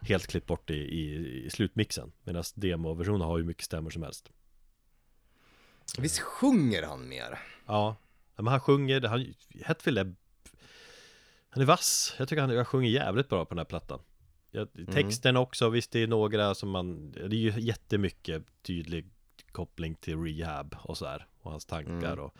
helt 0.01 0.27
klippt 0.27 0.47
bort 0.47 0.69
i, 0.69 0.73
i, 0.73 1.45
i 1.45 1.49
slutmixen. 1.49 2.11
Medan 2.23 2.43
demoversionen 2.55 3.21
har 3.21 3.37
ju 3.37 3.43
mycket 3.43 3.65
stämmor 3.65 3.89
som 3.89 4.03
helst. 4.03 4.29
Visst 5.97 6.19
sjunger 6.19 6.83
han 6.83 7.09
mer? 7.09 7.39
Ja, 7.65 7.95
men 8.35 8.47
han 8.47 8.59
sjunger, 8.59 9.01
han, 9.01 9.33
Hetfield 9.65 9.97
är 9.97 10.15
Han 11.49 11.61
är 11.61 11.65
vass, 11.65 12.15
jag 12.17 12.27
tycker 12.27 12.41
han, 12.41 12.55
han 12.55 12.65
sjunger 12.65 12.89
jävligt 12.89 13.29
bra 13.29 13.45
på 13.45 13.49
den 13.49 13.57
här 13.57 13.65
plattan 13.65 13.99
ja, 14.53 14.67
Texten 14.93 15.37
också, 15.37 15.69
visst 15.69 15.91
det 15.91 15.99
är 15.99 16.07
några 16.07 16.55
som 16.55 16.69
man 16.69 17.11
Det 17.11 17.21
är 17.21 17.29
ju 17.29 17.53
jättemycket 17.59 18.43
tydlig 18.61 19.09
koppling 19.51 19.95
till 19.95 20.17
rehab 20.23 20.75
och 20.83 20.97
så 20.97 21.05
här 21.05 21.27
Och 21.41 21.51
hans 21.51 21.65
tankar 21.65 22.17
och, 22.19 22.35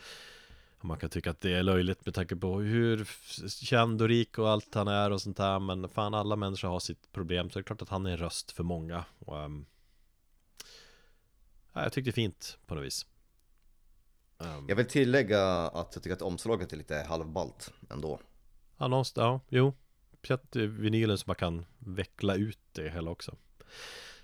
och 0.78 0.86
Man 0.86 0.98
kan 0.98 1.10
tycka 1.10 1.32
att 1.32 1.42
det 1.42 1.52
är 1.54 1.64
löjligt 1.64 2.06
med 2.06 2.16
tanke 2.16 2.36
på 2.36 2.60
hur 2.60 3.10
känd 3.50 4.02
och 4.02 4.08
rik 4.08 4.38
och 4.38 4.50
allt 4.50 4.76
han 4.76 4.88
är 4.88 5.12
och 5.12 5.22
sånt 5.22 5.38
där 5.38 5.60
Men 5.60 5.90
fan 5.90 6.14
alla 6.14 6.36
människor 6.36 6.68
har 6.68 6.80
sitt 6.80 7.12
problem 7.12 7.50
Så 7.50 7.60
det 7.60 7.62
är 7.62 7.64
klart 7.64 7.82
att 7.82 7.90
han 7.90 8.06
är 8.06 8.12
en 8.12 8.18
röst 8.18 8.52
för 8.52 8.64
många 8.64 9.06
och, 9.20 9.40
ehm, 9.40 9.66
ja, 11.74 11.84
Jag 11.84 11.94
tyckte 11.94 12.12
fint 12.12 12.58
på 12.66 12.76
något 12.76 12.84
vis. 12.84 13.06
Ehm, 14.40 14.66
Jag 14.70 14.76
vill 14.76 14.88
tillägga 14.88 15.44
att 15.54 15.92
jag 15.96 16.04
tycker 16.04 16.16
att 16.16 16.22
omslaget 16.22 16.74
är 16.74 16.78
lite 16.78 17.06
halvballt 17.10 17.74
ändå. 17.90 18.20
Ja, 18.78 18.88
någonstans, 18.88 19.24
ja, 19.24 19.40
jo 19.50 19.74
Eh, 20.30 20.62
vinylen 20.62 21.18
så 21.18 21.24
man 21.28 21.36
kan 21.36 21.66
veckla 21.80 22.36
ut 22.36 22.60
det 22.72 22.90
hela 22.90 23.12
också. 23.12 23.36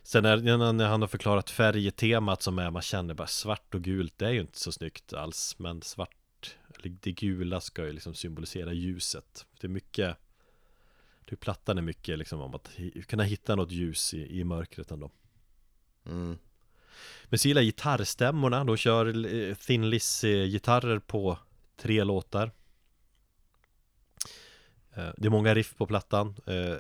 Sen 0.04 0.26
är, 0.26 0.38
när 0.74 0.88
han 0.88 1.02
har 1.02 1.08
förklarat 1.08 1.50
färgtemat 1.50 2.42
som 2.42 2.60
är, 2.60 2.72
man 2.72 2.82
känner 2.82 3.14
bara 3.14 3.28
svart 3.28 3.76
och 3.76 3.82
gult 3.82 4.14
Det 4.18 4.26
är 4.26 4.32
ju 4.32 4.42
inte 4.42 4.60
så 4.60 4.72
snyggt 4.72 5.14
alls 5.14 5.56
Men 5.60 5.82
svart, 5.82 6.56
det 6.84 7.12
gula 7.12 7.62
ska 7.62 7.86
ju 7.86 7.92
liksom 7.92 8.14
symbolisera 8.14 8.74
ljuset. 8.74 9.46
Det 9.60 9.68
är 9.68 9.70
mycket 9.70 10.18
det 11.26 11.36
Plattan 11.36 11.78
är 11.78 11.82
mycket 11.82 12.18
liksom 12.18 12.42
om 12.42 12.56
att 12.56 12.70
kunna 13.08 13.24
hitta 13.24 13.56
något 13.56 13.72
ljus 13.72 14.14
i, 14.14 14.40
i 14.40 14.44
mörkret 14.44 14.92
ändå. 14.92 15.12
Mm. 16.06 16.38
Men 17.26 17.40
så 17.40 17.48
gillar 17.48 17.62
gitarrstämmorna, 17.62 18.64
de 18.64 18.78
kör 18.78 19.56
Thin 19.56 19.90
Lizzy-gitarrer 19.90 21.00
på 21.00 21.38
tre 21.78 22.04
låtar 22.04 22.52
Det 25.18 25.26
är 25.26 25.30
många 25.30 25.54
riff 25.56 25.76
på 25.76 25.86
plattan 25.88 26.36
eh, 26.46 26.76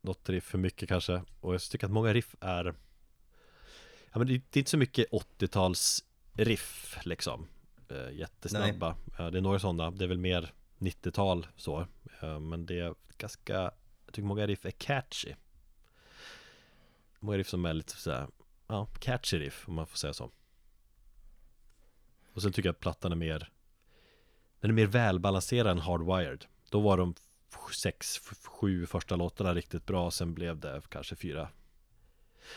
Något 0.00 0.28
riff 0.28 0.44
för 0.44 0.58
mycket 0.58 0.88
kanske 0.88 1.22
Och 1.40 1.54
jag 1.54 1.62
tycker 1.62 1.86
att 1.86 1.92
många 1.92 2.12
riff 2.12 2.34
är 2.40 2.74
Ja 4.12 4.18
men 4.18 4.26
det, 4.26 4.32
är 4.34 4.58
inte 4.58 4.70
så 4.70 4.78
mycket 4.78 5.10
80-tals 5.10 6.04
riff 6.32 6.98
liksom. 7.04 7.48
Eh, 7.88 8.12
Jättesnabba. 8.12 8.96
Ja, 9.18 9.30
Det 9.30 9.38
är 9.38 9.42
några 9.42 9.58
sådana, 9.58 9.90
det 9.90 10.04
är 10.04 10.08
väl 10.08 10.18
mer 10.18 10.52
90-tal 10.78 11.46
så. 11.56 11.86
Eh, 12.20 12.40
Men 12.40 12.66
det 12.66 12.78
är 12.80 12.94
ganska 13.18 13.52
Jag 14.06 14.12
tycker 14.14 14.26
många 14.26 14.46
riff 14.46 14.66
är 14.66 14.70
catchy. 14.70 15.34
Många 17.20 17.38
riff 17.38 17.48
som 17.48 17.64
är 17.64 17.74
lite 17.74 17.96
såhär 17.96 18.26
Ja, 18.66 18.86
catchy 18.98 19.38
riff 19.38 19.68
om 19.68 19.74
man 19.74 19.86
får 19.86 19.96
säga 19.96 20.12
så. 20.12 20.30
Och 22.32 22.42
sen 22.42 22.52
tycker 22.52 22.68
jag 22.68 22.74
att 22.74 22.80
plattan 22.80 23.12
är 23.12 23.16
mer 23.16 23.50
Den 24.60 24.70
är 24.70 24.74
mer 24.74 24.86
välbalanserad 24.86 25.70
än 25.70 25.78
Hardwired. 25.78 26.44
Då 26.70 26.80
var 26.80 26.96
de 26.96 27.14
sex, 27.74 28.18
sju 28.44 28.86
första 28.86 29.16
låtarna 29.16 29.54
riktigt 29.54 29.86
bra 29.86 30.10
Sen 30.10 30.34
blev 30.34 30.60
det 30.60 30.82
kanske 30.88 31.16
fyra 31.16 31.48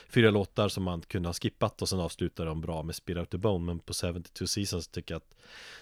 Fyra 0.09 0.31
låtar 0.31 0.69
som 0.69 0.83
man 0.83 1.01
kunde 1.01 1.29
ha 1.29 1.33
skippat 1.33 1.81
och 1.81 1.89
sen 1.89 1.99
avslutade 1.99 2.49
de 2.49 2.61
bra 2.61 2.83
med 2.83 2.95
Spirit 2.95 3.19
Out 3.19 3.29
The 3.29 3.37
Bone 3.37 3.65
Men 3.65 3.79
på 3.79 3.93
72 3.93 4.47
Seasons 4.47 4.87
tycker 4.87 5.13
jag 5.13 5.19
att 5.19 5.35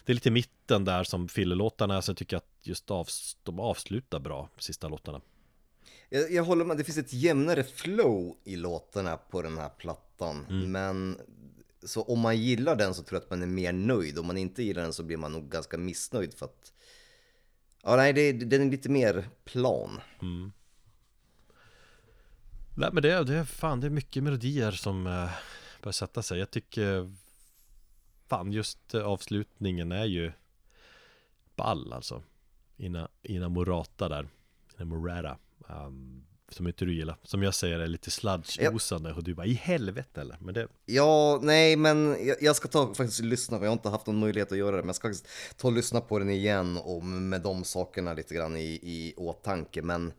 Det 0.06 0.12
är 0.12 0.14
lite 0.14 0.32
mitten 0.32 0.86
där 0.86 1.04
som 1.04 1.28
fillerlåtarna 1.28 2.02
tycker 2.02 2.36
jag 2.36 2.40
att 2.40 2.68
just 2.68 2.90
avs- 2.90 3.38
de 3.44 3.60
avslutar 3.60 4.20
bra 4.20 4.50
Sista 4.58 4.88
låtarna 4.88 5.22
Jag, 6.10 6.32
jag 6.32 6.44
håller 6.44 6.66
med, 6.66 6.78
det 6.78 6.84
finns 6.84 6.98
ett 6.98 7.14
jämnare 7.14 7.64
flow 7.64 8.38
i 8.44 8.56
låtarna 8.56 9.18
på 9.18 9.42
den 9.42 9.58
här 9.58 9.70
plattan. 9.70 10.46
Men 10.72 11.18
så 11.86 12.02
om 12.02 12.20
man 12.20 12.38
gillar 12.38 12.76
den 12.76 12.94
så 12.94 13.04
tror 13.04 13.18
jag 13.18 13.24
att 13.24 13.30
man 13.30 13.42
är 13.42 13.48
mer 13.48 13.72
nöjd. 13.74 14.20
Om 14.20 14.28
man 14.28 14.38
inte 14.38 14.64
gillar 14.64 14.82
den 14.82 14.94
så 14.94 15.04
blir 15.04 15.18
man 15.18 15.32
nog 15.32 15.50
ganska 15.50 15.78
missnöjd 15.78 16.34
för 16.34 16.46
att 16.46 16.74
Ja, 17.84 17.96
nej, 17.96 18.14
det, 18.14 18.32
den 18.32 18.62
är 18.62 18.72
lite 18.72 18.90
mer 18.90 19.30
plan. 19.44 20.00
Mm. 20.22 20.52
Nej 22.76 22.90
men 22.94 23.04
det 23.04 23.12
är, 23.12 23.24
det 23.24 23.46
fan, 23.46 23.80
det 23.80 23.88
är 23.88 23.92
mycket 23.92 24.24
melodier 24.24 24.72
som 24.72 25.08
eh, 25.08 25.30
börjar 25.82 25.92
sätta 25.92 26.24
sig. 26.24 26.40
Jag 26.40 26.52
tycker 26.52 27.12
Fan 28.28 28.52
just 28.52 28.96
avslutningen 28.96 29.92
är 29.92 30.06
ju 30.06 30.32
Ball 31.56 31.94
alltså. 31.94 32.24
Ina, 32.78 33.10
Ina 33.24 33.50
Morata 33.50 34.10
där 34.10 34.28
Ina 34.76 34.86
Morata 34.86 35.38
um, 35.58 35.68
ehm, 35.70 36.26
som 36.54 36.68
inte 36.68 36.86
du 36.86 36.94
gillar 36.94 37.18
Som 37.24 37.44
jag 37.44 37.56
säger 37.56 37.80
är 37.80 37.88
lite 37.88 38.12
sludge-osande 38.12 39.14
och 39.14 39.24
du 39.24 39.34
bara 39.34 39.46
i 39.46 39.54
helvete 39.54 40.22
eller? 40.22 40.38
Men 40.42 40.54
det 40.54 40.68
Ja, 40.86 41.40
nej, 41.42 41.76
men 41.76 42.18
jag, 42.28 42.38
jag 42.42 42.56
ska 42.56 42.68
ta 42.68 42.94
faktiskt 42.94 43.20
lyssna, 43.20 43.58
för 43.58 43.66
jag 43.66 43.72
har 43.72 43.78
inte 43.78 43.90
haft 43.90 44.08
någon 44.08 44.20
möjlighet 44.20 44.52
att 44.52 44.58
göra 44.58 44.76
det, 44.76 44.82
men 44.82 44.88
jag 44.88 44.96
ska 44.96 45.08
faktiskt 45.08 45.58
ta 45.58 45.68
och 45.68 45.74
lyssna 45.74 46.02
på 46.02 46.20
den 46.20 46.30
igen 46.30 46.78
och 46.78 47.04
med 47.04 47.42
de 47.42 47.64
sakerna 47.64 48.14
lite 48.14 48.36
grann 48.36 48.58
i, 48.58 48.80
i 48.84 49.14
åtanke, 49.18 49.82
men 49.82 50.14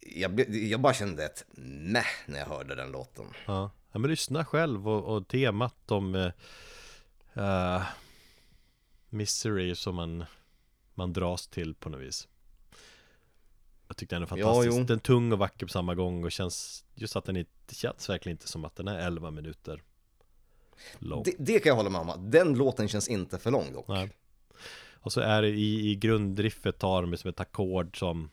jag, 0.00 0.54
jag 0.54 0.80
bara 0.80 0.94
kände 0.94 1.24
ett 1.24 1.44
meh 1.56 2.04
när 2.26 2.38
jag 2.38 2.46
hörde 2.46 2.74
den 2.74 2.92
låten. 2.92 3.26
Ja, 3.46 3.70
ja 3.92 3.98
men 3.98 4.10
lyssna 4.10 4.44
själv 4.44 4.88
och, 4.88 5.16
och 5.16 5.28
temat 5.28 5.90
om 5.90 6.32
eh, 7.34 7.82
Misery 9.08 9.74
som 9.74 9.94
man, 9.94 10.24
man 10.94 11.12
dras 11.12 11.46
till 11.46 11.74
på 11.74 11.88
något 11.88 12.00
vis 12.00 12.28
Jag 13.92 13.96
tyckte 13.96 14.14
den 14.16 14.22
är 14.22 14.26
Ja, 14.38 14.44
fantastisk 14.44 14.78
jo. 14.78 14.84
Den 14.84 14.96
är 14.96 15.00
tung 15.00 15.32
och 15.32 15.38
vacker 15.38 15.66
på 15.66 15.72
samma 15.72 15.94
gång 15.94 16.24
och 16.24 16.32
känns 16.32 16.84
just 16.94 17.16
att 17.16 17.24
den 17.24 17.36
inte 17.36 17.74
känns 17.74 18.08
verkligen 18.08 18.34
inte 18.34 18.48
som 18.48 18.64
att 18.64 18.76
den 18.76 18.88
är 18.88 18.98
11 19.06 19.30
minuter 19.30 19.82
lång. 20.98 21.22
Det, 21.22 21.34
det 21.38 21.58
kan 21.58 21.70
jag 21.70 21.76
hålla 21.76 21.90
med 21.90 22.00
om, 22.00 22.30
den 22.30 22.54
låten 22.54 22.88
känns 22.88 23.08
inte 23.08 23.38
för 23.38 23.50
lång 23.50 23.72
dock. 23.72 23.88
Nej. 23.88 24.10
Och 24.92 25.12
så 25.12 25.20
är 25.20 25.42
det 25.42 25.48
i, 25.48 25.90
i 25.90 25.94
grundriffet 25.96 26.82
har 26.82 27.02
de 27.02 27.16
som 27.16 27.30
ett 27.30 27.40
ackord 27.40 27.98
som 27.98 28.30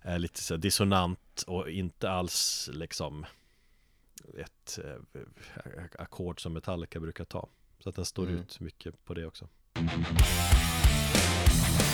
är 0.00 0.18
lite 0.18 0.42
så 0.42 0.56
dissonant 0.56 1.44
och 1.46 1.70
inte 1.70 2.10
alls 2.10 2.70
liksom 2.72 3.26
ett 4.38 4.78
eh, 4.84 5.84
ackord 5.98 6.42
som 6.42 6.52
Metallica 6.52 7.00
brukar 7.00 7.24
ta. 7.24 7.48
Så 7.80 7.88
att 7.88 7.94
den 7.96 8.04
står 8.04 8.22
Mm. 8.26 8.38
ut 8.38 8.60
mycket 8.60 9.04
på 9.04 9.14
det 9.14 9.26
också. 9.26 9.48
Tribulation 9.74 11.87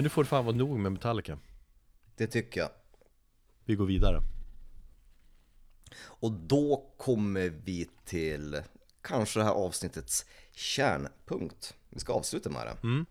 Men 0.00 0.04
nu 0.04 0.08
får 0.08 0.22
det 0.22 0.28
fan 0.28 0.44
vara 0.44 0.56
nog 0.56 0.78
med 0.78 0.92
Metallica. 0.92 1.38
Det 2.16 2.26
tycker 2.26 2.60
jag. 2.60 2.70
Vi 3.64 3.74
går 3.74 3.86
vidare. 3.86 4.22
Och 5.96 6.32
då 6.32 6.92
kommer 6.96 7.48
vi 7.64 7.88
till 8.04 8.62
kanske 9.02 9.40
det 9.40 9.44
här 9.44 9.52
avsnittets 9.52 10.26
kärnpunkt. 10.52 11.74
Vi 11.90 12.00
ska 12.00 12.12
avsluta 12.12 12.50
med 12.50 12.66
det. 12.66 12.76
Mm. 12.82 13.06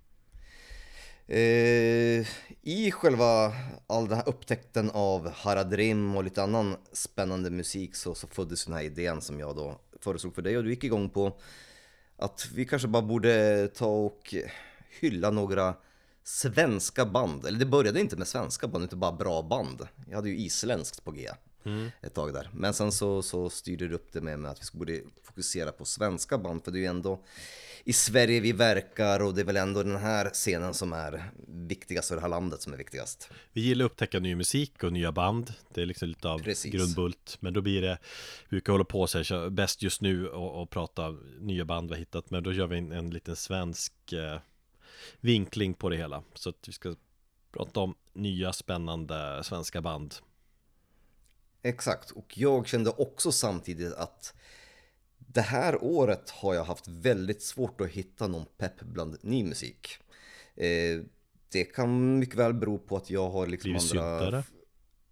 Eh, 1.28 2.28
I 2.62 2.92
själva 2.92 3.54
all 3.88 4.08
den 4.08 4.18
här 4.18 4.30
upptäckten 4.30 4.92
av 4.94 5.30
Haradrim 5.30 6.16
och 6.16 6.24
lite 6.24 6.44
annan 6.44 6.78
spännande 6.92 7.50
musik 7.50 7.96
så, 7.96 8.16
så 8.16 8.28
föddes 8.28 8.66
den 8.66 8.74
här 8.74 8.84
idén 8.84 9.22
som 9.22 9.40
jag 9.40 9.56
då 9.56 9.80
föreslog 10.00 10.36
för 10.36 10.42
dig 10.42 10.58
och 10.58 10.64
du 10.64 10.70
gick 10.70 10.84
igång 10.84 11.10
på 11.10 11.40
att 12.18 12.48
vi 12.54 12.66
kanske 12.66 12.88
bara 12.88 13.04
borde 13.04 13.68
ta 13.68 13.88
och 13.88 14.36
hylla 15.00 15.32
några 15.32 15.76
svenska 16.30 17.06
band. 17.06 17.46
Eller 17.46 17.60
det 17.60 17.66
började 17.66 18.00
inte 18.00 18.18
med 18.18 18.28
svenska 18.28 18.68
band 18.68 18.84
utan 18.84 19.00
bara 19.00 19.12
bra 19.12 19.42
band. 19.42 19.88
Jag 20.10 20.16
hade 20.16 20.30
ju 20.30 20.38
isländskt 20.38 21.04
på 21.04 21.12
G 21.12 21.30
ett 22.02 22.14
tag 22.14 22.34
där. 22.34 22.50
Men 22.54 22.74
sen 22.74 22.92
så, 22.92 23.22
så 23.22 23.50
styrde 23.50 23.88
du 23.88 23.96
upp 23.96 24.14
det 24.14 24.22
med, 24.22 24.40
med 24.40 24.52
att 24.52 24.62
vi 24.62 24.78
borde 24.78 25.02
fokusera 25.24 25.72
på 25.72 25.86
svenska 25.86 26.38
band 26.38 26.64
för 26.64 26.72
det 26.72 26.78
är 26.78 26.82
ju 26.82 26.86
ändå 26.86 27.24
i 27.84 27.94
Sverige 27.94 28.40
vi 28.40 28.52
verkar 28.52 29.20
och 29.20 29.34
det 29.34 29.42
är 29.42 29.46
väl 29.46 29.58
ändå 29.58 29.84
den 29.84 29.96
här 29.96 30.30
scenen 30.30 30.74
som 30.74 30.94
är 30.94 31.32
viktigast 31.48 32.12
och 32.12 32.16
det 32.16 32.22
här 32.22 32.30
landet 32.30 32.62
som 32.62 32.74
är 32.74 32.78
viktigast. 32.78 33.30
Vi 33.54 33.62
gillar 33.62 33.86
att 33.86 33.92
upptäcka 33.92 34.20
ny 34.20 34.36
musik 34.36 34.84
och 34.84 34.94
nya 34.94 35.12
band 35.12 35.54
Det 35.74 35.82
är 35.82 35.86
liksom 35.86 36.08
lite 36.08 36.30
av 36.30 36.40
Precis. 36.40 36.74
grundbult 36.74 37.38
Men 37.40 37.54
då 37.54 37.62
blir 37.62 37.82
det 37.82 37.98
Vi 38.44 38.50
brukar 38.50 38.74
hålla 38.74 38.86
på 38.86 39.08
så 39.08 39.18
här, 39.18 39.50
bäst 39.50 39.82
just 39.82 40.02
nu 40.02 40.28
och, 40.28 40.62
och 40.62 40.70
prata 40.70 41.16
nya 41.40 41.66
band 41.66 41.90
vi 41.90 41.96
har 41.96 42.00
hittat 42.00 42.30
Men 42.30 42.44
då 42.44 42.54
gör 42.54 42.68
vi 42.68 42.78
en, 42.78 42.92
en 42.92 43.10
liten 43.10 43.36
svensk 43.36 44.14
eh, 44.14 44.40
Vinkling 45.20 45.74
på 45.74 45.90
det 45.90 45.98
hela 45.98 46.24
Så 46.34 46.50
att 46.50 46.68
vi 46.68 46.72
ska 46.72 46.96
prata 47.52 47.80
om 47.80 47.96
nya 48.14 48.54
spännande 48.54 49.44
svenska 49.44 49.82
band 49.82 50.16
Exakt, 51.62 52.12
och 52.12 52.38
jag 52.38 52.68
kände 52.68 52.90
också 52.90 53.32
samtidigt 53.32 53.94
att 53.94 54.34
det 55.18 55.42
här 55.42 55.84
året 55.84 56.30
har 56.30 56.54
jag 56.54 56.64
haft 56.64 56.88
väldigt 56.88 57.42
svårt 57.42 57.82
att 57.82 57.90
hitta 57.90 58.28
någon 58.28 58.46
pepp 58.58 58.82
bland 58.82 59.18
ny 59.22 59.44
musik. 59.44 59.88
Eh, 60.56 61.02
det 61.52 61.64
kan 61.64 62.20
mycket 62.20 62.36
väl 62.36 62.54
bero 62.54 62.78
på 62.78 62.98
att 62.98 63.10
jag 63.10 63.30
har 63.30 63.48
liksom 63.48 63.72
Blivit 63.72 63.92
andra... 63.92 64.20
syntare. 64.20 64.44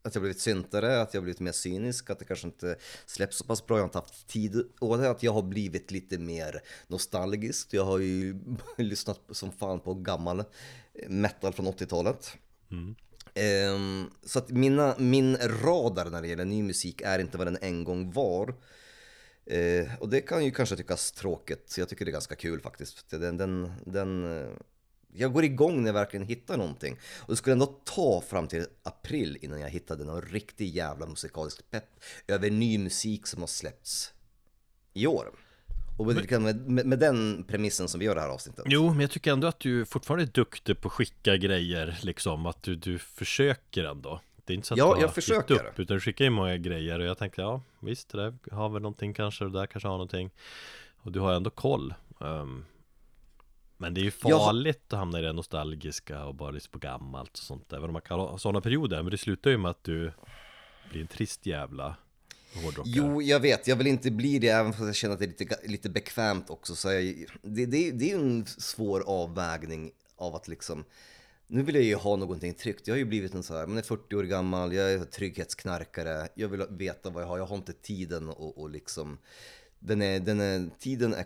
Att 0.08 0.16
jag 0.16 0.22
blivit 0.22 0.40
syntare, 0.40 1.02
att 1.02 1.14
jag 1.14 1.24
blivit 1.24 1.40
mer 1.40 1.52
cynisk, 1.52 2.10
att 2.10 2.20
det 2.20 2.26
kanske 2.26 2.48
inte 2.48 2.76
släpps 3.06 3.38
så 3.38 3.44
pass 3.44 3.66
bra, 3.66 3.78
jag 3.78 3.82
har 3.82 3.88
inte 3.88 3.98
haft 3.98 4.28
tid. 4.28 4.68
Och 4.80 5.06
att 5.06 5.24
jag 5.24 5.34
har 5.34 5.42
blivit 5.42 5.92
lite 5.92 6.18
mer 6.18 6.62
nostalgisk. 6.88 7.74
Jag 7.74 7.86
har 7.86 8.00
ju 8.00 8.40
lyssnat 8.78 9.20
som 9.32 9.52
fan 9.52 9.80
på 9.80 9.94
gammal 9.94 10.44
metal 11.08 11.54
från 11.54 11.68
80-talet. 11.68 12.38
Ehm, 13.34 14.10
så 14.24 14.40
att 14.40 14.50
mina, 14.50 14.96
min 14.98 15.38
radar 15.38 16.10
när 16.10 16.22
det 16.22 16.28
gäller 16.28 16.46
ny 16.46 16.64
musik 16.64 17.02
är 17.02 17.20
inte 17.20 17.38
vad 17.38 17.48
den 17.48 17.58
en 17.62 17.84
gång 17.84 18.12
var. 18.12 18.56
Eh, 19.46 19.88
och 20.00 20.10
det 20.10 20.22
kan 20.22 20.46
ju 20.46 20.52
kanske 20.52 20.76
tyckas 20.76 21.12
tråkigt, 21.12 21.76
jag 21.78 21.90
tycker 21.90 22.06
det 22.06 22.12
är 22.12 22.14
ganska 22.14 22.36
kul 22.36 22.62
faktiskt. 22.62 23.10
Den, 23.10 23.38
den, 23.38 23.72
den, 23.86 24.38
eh, 24.38 24.50
jag 25.14 25.34
går 25.34 25.44
igång 25.44 25.82
när 25.82 25.88
jag 25.88 25.94
verkligen 25.94 26.26
hittar 26.26 26.58
någonting. 26.58 26.98
Och 27.20 27.28
det 27.34 27.36
skulle 27.36 27.54
ändå 27.54 27.66
ta 27.66 28.22
fram 28.22 28.48
till 28.48 28.66
april 28.84 29.38
innan 29.42 29.60
jag 29.60 29.70
hittade 29.70 30.06
någon 30.06 30.22
riktig 30.22 30.76
jävla 30.76 31.06
musikalisk 31.06 31.72
pepp 31.72 31.90
över 32.28 32.50
ny 32.50 32.78
musik 32.78 33.28
som 33.28 33.42
har 33.42 33.48
släppts 33.48 34.14
i 34.94 35.08
år. 35.08 35.32
Och 35.98 36.06
med, 36.06 36.70
med, 36.70 36.86
med, 36.86 37.00
den 37.00 37.44
premissen 37.48 37.88
som 37.88 38.00
vi 38.00 38.06
gör 38.06 38.16
det 38.16 38.22
här 38.22 38.30
avsnittet. 38.30 38.66
Jo, 38.68 38.90
men 38.90 39.00
jag 39.00 39.12
tycker 39.12 39.32
ändå 39.32 39.48
att 39.48 39.60
du 39.60 39.86
fortfarande 39.86 40.24
är 40.24 40.32
duktig 40.34 40.82
på 40.82 40.88
att 40.88 40.94
skicka 40.94 41.38
grejer 41.38 42.00
liksom 42.02 42.46
Att 42.46 42.64
du, 42.64 42.76
du 42.76 43.00
försöker 43.00 43.84
ändå 43.84 44.22
Det 44.46 44.54
är 44.54 44.56
inte 44.56 44.68
så 44.68 44.74
att 44.74 44.78
Ja, 44.78 44.96
du 44.96 45.02
jag 45.02 45.14
försöker. 45.14 45.54
upp 45.54 45.80
Utan 45.80 45.96
du 45.98 46.02
skickar 46.02 46.26
ju 46.26 46.32
många 46.32 46.58
grejer 46.58 47.00
och 47.00 47.06
jag 47.06 47.18
tänkte 47.18 47.42
ja 47.42 47.62
Visst, 47.80 48.10
det 48.10 48.18
där 48.18 48.56
har 48.56 48.70
väl 48.70 48.82
någonting 48.82 49.14
kanske 49.14 49.46
och 49.46 49.52
det 49.52 49.60
där 49.60 49.66
kanske 49.66 49.88
har 49.88 49.96
någonting 49.96 50.30
Och 50.98 51.12
du 51.12 51.20
har 51.20 51.34
ändå 51.34 51.50
koll 51.50 51.94
Ehm, 52.22 52.66
Men 53.78 53.94
det 53.94 54.02
är 54.02 54.04
ju 54.04 54.12
Jag 54.24 54.40
farligt 54.40 54.94
att 54.94 55.00
hamna 55.00 55.20
i 55.20 55.22
det 55.22 55.34
nostalgiska 55.34 56.26
och 56.26 56.36
bara 56.36 56.52
lyssna 56.52 56.72
på 56.72 56.80
gammalt 56.80 57.32
och 57.32 57.38
sånt 57.38 57.74
Även 57.74 57.84
om 57.84 57.94
man 57.94 58.02
kan 58.02 58.20
ha 58.20 58.38
sådana 58.38 58.62
perioder 58.62 59.04
Men 59.04 59.12
det 59.12 59.18
slutar 59.18 59.50
ju 59.50 59.58
med 59.58 59.72
att 59.72 59.84
du 59.84 60.12
blir 60.92 61.02
en 61.02 61.08
trist 61.08 61.46
jävla 61.46 61.96
hårdrockare 62.64 62.94
Jo, 62.96 63.22
jag 63.22 63.40
vet, 63.40 63.68
jag 63.68 63.76
vill 63.76 63.88
inte 63.88 64.12
bli 64.12 64.40
det 64.40 64.48
även 64.48 64.74
fast 64.74 64.86
jag 64.86 64.96
känner 64.96 65.14
att 65.14 65.20
det 65.20 65.26
är 65.26 65.28
lite, 65.28 65.58
lite 65.64 65.90
bekvämt 65.90 66.50
också. 66.50 66.76
Så 66.76 66.92
jag, 66.92 67.26
det, 67.42 67.66
det, 67.66 67.92
det 67.92 68.12
är 68.12 68.18
ju 68.18 68.22
en 68.22 68.46
svår 68.46 69.04
avvägning 69.08 69.92
av 70.16 70.36
att 70.36 70.48
liksom, 70.48 70.84
nu 71.48 71.64
vill 71.64 71.76
jag 71.76 71.84
ju 71.84 71.96
ha 71.96 72.16
någonting 72.16 72.54
tryggt. 72.54 72.88
Jag 72.88 72.94
har 72.94 73.00
ju 73.00 73.06
blivit 73.06 73.34
en 73.34 73.44
så 73.44 73.58
här, 73.58 73.68
man 73.68 73.78
är 73.78 73.82
40 73.82 74.16
år 74.16 74.24
gammal, 74.24 74.74
jag 74.74 74.94
är 74.94 75.06
trygghetsknarkare, 75.06 76.28
jag 76.36 76.48
vill 76.48 76.64
veta 76.70 77.10
vad 77.10 77.24
jag 77.24 77.28
har, 77.28 77.38
jag 77.38 77.46
har 77.46 77.56
inte 77.56 77.74
tiden 77.74 78.30
och, 78.30 78.58
och 78.58 78.70
liksom 78.70 79.18
den 79.80 80.02
är, 80.02 80.20
den 80.20 80.42
är, 80.42 80.70
tiden 80.80 81.14
är. 81.14 81.26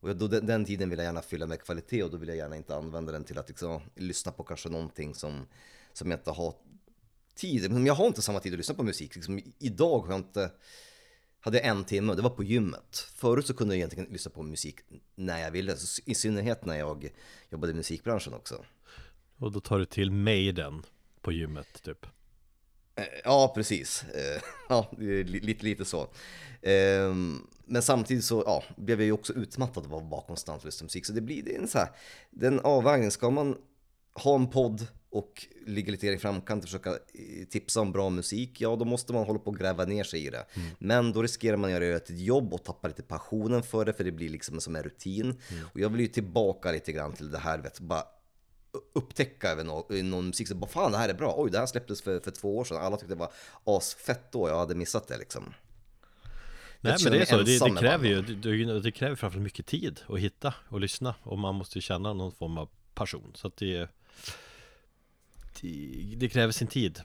Och 0.00 0.16
då, 0.16 0.28
den, 0.28 0.46
den 0.46 0.64
tiden 0.64 0.90
vill 0.90 0.98
jag 0.98 1.06
gärna 1.06 1.22
fylla 1.22 1.46
med 1.46 1.60
kvalitet 1.62 2.02
och 2.02 2.10
då 2.10 2.16
vill 2.16 2.28
jag 2.28 2.38
gärna 2.38 2.56
inte 2.56 2.76
använda 2.76 3.12
den 3.12 3.24
till 3.24 3.38
att 3.38 3.48
liksom, 3.48 3.80
lyssna 3.94 4.32
på 4.32 4.42
kanske 4.42 4.68
någonting 4.68 5.14
som, 5.14 5.46
som 5.92 6.10
jag 6.10 6.20
inte 6.20 6.30
har 6.30 6.54
tid. 7.34 7.70
Men 7.70 7.86
jag 7.86 7.94
har 7.94 8.06
inte 8.06 8.22
samma 8.22 8.40
tid 8.40 8.52
att 8.52 8.58
lyssna 8.58 8.74
på 8.74 8.82
musik. 8.82 9.14
Liksom, 9.14 9.40
idag 9.58 10.00
har 10.00 10.08
jag 10.08 10.18
inte, 10.20 10.50
hade 11.40 11.58
jag 11.58 11.66
en 11.66 11.84
timme 11.84 12.10
och 12.10 12.16
det 12.16 12.22
var 12.22 12.30
på 12.30 12.44
gymmet. 12.44 13.06
Förut 13.14 13.46
så 13.46 13.54
kunde 13.54 13.74
jag 13.74 13.78
egentligen 13.78 14.12
lyssna 14.12 14.30
på 14.30 14.42
musik 14.42 14.76
när 15.14 15.38
jag 15.40 15.50
ville, 15.50 15.76
så 15.76 16.02
i 16.06 16.14
synnerhet 16.14 16.64
när 16.64 16.78
jag 16.78 17.12
jobbade 17.50 17.72
i 17.72 17.74
musikbranschen 17.74 18.34
också. 18.34 18.64
Och 19.36 19.52
då 19.52 19.60
tar 19.60 19.78
du 19.78 19.84
till 19.84 20.10
Maiden 20.10 20.82
på 21.20 21.32
gymmet 21.32 21.82
typ 21.82 22.06
Ja, 23.24 23.52
precis. 23.54 24.04
Eh, 24.04 24.42
Ja, 24.68 24.90
lite, 24.98 25.64
lite 25.64 25.84
så. 25.84 26.08
Ehm, 26.62 27.46
Men 27.64 27.82
samtidigt 27.82 28.24
så 28.24 28.42
ja, 28.46 28.64
blev 28.76 29.00
jag 29.00 29.06
ju 29.06 29.12
också 29.12 29.32
utmattad 29.32 29.84
av 29.86 29.94
att 29.94 30.10
vara 30.10 30.22
konstant 30.22 30.64
lyssna 30.64 30.84
musik. 30.84 31.06
Så 31.06 31.12
det 31.12 31.20
blir 31.20 31.42
det 31.42 31.54
är 31.54 31.58
en 31.58 31.68
så 31.68 31.78
här, 31.78 31.88
den 32.30 32.60
avvägningen. 32.60 33.10
Ska 33.10 33.30
man 33.30 33.56
ha 34.14 34.34
en 34.34 34.46
podd 34.50 34.86
och 35.12 35.46
ligga 35.66 35.92
lite 35.92 36.06
i 36.06 36.18
framkant 36.18 36.62
och 36.62 36.68
försöka 36.68 36.90
eh, 36.90 37.46
tipsa 37.50 37.80
om 37.80 37.92
bra 37.92 38.10
musik, 38.10 38.60
ja 38.60 38.76
då 38.76 38.84
måste 38.84 39.12
man 39.12 39.24
hålla 39.24 39.38
på 39.38 39.50
och 39.50 39.58
gräva 39.58 39.84
ner 39.84 40.04
sig 40.04 40.26
i 40.26 40.30
det. 40.30 40.44
Men 40.78 41.12
då 41.12 41.22
riskerar 41.22 41.56
man 41.56 41.74
att 41.74 41.82
göra 41.82 41.96
ett 41.96 42.10
jobb 42.10 42.54
och 42.54 42.64
tappa 42.64 42.88
lite 42.88 43.02
passionen 43.02 43.62
för 43.62 43.84
det, 43.84 43.92
för 43.92 44.04
det 44.04 44.12
blir 44.12 44.28
liksom 44.28 44.60
som 44.60 44.76
en 44.76 44.82
rutin. 44.82 45.40
Och 45.74 45.80
jag 45.80 45.88
vill 45.88 46.00
ju 46.00 46.06
tillbaka 46.06 46.72
lite 46.72 46.92
grann 46.92 47.12
till 47.12 47.30
det 47.30 47.38
här, 47.38 47.58
vet, 47.58 47.80
bara 47.80 48.04
upptäcka 48.92 49.60
i 49.90 50.02
någon 50.02 50.26
musik, 50.26 50.48
så 50.48 50.54
bara 50.54 50.70
fan 50.70 50.92
det 50.92 50.98
här 50.98 51.08
är 51.08 51.14
bra, 51.14 51.34
oj 51.36 51.50
det 51.50 51.58
här 51.58 51.66
släpptes 51.66 52.02
för, 52.02 52.20
för 52.20 52.30
två 52.30 52.58
år 52.58 52.64
sedan, 52.64 52.76
alla 52.76 52.96
tyckte 52.96 53.14
det 53.14 53.18
var 53.18 53.32
asfett 53.64 54.32
då, 54.32 54.48
jag 54.48 54.58
hade 54.58 54.74
missat 54.74 55.08
det 55.08 55.18
liksom. 55.18 55.54
Nej 56.80 56.92
Jag 56.92 57.02
men 57.04 57.12
det 57.12 57.18
är 57.18 57.24
så, 57.24 57.36
det, 57.36 57.74
det 57.74 57.80
kräver 57.80 58.08
ju, 58.08 58.22
det, 58.22 58.80
det, 58.80 58.92
kräver 58.92 59.16
framförallt 59.16 59.44
mycket 59.44 59.66
tid 59.66 60.00
att 60.08 60.18
hitta 60.18 60.54
och 60.68 60.80
lyssna 60.80 61.14
Och 61.22 61.38
man 61.38 61.54
måste 61.54 61.78
ju 61.78 61.82
känna 61.82 62.12
någon 62.12 62.32
form 62.32 62.58
av 62.58 62.68
passion. 62.94 63.32
Så 63.34 63.46
att 63.46 63.56
det 63.56 63.88
Det, 65.60 66.14
det 66.16 66.28
kräver 66.28 66.52
sin 66.52 66.68
tid. 66.68 67.00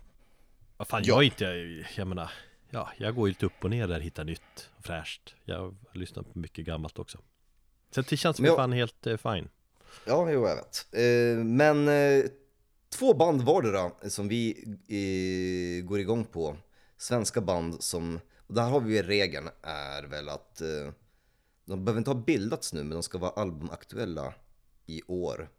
Vad 0.78 0.88
fan, 0.88 1.04
jag 1.06 1.18
är 1.18 1.24
inte, 1.24 1.46
jag 1.96 2.08
menar 2.08 2.32
Ja, 2.70 2.92
jag 2.98 3.16
går 3.16 3.28
ju 3.28 3.32
lite 3.32 3.46
upp 3.46 3.64
och 3.64 3.70
ner 3.70 3.88
där, 3.88 4.00
hittar 4.00 4.24
nytt 4.24 4.70
och 4.78 4.86
fräscht. 4.86 5.36
Jag 5.46 5.60
har 5.60 5.76
lyssnat 6.00 6.34
på 6.34 6.40
mycket 6.40 6.66
gammalt 6.66 7.00
också. 7.00 7.18
Så 7.92 8.02
det 8.02 8.18
känns 8.18 8.38
som 8.38 8.46
jag- 8.46 8.56
fan 8.56 8.72
helt 8.72 9.08
eh, 9.08 9.18
fine 9.18 9.50
Ja, 10.06 10.32
jo 10.32 10.48
jag 10.48 10.56
vet. 10.56 10.88
Eh, 10.92 11.44
men 11.44 11.88
eh, 11.88 12.26
två 12.90 13.14
band 13.14 13.42
vardera 13.42 13.92
som 14.10 14.28
vi 14.28 14.64
eh, 14.88 15.88
går 15.88 16.00
igång 16.00 16.26
på, 16.26 16.58
svenska 16.98 17.42
band 17.42 17.84
som, 17.84 18.20
och 18.48 18.54
där 18.54 18.70
har 18.70 18.80
vi 18.80 19.04
regeln 19.04 19.50
är 19.62 20.04
väl 20.04 20.30
att 20.30 20.62
de 21.66 21.86
behöver 21.86 21.98
inte 21.98 22.10
ha 22.10 22.24
bildats 22.24 22.74
nu, 22.74 22.84
men 22.84 22.90
de 22.90 23.04
ska 23.04 23.18
vara 23.18 23.32
albumaktuella 23.32 24.34
i 24.86 25.02
år. 25.08 25.50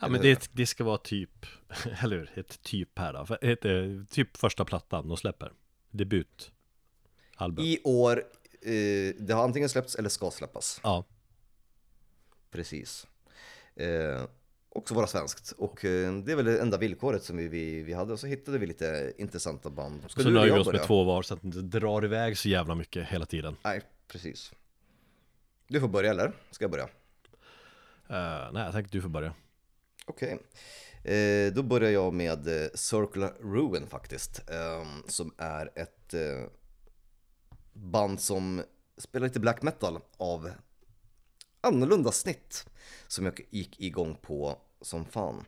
Ja 0.00 0.08
men 0.08 0.20
det, 0.20 0.50
det 0.52 0.66
ska 0.66 0.84
vara 0.84 0.98
typ, 0.98 1.46
eller 2.02 2.16
hur? 2.18 2.30
Ett 2.34 2.62
typ 2.62 2.98
här 2.98 3.12
då, 3.12 3.36
ett, 3.40 4.10
typ 4.10 4.36
första 4.36 4.64
plattan 4.64 5.08
de 5.08 5.16
släpper 5.16 5.52
Debut 5.90 6.52
Album 7.36 7.64
I 7.64 7.80
år, 7.84 8.24
det 9.18 9.32
har 9.32 9.44
antingen 9.44 9.68
släppts 9.68 9.94
eller 9.94 10.08
ska 10.08 10.30
släppas. 10.30 10.80
Ja, 10.82 11.04
Precis. 12.52 13.06
Eh, 13.76 14.24
också 14.68 14.94
vara 14.94 15.06
svenskt. 15.06 15.52
Och 15.52 15.84
eh, 15.84 16.14
det 16.14 16.32
är 16.32 16.36
väl 16.36 16.44
det 16.44 16.60
enda 16.60 16.78
villkoret 16.78 17.22
som 17.22 17.36
vi, 17.36 17.48
vi, 17.48 17.82
vi 17.82 17.92
hade. 17.92 18.12
Och 18.12 18.20
så 18.20 18.26
hittade 18.26 18.58
vi 18.58 18.66
lite 18.66 19.12
intressanta 19.18 19.70
band. 19.70 20.02
Ska 20.08 20.22
så 20.22 20.30
nöjer 20.30 20.54
vi 20.54 20.60
oss 20.60 20.66
med 20.66 20.74
börja? 20.74 20.86
två 20.86 21.04
var 21.04 21.22
så 21.22 21.34
att 21.34 21.42
det 21.42 21.46
inte 21.46 21.60
drar 21.60 22.04
iväg 22.04 22.38
så 22.38 22.48
jävla 22.48 22.74
mycket 22.74 23.08
hela 23.08 23.26
tiden 23.26 23.56
Nej, 23.64 23.82
precis. 24.08 24.52
Du 25.66 25.80
får 25.80 25.88
börja 25.88 26.10
eller? 26.10 26.32
Ska 26.50 26.64
jag 26.64 26.70
börja? 26.70 26.88
Eh, 28.08 28.52
Nej, 28.52 28.64
jag 28.64 28.72
tänkte 28.72 28.96
du 28.98 29.02
får 29.02 29.08
börja 29.08 29.34
Okej. 30.06 30.38
Eh, 31.04 31.52
då 31.52 31.62
börjar 31.62 31.90
jag 31.90 32.14
med 32.14 32.48
eh, 32.48 32.68
Circular 32.74 33.34
Ruin 33.40 33.86
faktiskt. 33.86 34.50
Eh, 34.50 34.86
som 35.08 35.34
är 35.38 35.70
ett 35.74 36.14
eh, 36.14 36.48
band 37.72 38.20
som 38.20 38.62
spelar 38.98 39.26
lite 39.26 39.40
black 39.40 39.62
metal 39.62 39.98
av 40.16 40.50
annorlunda 41.62 42.12
snitt. 42.12 42.66
Som 43.08 43.24
jag 43.24 43.40
gick 43.50 43.80
igång 43.80 44.16
på 44.22 44.58
som 44.80 45.04
fan. 45.04 45.44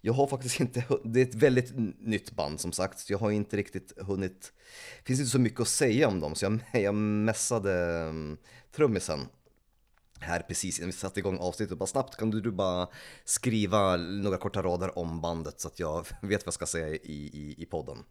Jag 0.00 0.12
har 0.12 0.26
faktiskt 0.26 0.60
inte, 0.60 0.84
det 1.04 1.20
är 1.20 1.26
ett 1.26 1.34
väldigt 1.34 1.72
nytt 1.98 2.30
band 2.32 2.60
som 2.60 2.72
sagt. 2.72 2.98
så 2.98 3.12
Jag 3.12 3.18
har 3.18 3.30
inte 3.30 3.56
riktigt 3.56 3.92
hunnit, 3.96 4.52
det 4.98 5.06
finns 5.06 5.20
inte 5.20 5.30
så 5.30 5.38
mycket 5.38 5.60
att 5.60 5.68
säga 5.68 6.08
om 6.08 6.20
dem. 6.20 6.34
Så 6.34 6.44
jag, 6.44 6.60
jag 6.82 6.94
messade 6.94 7.72
mm, 7.94 8.38
trummisen 8.72 9.28
här 10.20 10.40
precis 10.40 10.78
innan 10.78 10.86
vi 10.86 10.92
satte 10.92 11.20
igång 11.20 11.38
avsnittet. 11.38 11.78
Bara 11.78 11.86
snabbt, 11.86 12.16
kan 12.16 12.30
du, 12.30 12.40
du 12.40 12.50
bara 12.50 12.88
skriva 13.24 13.96
några 13.96 14.38
korta 14.38 14.62
rader 14.62 14.98
om 14.98 15.20
bandet 15.20 15.60
så 15.60 15.68
att 15.68 15.78
jag 15.78 16.06
vet 16.22 16.40
vad 16.40 16.46
jag 16.46 16.54
ska 16.54 16.66
säga 16.66 16.88
i, 16.88 16.96
i, 17.32 17.54
i 17.58 17.66
podden. 17.66 18.04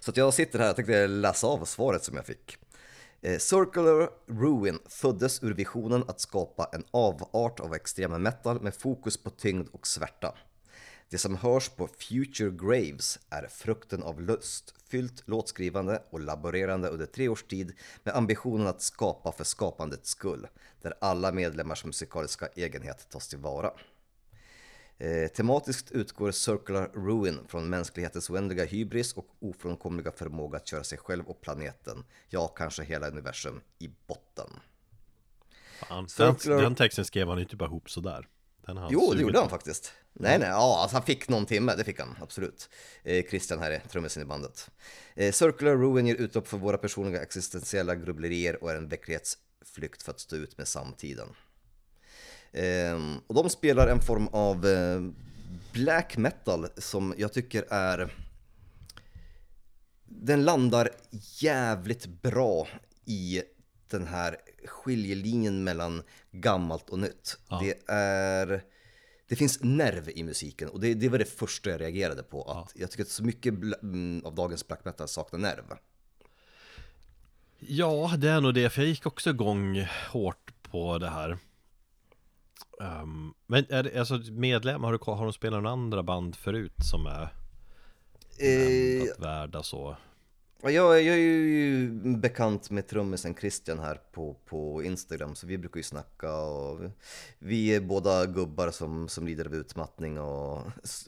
Så 0.00 0.10
att 0.10 0.16
jag 0.16 0.34
sitter 0.34 0.58
här 0.58 0.70
och 0.70 0.76
tänkte 0.76 1.06
läsa 1.06 1.46
av 1.46 1.64
svaret 1.64 2.04
som 2.04 2.16
jag 2.16 2.26
fick. 2.26 2.56
Eh, 3.22 3.38
circular 3.38 4.10
Ruin 4.26 4.78
föddes 4.86 5.42
ur 5.42 5.54
visionen 5.54 6.04
att 6.08 6.20
skapa 6.20 6.68
en 6.72 6.84
avart 6.90 7.60
av 7.60 7.74
extrema 7.74 8.18
metal 8.18 8.60
med 8.60 8.74
fokus 8.74 9.16
på 9.16 9.30
tyngd 9.30 9.68
och 9.72 9.86
svärta. 9.86 10.34
Det 11.10 11.18
som 11.18 11.36
hörs 11.36 11.68
på 11.68 11.88
Future 11.88 12.50
Graves 12.50 13.18
är 13.30 13.46
frukten 13.46 14.02
av 14.02 14.20
lustfyllt 14.20 15.28
låtskrivande 15.28 16.02
och 16.10 16.20
laborerande 16.20 16.88
under 16.88 17.06
tre 17.06 17.28
års 17.28 17.42
tid 17.42 17.72
med 18.04 18.16
ambitionen 18.16 18.66
att 18.66 18.82
skapa 18.82 19.32
för 19.32 19.44
skapandets 19.44 20.10
skull, 20.10 20.46
där 20.82 20.94
alla 21.00 21.32
medlemmars 21.32 21.84
musikaliska 21.84 22.46
egenhet 22.46 23.06
tas 23.10 23.28
tillvara. 23.28 23.70
Eh, 24.98 25.28
tematiskt 25.28 25.90
utgår 25.90 26.30
Circular 26.30 26.88
Ruin 26.94 27.38
från 27.48 27.70
mänsklighetens 27.70 28.30
oändliga 28.30 28.64
hybris 28.64 29.12
och 29.12 29.26
ofrånkomliga 29.40 30.12
förmåga 30.12 30.56
att 30.56 30.68
köra 30.68 30.84
sig 30.84 30.98
själv 30.98 31.26
och 31.26 31.40
planeten, 31.40 32.04
ja 32.28 32.48
kanske 32.48 32.82
hela 32.82 33.08
universum, 33.08 33.60
i 33.78 33.90
botten. 34.06 34.50
Fan, 35.80 36.08
den, 36.18 36.34
Circular- 36.36 36.62
den 36.62 36.74
texten 36.74 37.04
skrev 37.04 37.28
han 37.28 37.38
inte 37.38 37.56
bara 37.56 37.66
ihop 37.66 37.90
sådär 37.90 38.28
den 38.74 38.88
Jo, 38.90 39.12
det 39.14 39.22
gjorde 39.22 39.38
han 39.38 39.48
faktiskt. 39.50 39.92
Nej, 40.12 40.38
nej, 40.38 40.48
ja, 40.48 40.78
alltså 40.82 40.96
han 40.96 41.06
fick 41.06 41.28
någon 41.28 41.46
timme, 41.46 41.74
det 41.76 41.84
fick 41.84 42.00
han, 42.00 42.16
absolut. 42.20 42.68
Eh, 43.02 43.24
Christian 43.24 43.58
här 43.58 43.70
är 43.70 43.78
trummisen 43.78 44.22
i 44.22 44.26
bandet. 44.26 44.70
Eh, 45.14 45.32
Circular 45.32 45.76
Ruin 45.76 46.06
ger 46.06 46.14
utlopp 46.14 46.48
för 46.48 46.58
våra 46.58 46.78
personliga 46.78 47.22
existentiella 47.22 47.94
grubblerier 47.94 48.62
och 48.62 48.70
är 48.70 48.76
en 48.76 48.88
verklighetsflykt 48.88 50.02
för 50.02 50.10
att 50.12 50.20
stå 50.20 50.36
ut 50.36 50.58
med 50.58 50.68
samtiden. 50.68 51.28
Eh, 52.52 52.98
och 53.26 53.34
de 53.34 53.50
spelar 53.50 53.88
en 53.88 54.00
form 54.00 54.28
av 54.28 54.66
eh, 54.66 55.00
black 55.72 56.16
metal 56.16 56.66
som 56.76 57.14
jag 57.18 57.32
tycker 57.32 57.64
är... 57.70 58.14
Den 60.04 60.44
landar 60.44 60.90
jävligt 61.40 62.06
bra 62.06 62.68
i 63.04 63.42
den 63.90 64.06
här 64.06 64.36
skiljelinjen 64.64 65.64
mellan 65.64 66.02
gammalt 66.30 66.90
och 66.90 66.98
nytt. 66.98 67.38
Ja. 67.48 67.60
Det 67.62 67.92
är... 67.92 68.62
Det 69.28 69.36
finns 69.36 69.58
nerv 69.62 70.10
i 70.10 70.22
musiken 70.22 70.68
och 70.68 70.80
det, 70.80 70.94
det 70.94 71.08
var 71.08 71.18
det 71.18 71.24
första 71.24 71.70
jag 71.70 71.80
reagerade 71.80 72.22
på. 72.22 72.42
Att 72.42 72.72
Jag 72.74 72.90
tycker 72.90 73.02
att 73.02 73.08
så 73.08 73.24
mycket 73.24 73.54
mm, 73.82 74.22
av 74.24 74.34
dagens 74.34 74.66
black 74.66 74.84
metal 74.84 75.08
saknar 75.08 75.38
nerv. 75.38 75.64
Ja, 77.58 78.14
det 78.18 78.30
är 78.30 78.40
nog 78.40 78.54
det, 78.54 78.70
för 78.70 78.82
jag 78.82 78.88
gick 78.88 79.06
också 79.06 79.30
igång 79.30 79.86
hårt 80.10 80.52
på 80.62 80.98
det 80.98 81.08
här 81.08 81.38
Ehm, 82.80 83.34
Men 83.46 83.66
är 83.68 83.82
det, 83.82 84.00
alltså 84.00 84.20
medlemmar, 84.32 84.88
har, 84.88 84.92
du, 84.92 85.12
har 85.12 85.24
de 85.24 85.32
spelat 85.32 85.62
några 85.62 85.72
andra 85.72 86.02
band 86.02 86.36
förut 86.36 86.76
som 86.90 87.06
är 87.06 87.28
Eh, 88.40 89.02
att 89.02 89.20
värda 89.20 89.62
så? 89.62 89.96
Ja, 90.62 90.70
Jag, 90.70 91.02
jag 91.02 91.14
är 91.14 91.20
ju 91.20 91.90
bekant 92.16 92.70
med 92.70 92.88
trummisen 92.88 93.34
Christian 93.34 93.78
här 93.78 94.00
på, 94.12 94.36
på 94.46 94.82
Instagram 94.82 95.34
så 95.34 95.46
vi 95.46 95.58
brukar 95.58 95.78
ju 95.78 95.82
snacka 95.84 96.36
och 96.36 96.80
vi 97.38 97.74
är 97.74 97.80
båda 97.80 98.26
gubbar 98.26 98.70
som, 98.70 99.08
som 99.08 99.26
lider 99.26 99.44
av 99.44 99.54
utmattning 99.54 100.20
och 100.20 100.56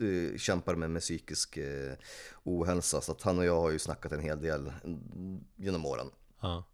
eh, 0.00 0.36
kämpar 0.36 0.74
med, 0.74 0.90
med 0.90 1.02
psykisk 1.02 1.56
eh, 1.56 1.92
ohälsa 2.44 3.00
så 3.00 3.12
att 3.12 3.22
han 3.22 3.38
och 3.38 3.44
jag 3.44 3.60
har 3.60 3.70
ju 3.70 3.78
snackat 3.78 4.12
en 4.12 4.20
hel 4.20 4.40
del 4.40 4.72
genom 5.56 5.86
åren. 5.86 6.06
Ja. 6.40 6.64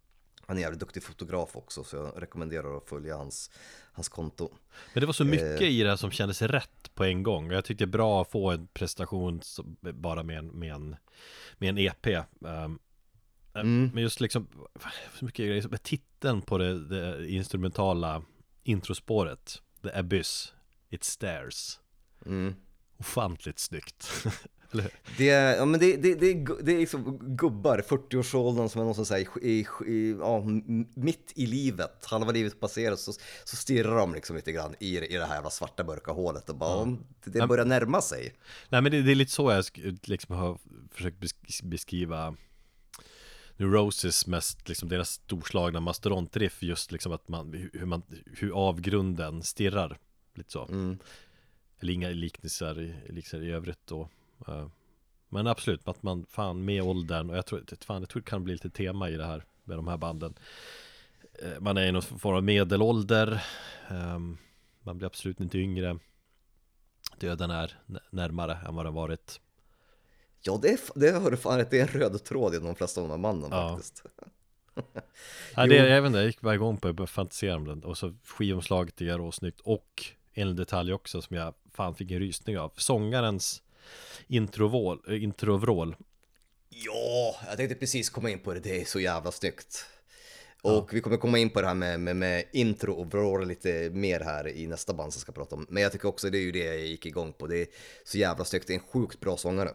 Han 0.46 0.56
är 0.56 0.60
jävligt 0.60 0.80
duktig 0.80 1.02
fotograf 1.02 1.56
också 1.56 1.84
så 1.84 1.96
jag 1.96 2.22
rekommenderar 2.22 2.76
att 2.76 2.88
följa 2.88 3.16
hans, 3.16 3.50
hans 3.92 4.08
konto. 4.08 4.50
Men 4.94 5.00
det 5.00 5.06
var 5.06 5.12
så 5.12 5.24
mycket 5.24 5.60
Eh. 5.60 5.68
i 5.68 5.82
det 5.82 5.88
här 5.88 5.96
som 5.96 6.10
kändes 6.10 6.42
rätt 6.42 6.94
på 6.94 7.04
en 7.04 7.22
gång 7.22 7.50
jag 7.50 7.64
tyckte 7.64 7.84
det 7.84 7.88
är 7.88 7.92
bra 7.92 8.22
att 8.22 8.30
få 8.30 8.50
en 8.50 8.66
prestation 8.66 9.40
bara 9.80 10.22
med 10.22 10.38
en, 10.38 10.46
med 10.46 10.72
en, 10.74 10.96
med 11.58 11.68
en 11.68 11.78
EP 11.78 12.06
Ehm, 12.46 12.78
Mm. 13.60 13.90
Men 13.94 14.02
just 14.02 14.20
liksom, 14.20 14.48
så 15.18 15.24
mycket 15.24 15.46
grejer, 15.46 15.76
titeln 15.82 16.42
på 16.42 16.58
det, 16.58 16.88
det 16.88 17.28
instrumentala 17.28 18.22
introspåret 18.62 19.62
The 19.82 19.92
Abyss, 19.98 20.54
It 20.90 21.04
Stairs 21.04 21.78
Mm. 22.26 22.54
Ofantligt 22.98 23.58
snyggt 23.58 24.10
Eller 24.72 24.82
hur? 24.82 24.92
Det 25.18 25.30
är, 25.30 25.56
ja, 25.56 25.64
men 25.64 25.80
det, 25.80 25.96
det, 25.96 26.14
det, 26.14 26.26
är 26.26 26.62
det 26.62 26.72
är 26.74 26.78
liksom 26.78 27.18
gubbar, 27.36 27.84
40-årsåldern 27.88 28.68
som 28.68 28.80
är 28.80 28.84
någonstans 28.84 29.10
här, 29.10 29.18
i, 29.18 29.50
i, 29.50 29.66
i, 29.86 30.16
ja, 30.20 30.44
mitt 30.94 31.32
i 31.34 31.46
livet, 31.46 32.04
halva 32.04 32.32
livet 32.32 32.60
passerat, 32.60 33.00
så, 33.00 33.12
så 33.44 33.56
stirrar 33.56 33.96
de 33.96 34.14
liksom 34.14 34.36
lite 34.36 34.52
grann 34.52 34.74
i, 34.80 34.98
i 34.98 35.16
det 35.16 35.26
här 35.26 35.34
jävla 35.34 35.50
svarta 35.50 35.84
mörka 35.84 36.12
hålet 36.12 36.48
och 36.48 36.56
bara, 36.56 36.74
om 36.76 36.98
det, 37.24 37.46
börjar 37.46 37.64
närma 37.64 38.00
sig. 38.00 38.34
Nej 38.68 38.82
men 38.82 38.92
det, 38.92 39.02
det 39.02 39.10
är 39.10 39.14
lite 39.14 39.32
så 39.32 39.52
jag 39.52 39.64
liksom 40.02 40.36
har 40.36 40.58
försökt 40.92 41.18
besk- 41.18 41.64
beskriva 41.64 42.36
Neurosis 43.56 44.26
mest, 44.26 44.68
liksom 44.68 44.88
deras 44.88 45.10
storslagna 45.10 45.80
mastodontriff 45.80 46.62
just 46.62 46.92
liksom 46.92 47.12
att 47.12 47.28
man, 47.28 47.68
hur- 47.72 47.86
man, 47.86 48.02
hur 48.26 48.50
avgrunden 48.50 49.42
stirrar 49.42 49.98
Lite 50.34 50.52
så 50.52 50.64
Mm. 50.64 50.98
Eller 51.80 51.92
inga 51.92 52.08
liknelser 52.08 52.80
i, 52.80 52.94
liknelser 53.06 53.42
i 53.42 53.50
övrigt 53.50 53.86
då 53.86 54.08
Men 55.28 55.46
absolut, 55.46 55.88
att 55.88 56.02
man 56.02 56.26
fan 56.30 56.64
med 56.64 56.82
åldern 56.82 57.30
och 57.30 57.36
jag 57.36 57.46
tror, 57.46 57.64
fan, 57.84 58.02
jag 58.02 58.08
tror 58.08 58.22
det 58.22 58.30
kan 58.30 58.44
bli 58.44 58.52
lite 58.52 58.70
tema 58.70 59.10
i 59.10 59.16
det 59.16 59.24
här 59.24 59.44
med 59.64 59.78
de 59.78 59.88
här 59.88 59.96
banden. 59.96 60.34
Eh, 61.42 61.60
Man 61.60 61.76
är 61.76 61.86
i 61.86 61.92
någon 61.92 62.02
form 62.02 62.36
av 62.36 62.42
medelålder 62.44 63.44
ehm, 63.88 64.38
Man 64.82 64.98
blir 64.98 65.06
absolut 65.06 65.40
inte 65.40 65.58
yngre. 65.58 65.98
Döden 67.18 67.50
är 67.50 67.78
närmare 68.10 68.58
än 68.68 68.74
vad 68.74 68.86
den 68.86 68.94
varit. 68.94 69.40
Ja, 70.40 70.58
det, 70.62 70.68
är, 70.68 70.78
det 70.94 71.10
har 71.10 71.30
du 71.30 71.36
fan 71.36 71.64
det 71.70 71.78
är 71.78 71.82
en 71.82 72.00
röd 72.00 72.24
tråd 72.24 72.54
i 72.54 72.58
de 72.58 72.74
flesta 72.74 73.00
av 73.00 73.08
de 73.08 73.10
här 73.10 73.18
banden 73.18 73.50
Ja. 73.52 73.68
faktiskt. 73.68 74.02
Ja, 75.54 75.66
det, 75.66 75.76
jag 75.88 76.02
vet 76.02 76.06
inte, 76.06 76.18
jag 76.18 76.26
gick 76.26 76.40
bara 76.40 76.54
igång 76.54 76.76
på 76.76 76.86
det, 76.86 76.92
började 76.94 77.12
fantisera 77.12 77.56
om 77.56 77.64
den. 77.64 77.84
Och 77.84 77.98
så 77.98 78.14
skivomslaget 78.24 79.00
är 79.00 79.18
råsnyggt 79.18 79.60
Och 79.60 80.04
en 80.32 80.56
detalj 80.56 80.92
också 80.92 81.22
som 81.22 81.36
jag 81.36 81.54
fan 81.72 81.94
fick 81.94 82.10
en 82.10 82.18
rysning 82.18 82.58
av. 82.58 82.72
Sångarens 82.76 83.62
introvrål, 84.26 85.00
äh, 85.08 85.96
Ja, 86.68 87.36
jag 87.48 87.56
tänkte 87.56 87.74
precis 87.74 88.10
komma 88.10 88.30
in 88.30 88.38
på 88.38 88.54
det, 88.54 88.60
det 88.60 88.80
är 88.80 88.84
så 88.84 89.00
jävla 89.00 89.32
snyggt. 89.32 89.86
Och 90.62 90.94
vi 90.94 91.00
kommer 91.00 91.16
komma 91.16 91.38
in 91.38 91.50
på 91.50 91.60
det 91.60 91.66
här 91.66 91.74
med, 91.74 92.00
med, 92.00 92.16
med 92.16 92.44
intro 92.52 92.92
och 92.92 93.06
vrål 93.06 93.48
lite 93.48 93.90
mer 93.90 94.20
här 94.20 94.48
i 94.48 94.66
nästa 94.66 94.94
band 94.94 95.12
som 95.12 95.18
jag 95.18 95.22
ska 95.22 95.32
prata 95.32 95.54
om. 95.56 95.66
Men 95.68 95.82
jag 95.82 95.92
tycker 95.92 96.08
också 96.08 96.30
det 96.30 96.38
är 96.38 96.42
ju 96.42 96.52
det 96.52 96.64
jag 96.64 96.86
gick 96.86 97.06
igång 97.06 97.32
på, 97.32 97.46
det 97.46 97.58
är 97.58 97.66
så 98.04 98.18
jävla 98.18 98.44
snyggt, 98.44 98.66
det 98.66 98.72
är 98.72 98.78
en 98.78 98.86
sjukt 98.86 99.20
bra 99.20 99.36
sångare. 99.36 99.70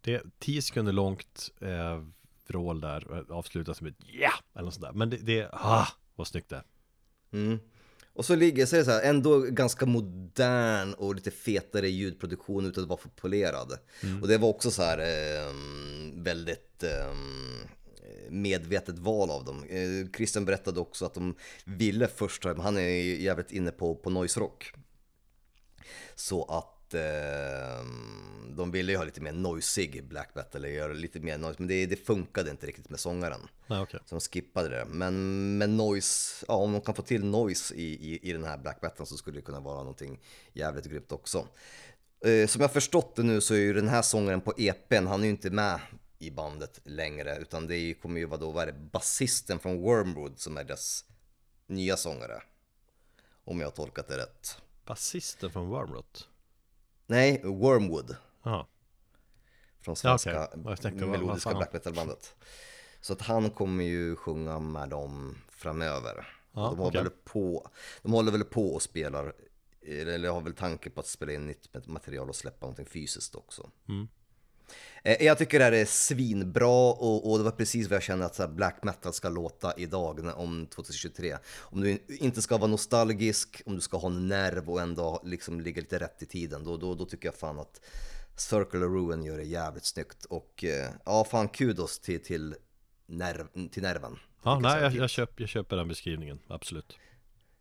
Det 0.00 0.14
är 0.14 0.22
10 0.38 0.62
sekunder 0.62 0.92
långt 0.92 1.50
eh, 1.60 2.02
vrål 2.46 2.80
där 2.80 3.08
och 3.08 3.38
avslutas 3.38 3.80
med 3.80 3.94
ja! 3.98 4.32
Eller 4.54 4.64
något 4.64 4.74
sånt 4.74 4.86
där 4.86 4.92
Men 4.92 5.10
det, 5.10 5.16
det 5.16 5.48
ah, 5.52 5.86
vad 6.14 6.26
snyggt 6.26 6.48
det 6.48 6.56
är 6.56 6.64
Mm. 7.32 7.58
Och 8.14 8.24
så 8.24 8.34
ligger 8.34 8.66
så 8.66 8.76
är 8.76 8.78
det 8.78 8.84
så 8.84 8.90
här, 8.90 9.02
ändå 9.02 9.40
ganska 9.40 9.86
modern 9.86 10.94
och 10.94 11.14
lite 11.14 11.30
fetare 11.30 11.88
ljudproduktion 11.88 12.66
utan 12.66 12.82
att 12.84 12.88
vara 12.90 13.00
för 13.00 13.08
polerad. 13.08 13.78
Och 14.22 14.28
det 14.28 14.38
var 14.38 14.48
också 14.48 14.70
så 14.70 14.82
här 14.82 14.98
ehm, 14.98 16.22
väldigt 16.24 16.82
ehm, 16.82 17.58
medvetet 18.30 18.98
val 18.98 19.30
av 19.30 19.44
dem. 19.44 19.64
Eh, 19.64 20.10
Christian 20.16 20.44
berättade 20.44 20.80
också 20.80 21.06
att 21.06 21.14
de 21.14 21.34
ville 21.64 22.06
först, 22.08 22.44
ha- 22.44 22.62
han 22.62 22.76
är 22.78 22.88
jävligt 23.20 23.52
inne 23.52 23.70
på, 23.70 23.94
på 23.94 24.10
noise 24.10 24.40
rock. 24.40 24.72
Så 26.14 26.44
att 26.44 26.73
ehm, 26.94 28.56
de 28.56 28.70
ville 28.70 28.92
ju 28.92 28.98
ha 28.98 29.04
lite 29.04 29.20
mer 29.20 29.32
noisig 29.32 30.04
black 30.04 30.34
metal, 30.34 30.64
eller 30.64 30.74
göra 30.74 30.92
lite 30.92 31.20
mer 31.20 31.38
noise, 31.38 31.56
men 31.58 31.68
det, 31.68 31.86
det 31.86 31.96
funkade 31.96 32.50
inte 32.50 32.66
riktigt 32.66 32.90
med 32.90 33.00
sångaren. 33.00 33.40
Nej 33.66 33.80
okej 33.80 34.00
Så 34.04 34.14
de 34.14 34.20
skippade 34.20 34.68
det. 34.68 34.84
Men 34.84 35.58
med 35.58 35.70
noise, 35.70 36.44
ja 36.48 36.54
om 36.54 36.72
de 36.72 36.80
kan 36.80 36.94
få 36.94 37.02
till 37.02 37.24
noise 37.24 37.74
i, 37.74 38.12
i, 38.12 38.30
i 38.30 38.32
den 38.32 38.44
här 38.44 38.58
black 38.58 38.82
metal 38.82 39.06
så 39.06 39.16
skulle 39.16 39.38
det 39.38 39.42
kunna 39.42 39.60
vara 39.60 39.76
någonting 39.76 40.20
jävligt 40.52 40.84
grymt 40.84 41.12
också. 41.12 41.48
Eh, 42.24 42.46
som 42.46 42.60
jag 42.60 42.72
förstått 42.72 43.16
det 43.16 43.22
nu 43.22 43.40
så 43.40 43.54
är 43.54 43.58
ju 43.58 43.72
den 43.72 43.88
här 43.88 44.02
sångaren 44.02 44.40
på 44.40 44.54
EPn, 44.56 45.06
han 45.06 45.20
är 45.20 45.24
ju 45.24 45.30
inte 45.30 45.50
med 45.50 45.80
i 46.18 46.30
bandet 46.30 46.80
längre 46.84 47.38
utan 47.38 47.66
det 47.66 47.94
kommer 47.94 48.20
ju 48.20 48.26
vara 48.26 48.40
då, 48.40 48.50
vad 48.50 48.62
är 48.62 48.72
det, 48.72 48.78
basisten 48.92 49.58
från 49.58 49.82
Wormwood 49.82 50.38
som 50.38 50.56
är 50.56 50.64
dess 50.64 51.04
nya 51.66 51.96
sångare. 51.96 52.42
Om 53.44 53.60
jag 53.60 53.66
har 53.66 53.72
tolkat 53.72 54.08
det 54.08 54.16
rätt. 54.16 54.58
Basisten 54.84 55.50
från 55.50 55.68
Wormrot 55.68 56.28
Nej, 57.06 57.40
Wormwood. 57.44 58.16
Jaha 58.42 58.66
Från 59.80 59.92
Ja, 59.92 60.18
svenska 60.18 60.46
tänkte, 60.46 60.58
vad- 60.58 60.78
vad 61.10 61.20
melodiska 61.20 61.50
black 61.54 61.72
metal-bandet. 61.72 62.34
Så 63.00 63.12
att 63.12 63.20
han 63.20 63.50
kommer 63.50 63.84
ju 63.84 64.16
sjunga 64.16 64.58
med 64.58 64.88
dem 64.88 65.38
framöver. 65.48 66.26
Ja, 66.52 66.60
de, 66.70 66.78
har 66.78 66.90
väl 66.92 67.10
på, 67.24 67.70
de 68.02 68.12
håller 68.12 68.32
väl 68.32 68.44
på 68.44 68.74
och 68.74 68.82
spelar, 68.82 69.32
eller 69.82 70.28
har 70.30 70.40
väl 70.40 70.54
tanke 70.54 70.90
på 70.90 71.00
att 71.00 71.06
spela 71.06 71.32
in 71.32 71.46
nytt 71.46 71.86
material 71.86 72.28
och 72.28 72.36
släppa 72.36 72.66
någonting 72.66 72.86
fysiskt 72.86 73.34
också. 73.34 73.70
Mm. 73.88 74.08
Eh, 75.04 75.22
Jag 75.22 75.38
tycker 75.38 75.58
det 75.58 75.64
här 75.64 75.72
är 75.72 75.84
svinbra 75.84 76.90
och, 76.90 77.30
och 77.30 77.38
det 77.38 77.44
var 77.44 77.50
precis 77.50 77.88
vad 77.88 77.96
jag 77.96 78.02
känner 78.02 78.26
att 78.26 78.50
black 78.50 78.78
metal 78.82 79.12
ska 79.12 79.28
låta 79.28 79.74
idag 79.76 80.32
om 80.36 80.66
2023. 80.66 81.36
Om 81.58 81.80
du 81.80 81.98
inte 82.08 82.42
ska 82.42 82.56
vara 82.56 82.70
nostalgisk, 82.70 83.62
om 83.66 83.74
du 83.74 83.80
ska 83.80 83.96
ha 83.96 84.08
en 84.08 84.28
nerv 84.28 84.70
och 84.70 84.80
ändå 84.80 85.20
liksom 85.24 85.60
ligga 85.60 85.80
lite 85.80 85.98
rätt 85.98 86.22
i 86.22 86.26
tiden, 86.26 86.64
då, 86.64 86.76
då, 86.76 86.94
då 86.94 87.04
tycker 87.04 87.28
jag 87.28 87.34
fan 87.34 87.58
att 87.58 87.80
Circle 88.36 88.86
of 88.86 88.92
Ruin 88.92 89.22
gör 89.22 89.36
det 89.36 89.44
jävligt 89.44 89.84
snyggt. 89.84 90.24
Och 90.24 90.64
eh, 90.64 90.90
ja, 91.04 91.24
fan 91.24 91.48
kudos 91.48 91.98
till, 92.00 92.22
till, 92.22 92.54
nerv, 93.06 93.68
till 93.68 93.82
nerven. 93.82 94.18
Ja, 94.42 94.58
nej 94.58 94.82
jag, 94.82 94.94
jag, 94.94 95.10
köper, 95.10 95.42
jag 95.42 95.48
köper 95.48 95.76
den 95.76 95.88
beskrivningen, 95.88 96.38
absolut 96.48 96.98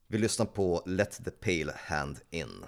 Vi 0.08 0.18
lyssnar 0.18 0.46
på 0.46 0.84
Let 0.86 1.22
the 1.26 1.32
Pale 1.32 1.74
Hand 1.78 2.20
In. 2.30 2.66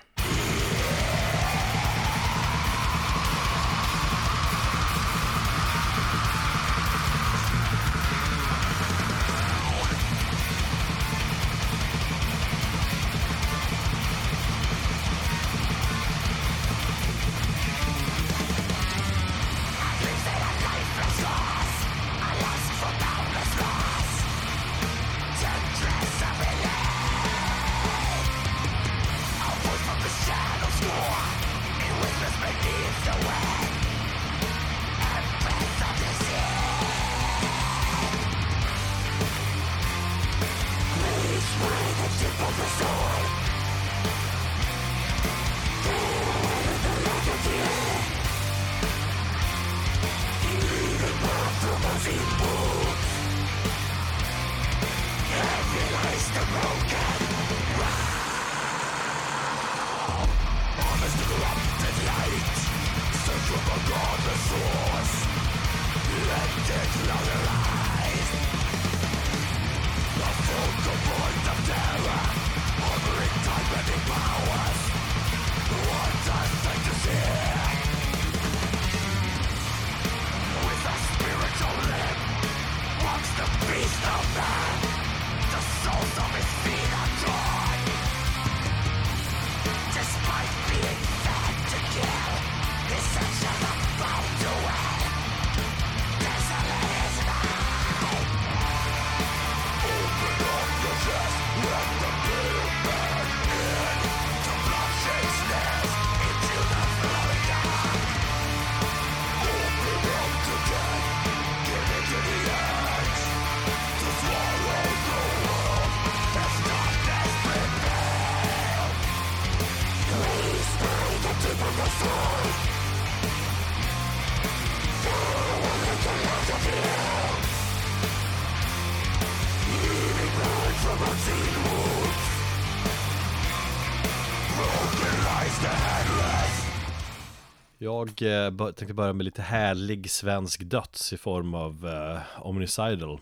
Jag 138.18 138.45
eh, 138.45 138.72
tänkte 138.72 138.93
börja 138.93 139.14
med 139.14 139.24
lite 139.24 139.41
härlig 139.41 140.10
svensk 140.12 140.62
döds 140.64 141.14
i 141.14 141.18
form 141.18 141.53
av 141.53 141.88
eh, 141.88 142.45
Omnicidal 142.45 143.20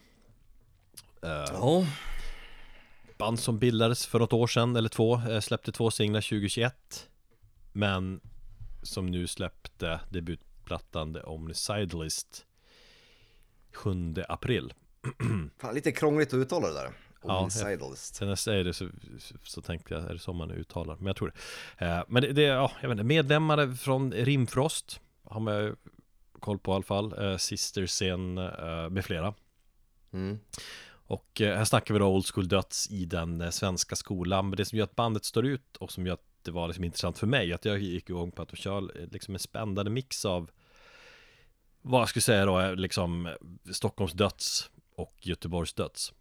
eh, 1.21 1.29
Ja, 1.29 1.86
Band 3.17 3.39
som 3.39 3.59
bildades 3.59 4.05
för 4.05 4.19
något 4.19 4.34
år 4.34 4.47
sedan 4.47 4.75
eller 4.75 4.89
två 4.89 5.21
eh, 5.29 5.39
Släppte 5.39 5.71
två 5.71 5.91
singlar 5.91 6.21
2021 6.21 7.09
Men 7.73 8.21
som 8.81 9.05
nu 9.05 9.27
släppte 9.27 9.99
debutplattan 10.09 11.13
The 11.13 11.19
Omnicidalist 11.19 12.45
7 13.73 14.13
april. 14.27 14.73
Fan, 15.57 15.75
lite 15.75 15.91
krångligt 15.91 16.27
att 16.27 16.34
uttala 16.34 16.67
det 16.67 16.73
där. 16.73 16.91
Ja, 17.28 17.39
Homicidalist. 17.39 18.15
Sen 18.15 18.26
när 18.26 18.32
jag 18.32 18.39
säger 18.39 18.63
det 18.63 18.74
så, 18.74 18.89
så, 19.19 19.36
så 19.43 19.61
tänkte 19.61 19.93
jag, 19.93 20.03
är 20.03 20.13
det 20.13 20.19
så 20.19 20.34
man 20.34 20.51
uttalar? 20.51 20.95
Men 20.95 21.05
jag 21.07 21.15
tror 21.15 21.34
det 21.78 21.86
eh, 21.86 22.03
Men 22.07 22.24
det, 22.24 22.34
det 22.34 22.41
ja, 22.41 22.71
jag 22.82 22.89
vet 22.89 22.95
inte, 22.95 23.03
medlemmar 23.03 23.76
från 23.76 24.11
Rimfrost 24.11 24.99
Har 25.24 25.39
man 25.39 25.76
koll 26.39 26.59
på 26.59 26.71
i 26.71 26.76
alla 26.76 26.84
fall 26.84 27.24
eh, 27.24 27.38
Sister 27.38 27.86
Sen 27.86 28.38
eh, 28.38 28.89
med 28.89 29.05
flera 29.05 29.34
Mm. 30.13 30.39
Och 31.07 31.41
eh, 31.41 31.57
här 31.57 31.65
snackar 31.65 31.93
vi 31.93 31.99
då 31.99 32.07
old 32.07 32.26
school 32.26 32.47
döds 32.47 32.91
i 32.91 33.05
den 33.05 33.41
eh, 33.41 33.49
svenska 33.49 33.95
skolan 33.95 34.49
Men 34.49 34.57
det 34.57 34.65
som 34.65 34.78
gör 34.78 34.84
att 34.84 34.95
bandet 34.95 35.26
står 35.26 35.45
ut 35.45 35.78
och 35.78 35.91
som 35.91 36.07
gör 36.07 36.13
att 36.13 36.28
det 36.41 36.51
var 36.51 36.67
liksom 36.67 36.84
intressant 36.84 37.17
för 37.17 37.28
mig 37.28 37.53
Att 37.53 37.65
jag 37.65 37.80
gick 37.80 38.09
igång 38.09 38.32
på 38.32 38.41
att 38.41 38.49
de 38.49 38.55
kör 38.55 38.99
eh, 38.99 39.07
liksom 39.11 39.34
en 39.34 39.39
spännande 39.39 39.91
mix 39.91 40.26
av 40.26 40.51
Vad 41.82 42.01
jag 42.01 42.09
skulle 42.09 42.21
säga 42.21 42.45
då 42.45 42.74
liksom 42.74 43.30
Stockholms 43.71 44.13
döds 44.13 44.69
och 44.95 45.15
Göteborgs 45.19 45.74
döds 45.74 46.13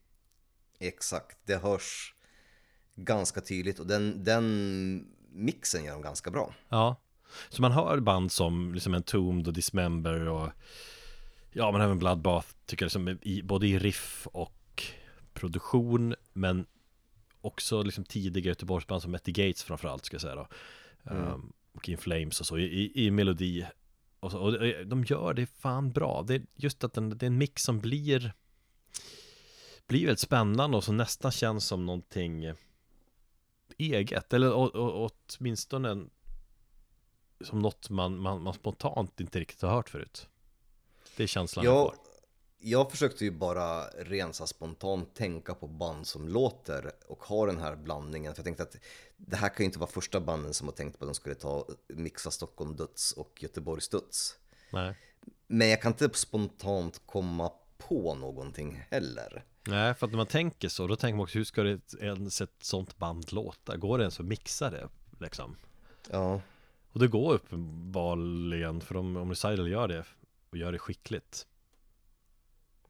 Exakt, 0.83 1.39
det 1.47 1.57
hörs 1.57 2.15
ganska 2.97 3.41
tydligt 3.41 3.79
och 3.79 3.87
den, 3.87 4.25
den 4.25 5.07
mixen 5.33 5.85
gör 5.85 5.93
de 5.93 6.03
ganska 6.03 6.31
bra. 6.31 6.55
Ja. 6.69 6.97
Så 7.49 7.63
man 7.63 7.73
hör 7.73 8.01
band 8.01 8.33
som 8.33 8.75
liksom 8.75 8.95
Entombed 8.95 9.47
och 9.47 9.53
Dismember 9.53 10.29
och 10.29 10.51
Ja 11.53 11.73
men 11.73 11.81
även 11.81 11.99
Bloodbath 11.99 12.49
tycker 12.67 12.85
jag 12.85 12.87
liksom 12.87 13.19
i, 13.23 13.43
både 13.43 13.67
i 13.67 13.79
riff 13.79 14.27
och 14.33 14.83
produktion 15.33 16.15
Men 16.33 16.67
också 17.41 17.83
liksom 17.83 18.05
tidiga 18.05 18.49
Göteborgsband 18.49 19.03
som 19.03 19.15
Etty 19.15 19.33
Gates 19.33 19.63
framförallt 19.63 20.05
ska 20.05 20.15
jag 20.15 20.21
säga 20.23 20.35
då. 20.35 20.49
Ehm, 21.11 21.53
Och 21.73 21.89
In 21.89 21.99
Flames 21.99 22.41
och 22.41 22.47
så 22.47 22.59
i, 22.59 22.65
i, 22.65 23.07
i 23.07 23.11
melodi 23.11 23.67
och, 24.21 24.31
så, 24.31 24.39
och 24.39 24.53
de 24.87 25.05
gör 25.05 25.35
det 25.35 25.47
fan 25.47 25.93
bra. 25.93 26.25
Det 26.27 26.35
är 26.35 26.43
just 26.57 26.85
att 26.85 26.93
den, 26.93 27.19
det 27.19 27.27
är 27.27 27.31
en 27.31 27.39
mix 27.39 27.63
som 27.63 27.81
blir 27.81 28.33
Blir 29.87 30.07
väldigt 30.07 30.21
spännande 30.21 30.77
och 30.77 30.85
som 30.85 30.97
nästan 30.97 31.33
känns 31.33 31.67
som 31.67 31.87
någonting 31.87 32.53
eget 33.79 34.33
Eller 34.33 34.53
å, 34.53 34.71
å, 34.75 35.11
åtminstone 35.39 36.07
som 37.41 37.59
något 37.59 37.91
man, 37.91 38.19
man, 38.19 38.43
man 38.43 38.55
spontant 38.55 39.21
inte 39.21 39.41
riktigt 39.41 39.63
har 39.63 39.71
hört 39.71 39.89
förut 39.89 40.29
Det 41.17 41.23
är 41.23 41.27
känslan 41.27 41.65
jag 41.65 41.75
Jag, 41.75 41.87
får 41.87 41.97
jag 42.65 42.91
försökte 42.91 43.25
ju 43.25 43.31
bara 43.31 43.91
här 44.39 44.47
spontant 44.47 45.15
tänka 45.15 45.55
på 45.55 45.67
band 45.67 46.07
som 46.07 46.29
låter 46.29 46.93
och 47.07 47.25
har 47.25 47.47
den 47.47 47.59
här 47.59 47.77
blandningen. 47.77 48.35
För 48.35 48.41
jag 48.41 48.45
tänkte 48.45 48.63
att 48.63 48.77
det 49.17 49.37
här 49.37 49.49
kan 49.49 49.57
ju 49.59 49.65
inte 49.65 49.79
vara 49.79 49.91
första 49.91 50.21
banden 50.21 50.55
som 50.55 50.69
har 50.69 50.75
tänkt 50.75 50.99
på 50.99 51.05
att 51.05 51.09
de 51.09 51.15
skulle 51.15 51.35
ta 51.35 51.67
mixa 51.89 52.31
Stockholm 52.31 52.77
döds 52.77 53.13
och 53.13 53.43
Göteborgs 53.43 53.89
döds. 53.89 54.37
Nej, 54.73 54.95
Men 55.47 55.69
jag 55.69 55.83
kan 55.83 55.93
inte 55.93 56.11
spontant 56.15 57.03
komma 57.07 57.53
på 57.89 58.15
någonting 58.15 58.85
heller. 58.91 59.45
Nej 59.67 59.95
för 59.95 60.07
att 60.07 60.13
när 60.13 60.17
man 60.17 60.27
tänker 60.27 60.69
så, 60.69 60.87
då 60.87 60.97
tänker 60.97 61.17
man 61.17 61.25
också 61.25 61.39
hur 61.39 61.45
ska 61.45 61.63
det 61.63 61.95
ens 62.01 62.41
ett 62.41 62.57
sånt 62.61 62.99
band 62.99 63.33
låta? 63.33 63.77
Går 63.77 63.99
det 63.99 64.05
ens 64.05 64.21
att 64.21 64.27
mixa 64.27 64.71
det 64.71 64.89
liksom? 65.21 65.57
Ja, 66.11 66.41
Och 66.93 67.01
det 67.01 67.09
går 67.09 67.35
uppenbarligen, 67.35 68.81
för 68.81 68.97
om, 68.97 69.17
om 69.17 69.31
Recital 69.31 69.69
gör 69.69 69.89
det 69.89 70.05
och 70.51 70.57
gör 70.57 70.73
det 70.73 70.79
skickligt 70.79 71.47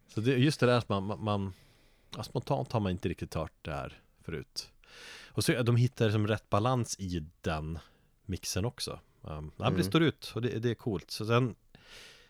Så 0.09 0.21
det, 0.21 0.37
just 0.37 0.61
det 0.61 0.67
där 0.67 0.79
att 0.79 0.89
man, 0.89 1.05
man, 1.05 1.25
man 1.25 1.53
ja, 2.17 2.23
spontant 2.23 2.73
har 2.73 2.81
man 2.81 2.93
inte 2.93 3.09
riktigt 3.09 3.35
hört 3.35 3.53
det 3.63 3.71
här 3.73 4.01
förut 4.21 4.71
Och 5.29 5.45
så 5.45 5.63
de 5.63 5.77
hittar 5.77 6.11
som 6.11 6.27
rätt 6.27 6.51
balans 6.51 6.97
i 6.99 7.27
den 7.41 7.79
mixen 8.27 8.65
också 8.65 9.01
um, 9.23 9.53
men 9.57 9.77
Det 9.77 9.85
står 9.85 10.03
ut 10.03 10.33
och 10.35 10.43
det, 10.43 10.59
det 10.59 10.71
är 10.71 10.75
coolt 10.75 11.11
Så 11.11 11.27
sen 11.27 11.55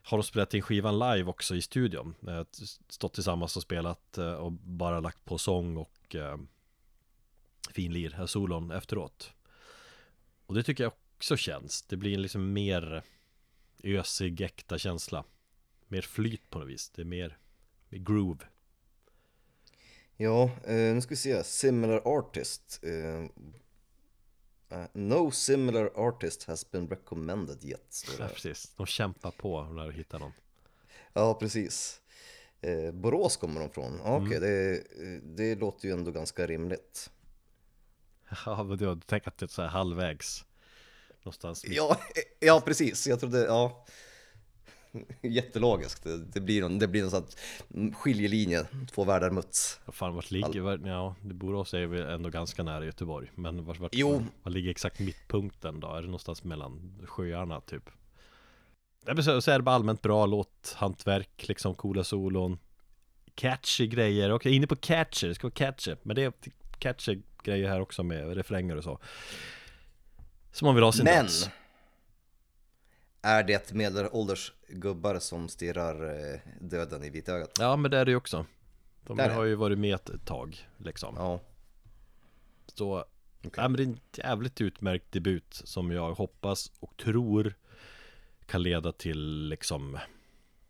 har 0.03 0.19
de 0.19 0.25
spelat 0.25 0.55
in 0.55 0.63
skivan 0.63 0.99
live 0.99 1.31
också 1.31 1.55
i 1.55 1.63
studion. 1.63 2.15
Eh, 2.29 2.45
stått 2.89 3.15
tillsammans 3.15 3.57
och 3.57 3.63
spelat 3.63 4.19
eh, 4.19 4.33
och 4.33 4.53
bara 4.53 5.01
lagt 5.01 5.25
på 5.25 5.39
sång 5.39 5.77
och 5.77 6.15
eh, 6.15 6.37
finlir, 7.71 8.11
här 8.11 8.27
solon 8.27 8.71
efteråt. 8.71 9.33
Och 10.47 10.55
det 10.55 10.63
tycker 10.63 10.85
jag 10.85 10.93
också 11.17 11.37
känns. 11.37 11.83
Det 11.83 11.97
blir 11.97 12.19
liksom 12.19 12.53
mer 12.53 13.03
ösig, 13.85 14.41
äkta 14.41 14.79
känsla. 14.79 15.25
Mer 15.89 16.03
flyt 16.03 16.51
på 16.51 16.59
något 16.59 16.69
vis. 16.69 16.91
Det 16.91 17.03
är 17.03 17.07
mer, 17.07 17.39
mer 17.89 17.99
groove. 17.99 18.45
Ja 20.17 20.51
eh, 20.65 20.95
nu 20.95 21.01
ska 21.01 21.11
vi 21.11 21.17
se. 21.17 21.45
Similar 21.45 22.03
artist. 22.05 22.81
Eh, 22.83 23.43
eh, 24.73 24.85
no 24.93 25.31
similar 25.31 25.91
artist 25.95 26.45
has 26.45 26.71
been 26.71 26.89
recommended 26.89 27.65
yet. 27.65 28.05
Det 28.07 28.23
Ja, 28.23 28.29
precis 28.29 28.75
De 28.77 28.87
kämpar 28.87 29.31
på 29.31 29.65
när 29.65 29.87
de 29.87 29.93
hittar 29.93 30.19
någon 30.19 30.33
Ja, 31.13 31.35
precis. 31.35 32.01
Eh, 32.61 32.93
Borås 32.93 33.37
kommer 33.37 33.61
de 33.61 33.71
från. 33.71 34.01
Okej, 34.01 34.41
det, 34.41 34.75
eh, 34.77 35.23
det 35.23 35.55
låter 35.55 35.89
ju 35.89 35.95
ändå 35.95 36.11
ganska 36.11 36.47
rimligt. 36.47 37.11
Ja, 38.47 38.63
men 38.65 38.79
du 38.79 39.01
tänker 39.01 39.29
att 39.29 39.39
det 39.39 39.47
är 39.47 39.49
så 39.49 39.63
här 39.63 39.69
halvvägs 39.69 40.45
Någonstans 41.23 41.65
Ja, 41.65 42.01
ja 42.41 42.63
precis. 42.65 43.07
Jag 43.07 43.21
trodde, 43.21 43.39
ja. 43.45 43.87
Jättelogiskt. 45.23 46.03
Det, 46.05 46.25
det 46.25 46.41
blir 46.41 46.61
någon, 46.63 46.79
det 46.79 46.89
blir 46.89 47.03
någon 47.03 47.11
sån 47.11 47.93
skiljelinje, 47.93 48.67
två 48.91 49.05
världar 49.05 49.31
möts. 49.31 49.81
Vad 49.85 49.95
fan, 49.95 50.15
vart 50.15 50.31
ligger, 50.31 50.87
ja, 50.87 51.15
det 51.23 51.35
Borås 51.35 51.75
är 51.75 51.87
väl 51.87 52.03
ändå 52.03 52.29
ganska 52.29 52.63
nära 52.63 52.85
Göteborg 52.85 53.31
Men 53.35 53.65
vart, 53.65 53.79
vart, 53.79 53.95
Jo. 53.95 54.25
var 54.43 54.53
ligger 54.53 54.71
exakt 54.71 55.01
mittpunkten 55.01 55.81
då? 55.81 55.89
Är 55.89 56.01
det 56.01 56.07
någonstans 56.07 56.45
mellan 56.45 56.99
sjöarna 57.07 57.61
typ? 57.61 57.91
Ja, 59.07 59.23
så, 59.23 59.41
så 59.43 59.51
är 59.51 59.59
det 59.59 59.63
bara 59.63 59.75
allmänt 59.75 60.03
bra 60.03 60.27
låt, 60.27 60.75
hantverk, 60.77 61.49
liksom 61.49 61.75
coola 61.75 62.05
solon 62.05 62.59
Catchy 63.35 63.87
grejer, 63.87 64.33
okej 64.33 64.55
inne 64.55 64.67
på 64.67 64.77
catchy, 64.77 65.29
det 65.29 65.35
ska 65.35 65.47
vara 65.47 65.55
catchy 65.55 65.95
Men 66.03 66.17
det 66.17 66.23
är 66.23 66.33
catchy 66.79 67.19
grejer 67.43 67.69
här 67.69 67.81
också 67.81 68.03
med 68.03 68.35
refränger 68.37 68.77
och 68.77 68.85
så 68.85 68.99
Som 70.53 70.67
man 70.67 70.75
vill 70.75 70.85
ha 70.85 70.93
sin 70.93 71.05
Men! 71.05 71.17
dans. 71.25 71.51
Är 73.23 73.43
det 73.45 73.73
medelålders 73.73 74.53
gubbar 74.69 75.19
som 75.19 75.49
stirrar 75.49 76.31
eh, 76.35 76.41
döden 76.61 77.05
i 77.05 77.11
vitögat? 77.11 77.51
Ja 77.59 77.77
men 77.77 77.91
det 77.91 77.99
är 77.99 78.05
det 78.05 78.11
ju 78.11 78.17
också. 78.17 78.47
De 79.07 79.17
Där 79.17 79.31
är 79.31 79.35
har 79.35 79.45
ju 79.45 79.55
varit 79.55 79.79
med 79.79 79.95
ett 79.95 80.25
tag 80.25 80.69
liksom. 80.77 81.15
Ja. 81.19 81.41
Så 82.67 83.05
ja, 83.57 83.69
men 83.69 83.73
det 83.73 83.83
är 83.83 83.87
en 83.87 84.01
jävligt 84.13 84.61
utmärkt 84.61 85.13
debut 85.13 85.63
som 85.65 85.91
jag 85.91 86.15
hoppas 86.15 86.73
och 86.81 86.97
tror 86.97 87.55
kan 88.47 88.63
leda 88.63 88.93
till 88.93 89.49
liksom 89.49 89.99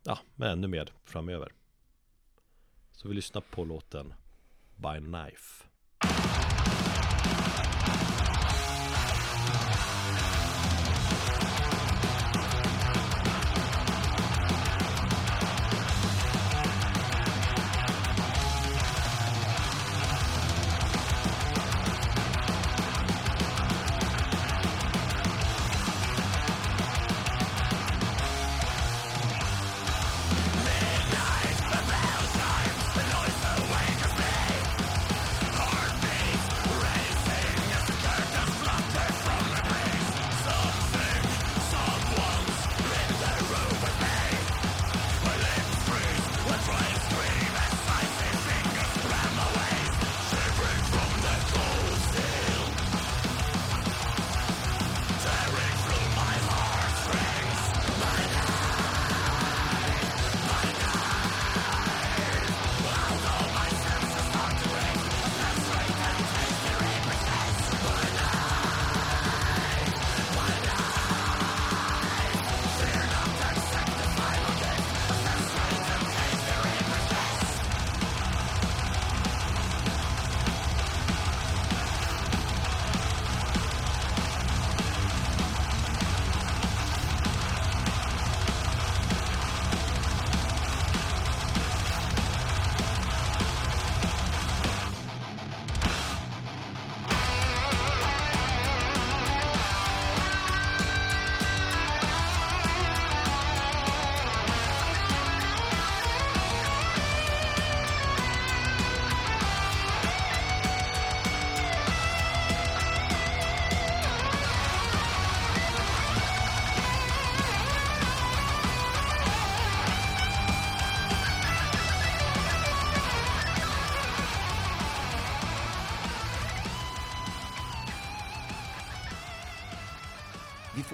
Ja, 0.05 0.19
men 0.35 0.51
ännu 0.51 0.67
mer 0.67 0.93
framöver. 1.05 1.53
Så 2.93 3.09
vi 3.09 3.15
lyssnar 3.15 3.41
på 3.41 3.65
låten 3.65 4.15
By 4.77 4.99
Knife 4.99 5.65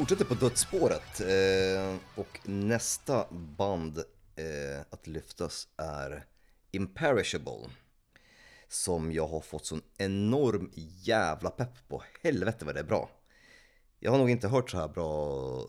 fortsätter 0.09 0.35
på 0.35 0.45
dödsspåret 0.45 1.21
eh, 1.21 1.97
och 2.15 2.39
nästa 2.49 3.27
band 3.31 3.99
eh, 4.37 4.81
att 4.91 5.07
lyftas 5.07 5.69
är 5.77 6.25
Imperishable. 6.71 7.71
Som 8.69 9.13
jag 9.13 9.29
har 9.29 9.41
fått 9.41 9.67
sån 9.67 9.83
enorm 9.99 10.71
jävla 11.03 11.51
pepp 11.51 11.89
på. 11.89 12.03
Helvete 12.23 12.65
vad 12.65 12.75
det 12.75 12.81
är 12.81 12.85
bra. 12.85 13.11
Jag 13.99 14.11
har 14.11 14.19
nog 14.19 14.31
inte 14.31 14.49
hört 14.49 14.71
så 14.71 14.77
här 14.77 14.89
bra 14.89 15.67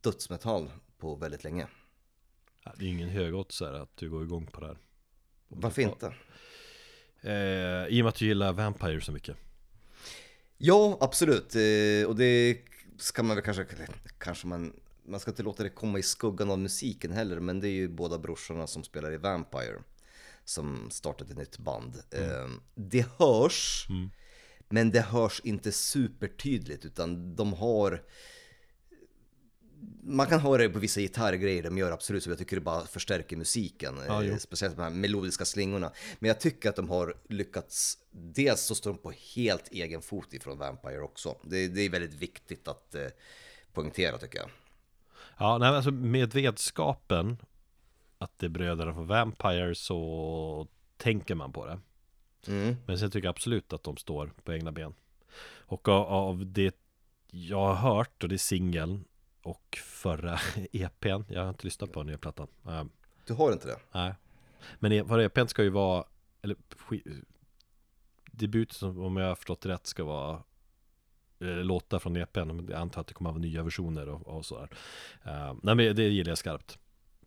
dödsmetall 0.00 0.70
på 0.98 1.14
väldigt 1.14 1.44
länge. 1.44 1.66
Det 2.64 2.84
är 2.84 2.86
ju 2.86 2.92
ingen 2.92 3.08
högoddsare 3.08 3.82
att 3.82 3.96
du 3.96 4.10
går 4.10 4.22
igång 4.24 4.46
på 4.46 4.60
det 4.60 4.66
här 4.66 4.78
Varför 5.48 5.82
inte? 5.82 6.06
eh, 7.20 7.86
I 7.96 8.00
och 8.00 8.04
med 8.04 8.08
att 8.08 8.14
du 8.14 8.26
gillar 8.26 8.52
Vampire 8.52 9.00
så 9.00 9.12
mycket 9.12 9.36
Ja, 10.58 10.98
absolut. 11.00 11.54
Eh, 11.54 12.08
och 12.08 12.16
det 12.16 12.58
ska 12.98 13.22
man 13.22 13.36
väl 13.36 13.44
kanske, 13.44 13.66
kanske 14.18 14.46
man, 14.46 14.72
man 15.04 15.20
ska 15.20 15.30
inte 15.30 15.42
låta 15.42 15.62
det 15.62 15.70
komma 15.70 15.98
i 15.98 16.02
skuggan 16.02 16.50
av 16.50 16.58
musiken 16.58 17.12
heller, 17.12 17.40
men 17.40 17.60
det 17.60 17.68
är 17.68 17.72
ju 17.72 17.88
båda 17.88 18.18
brorsorna 18.18 18.66
som 18.66 18.84
spelar 18.84 19.12
i 19.12 19.16
Vampire 19.16 19.78
som 20.44 20.90
startat 20.90 21.30
ett 21.30 21.36
nytt 21.36 21.58
band. 21.58 22.02
Eh, 22.10 22.48
det 22.74 23.06
hörs, 23.18 23.86
men 24.68 24.90
det 24.90 25.00
hörs 25.00 25.40
inte 25.44 25.72
supertydligt, 25.72 26.84
utan 26.84 27.36
de 27.36 27.52
har 27.52 28.02
man 30.02 30.26
kan 30.26 30.40
höra 30.40 30.62
det 30.62 30.68
på 30.68 30.78
vissa 30.78 31.00
gitarrgrejer 31.00 31.62
de 31.62 31.78
gör 31.78 31.92
absolut, 31.92 32.22
så 32.22 32.30
jag 32.30 32.38
tycker 32.38 32.56
det 32.56 32.62
bara 32.62 32.86
förstärker 32.86 33.36
musiken. 33.36 33.94
Jo. 34.08 34.38
speciellt 34.38 34.76
de 34.76 34.82
här 34.82 34.90
melodiska 34.90 35.44
slingorna. 35.44 35.92
Men 36.18 36.28
jag 36.28 36.40
tycker 36.40 36.68
att 36.68 36.76
de 36.76 36.88
har 36.90 37.14
lyckats, 37.28 37.98
dels 38.10 38.60
så 38.60 38.74
står 38.74 38.90
de 38.90 38.98
på 38.98 39.12
helt 39.34 39.68
egen 39.72 40.02
fot 40.02 40.34
ifrån 40.34 40.58
Vampire 40.58 41.00
också. 41.00 41.36
Det, 41.42 41.68
det 41.68 41.80
är 41.80 41.90
väldigt 41.90 42.14
viktigt 42.14 42.68
att 42.68 42.94
eh, 42.94 43.06
poängtera 43.72 44.18
tycker 44.18 44.38
jag. 44.38 44.50
Ja, 45.38 45.58
nej, 45.58 45.68
alltså 45.68 45.90
med 45.90 46.34
vetskapen 46.34 47.36
Att 48.18 48.38
det 48.38 48.46
är 48.46 48.50
bröderna 48.50 48.94
från 48.94 49.06
Vampire 49.06 49.74
så 49.74 50.68
Tänker 50.96 51.34
man 51.34 51.52
på 51.52 51.66
det 51.66 51.80
Mm. 52.46 52.76
Men 52.86 52.98
sen 52.98 53.10
tycker 53.10 53.26
jag 53.26 53.32
absolut 53.32 53.72
att 53.72 53.82
de 53.82 53.96
står 53.96 54.32
på 54.44 54.52
egna 54.52 54.72
ben 54.72 54.94
Och 55.56 55.88
av, 55.88 56.06
av 56.06 56.46
det 56.46 56.76
jag 57.30 57.74
har 57.74 57.74
hört 57.74 58.22
och 58.22 58.28
det 58.28 58.34
är 58.34 58.38
singeln 58.38 59.04
Och 59.42 59.78
förra 59.84 60.38
EPn 60.72 61.22
Jag 61.28 61.42
har 61.42 61.48
inte 61.48 61.64
lyssnat 61.64 61.92
på 61.92 62.00
den 62.00 62.06
nya 62.06 62.18
plattan. 62.18 62.48
Eh, 62.66 62.84
Du 63.26 63.34
har 63.34 63.52
inte 63.52 63.66
det? 63.68 63.78
Nej. 63.92 64.14
Men 64.78 64.92
e- 64.92 65.04
för 65.04 65.18
EPn 65.18 65.46
ska 65.46 65.62
ju 65.62 65.70
vara 65.70 66.04
Eller 66.42 66.56
Debut 68.32 68.72
som 68.72 68.98
om 69.00 69.16
jag 69.16 69.28
har 69.28 69.34
förstått 69.34 69.66
rätt 69.66 69.86
ska 69.86 70.04
vara 70.04 70.42
eh, 71.40 71.48
Låtar 71.48 71.98
från 71.98 72.16
EPn 72.16 72.46
Men 72.46 72.68
jag 72.68 72.80
antar 72.80 73.00
att 73.00 73.06
det 73.06 73.14
kommer 73.14 73.30
att 73.30 73.34
vara 73.34 73.42
nya 73.42 73.62
versioner 73.62 74.08
och, 74.08 74.26
och 74.26 74.46
sådär 74.46 74.68
uh, 75.26 75.54
Nej 75.62 75.74
men 75.74 75.96
det 75.96 76.02
gillar 76.02 76.30
jag 76.30 76.38
skarpt. 76.38 76.78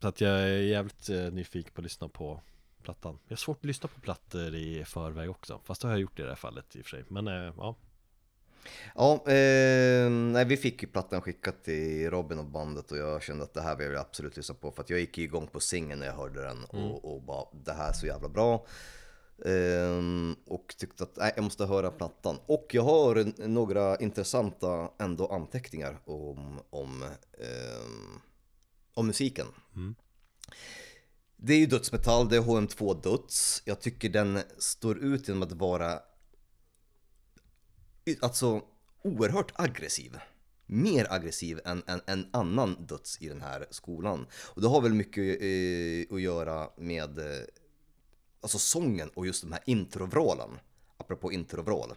Så 0.01 0.07
att 0.07 0.21
jag 0.21 0.39
är 0.39 0.61
jävligt 0.61 1.09
uh, 1.09 1.31
nyfiken 1.31 1.73
på 1.73 1.81
att 1.81 1.83
lyssna 1.83 2.07
på 2.09 2.41
plattan. 2.83 3.19
Jag 3.27 3.31
har 3.31 3.37
svårt 3.37 3.57
att 3.57 3.65
lyssna 3.65 3.89
på 3.89 4.01
plattor 4.01 4.55
i 4.55 4.85
förväg 4.85 5.29
också 5.29 5.61
Fast 5.63 5.81
det 5.81 5.87
har 5.87 5.93
jag 5.93 6.01
gjort 6.01 6.19
i 6.19 6.21
det 6.21 6.27
här 6.29 6.35
fallet 6.35 6.75
i 6.75 6.81
och 6.81 6.85
för 6.85 6.89
sig. 6.89 7.03
Men 7.07 7.27
eh, 7.27 7.53
ja 7.57 7.75
Ja, 8.95 9.13
eh, 9.13 10.09
nej, 10.09 10.45
vi 10.45 10.57
fick 10.57 10.81
ju 10.81 10.87
plattan 10.87 11.21
skickat 11.21 11.63
till 11.63 12.09
Robin 12.09 12.39
och 12.39 12.45
bandet 12.45 12.91
och 12.91 12.97
jag 12.97 13.23
kände 13.23 13.43
att 13.43 13.53
det 13.53 13.61
här 13.61 13.75
vill 13.75 13.91
jag 13.91 14.01
absolut 14.01 14.37
lyssna 14.37 14.55
på 14.55 14.71
för 14.71 14.81
att 14.81 14.89
jag 14.89 14.99
gick 14.99 15.17
igång 15.17 15.47
på 15.47 15.59
singeln 15.59 15.99
när 15.99 16.07
jag 16.07 16.13
hörde 16.13 16.41
den 16.41 16.63
och, 16.63 17.13
och 17.13 17.21
bara 17.21 17.45
det 17.65 17.73
här 17.73 17.89
är 17.89 17.93
så 17.93 18.05
jävla 18.05 18.29
bra. 18.29 18.65
Ehm, 19.45 20.35
och 20.47 20.75
tyckte 20.77 21.03
att 21.03 21.15
nej, 21.15 21.33
jag 21.35 21.43
måste 21.43 21.65
höra 21.65 21.91
plattan. 21.91 22.37
Och 22.45 22.67
jag 22.71 22.83
har 22.83 23.47
några 23.47 23.97
intressanta 23.97 24.91
ändå 24.99 25.27
anteckningar 25.27 25.99
om, 26.05 26.59
om, 26.69 27.03
ehm, 27.39 28.19
om 28.93 29.07
musiken. 29.07 29.47
Det 31.35 31.53
är 31.53 31.57
ju 31.57 31.65
dödsmetall, 31.65 32.29
det 32.29 32.35
är 32.35 32.41
HM2 32.41 33.01
döds. 33.01 33.61
Jag 33.65 33.81
tycker 33.81 34.09
den 34.09 34.39
står 34.57 34.97
ut 34.97 35.27
genom 35.27 35.43
att 35.43 35.51
vara 35.51 35.99
alltså 38.21 38.61
oerhört 39.03 39.51
aggressiv. 39.55 40.17
Mer 40.65 41.07
aggressiv 41.13 41.59
än 41.65 41.83
en, 41.87 42.01
en 42.05 42.27
annan 42.33 42.85
döds 42.85 43.21
i 43.21 43.29
den 43.29 43.41
här 43.41 43.65
skolan. 43.69 44.27
Och 44.33 44.61
det 44.61 44.67
har 44.67 44.81
väl 44.81 44.93
mycket 44.93 45.41
eh, 45.41 46.15
att 46.15 46.21
göra 46.21 46.69
med 46.77 47.19
eh, 47.19 47.43
alltså 48.41 48.59
sången 48.59 49.09
och 49.09 49.25
just 49.25 49.43
de 49.43 49.51
här 49.51 49.61
introvrålen. 49.65 50.49
Apropå 50.97 51.31
introvrål. 51.31 51.93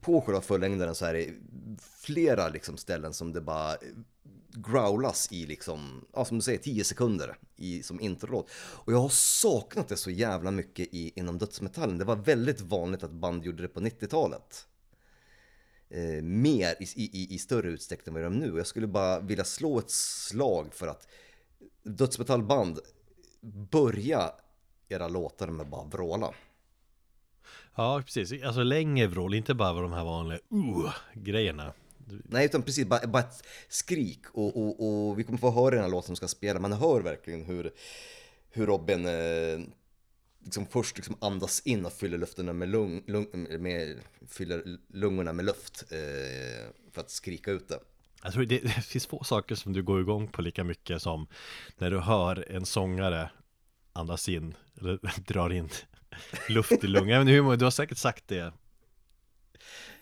På 0.00 0.20
själva 0.20 0.40
fullängdaren 0.40 0.94
så 0.94 1.04
är 1.04 1.14
det 1.14 1.34
flera 1.80 2.48
liksom 2.48 2.76
ställen 2.76 3.14
som 3.14 3.32
det 3.32 3.40
bara 3.40 3.76
growlas 4.52 5.32
i 5.32 5.46
liksom, 5.46 6.04
ja 6.12 6.24
som 6.24 6.38
du 6.38 6.42
säger, 6.42 6.58
10 6.58 6.84
sekunder 6.84 7.38
i, 7.56 7.82
som 7.82 8.00
introlåt. 8.00 8.50
Och 8.54 8.92
jag 8.92 8.98
har 8.98 9.08
saknat 9.08 9.88
det 9.88 9.96
så 9.96 10.10
jävla 10.10 10.50
mycket 10.50 10.88
i, 10.94 11.12
inom 11.16 11.38
dödsmetallen. 11.38 11.98
Det 11.98 12.04
var 12.04 12.16
väldigt 12.16 12.60
vanligt 12.60 13.02
att 13.02 13.10
band 13.10 13.44
gjorde 13.44 13.62
det 13.62 13.68
på 13.68 13.80
90-talet. 13.80 14.66
Eh, 15.90 16.22
mer 16.22 16.74
i, 16.80 16.86
i, 16.94 17.34
i 17.34 17.38
större 17.38 17.68
utsträckning 17.68 18.16
än 18.16 18.22
vad 18.22 18.32
de 18.32 18.40
gör 18.40 18.46
nu. 18.46 18.58
Jag 18.58 18.66
skulle 18.66 18.86
bara 18.86 19.20
vilja 19.20 19.44
slå 19.44 19.78
ett 19.78 19.90
slag 19.90 20.74
för 20.74 20.86
att 20.86 21.08
dödsmetallband 21.82 22.78
börja 23.70 24.32
era 24.88 25.08
låtar 25.08 25.48
med 25.48 25.68
bara 25.68 25.84
vråla. 25.84 26.34
Ja 27.74 28.02
precis, 28.04 28.42
alltså 28.42 28.62
längre 28.62 29.06
vrål, 29.06 29.34
inte 29.34 29.54
bara 29.54 29.80
de 29.80 29.92
här 29.92 30.04
vanliga 30.04 30.38
uh, 30.52 30.92
grejerna 31.14 31.72
Nej, 32.24 32.44
utan 32.44 32.62
precis 32.62 32.86
bara, 32.86 33.06
bara 33.06 33.22
ett 33.22 33.44
skrik 33.68 34.20
och, 34.32 34.56
och, 34.56 35.08
och 35.08 35.18
vi 35.18 35.24
kommer 35.24 35.38
få 35.38 35.50
höra 35.50 35.70
den 35.70 35.84
här 35.84 35.90
låten 35.90 36.06
som 36.06 36.16
ska 36.16 36.28
spela. 36.28 36.60
Man 36.60 36.72
hör 36.72 37.00
verkligen 37.00 37.44
hur, 37.44 37.72
hur 38.50 38.66
Robin 38.66 39.06
eh, 39.06 39.60
liksom 40.44 40.66
först 40.66 40.96
liksom 40.96 41.16
andas 41.20 41.60
in 41.60 41.86
och 41.86 41.92
fyller 41.92 42.18
luften 42.18 42.58
med, 42.58 42.68
lung, 42.68 43.02
lung, 43.06 43.26
med 43.58 43.98
fyller 44.28 44.78
lungorna 44.88 45.32
med 45.32 45.44
luft 45.44 45.84
eh, 45.90 45.98
för 46.92 47.00
att 47.00 47.10
skrika 47.10 47.50
ut 47.50 47.68
det. 47.68 47.78
Jag 48.22 48.32
tror 48.32 48.44
det, 48.44 48.58
det 48.62 48.70
finns 48.84 49.06
få 49.06 49.24
saker 49.24 49.54
som 49.54 49.72
du 49.72 49.82
går 49.82 50.00
igång 50.00 50.28
på 50.28 50.42
lika 50.42 50.64
mycket 50.64 51.02
som 51.02 51.26
när 51.78 51.90
du 51.90 51.98
hör 51.98 52.44
en 52.52 52.66
sångare 52.66 53.30
andas 53.92 54.28
in, 54.28 54.54
eller 54.80 54.98
drar 55.26 55.52
in 55.52 55.68
luft 56.48 56.84
i 56.84 56.86
lungan. 56.86 57.08
Jag 57.08 57.18
vet 57.18 57.22
inte 57.22 57.32
hur 57.32 57.42
många- 57.42 57.56
Du 57.56 57.64
har 57.64 57.70
säkert 57.70 57.98
sagt 57.98 58.28
det 58.28 58.52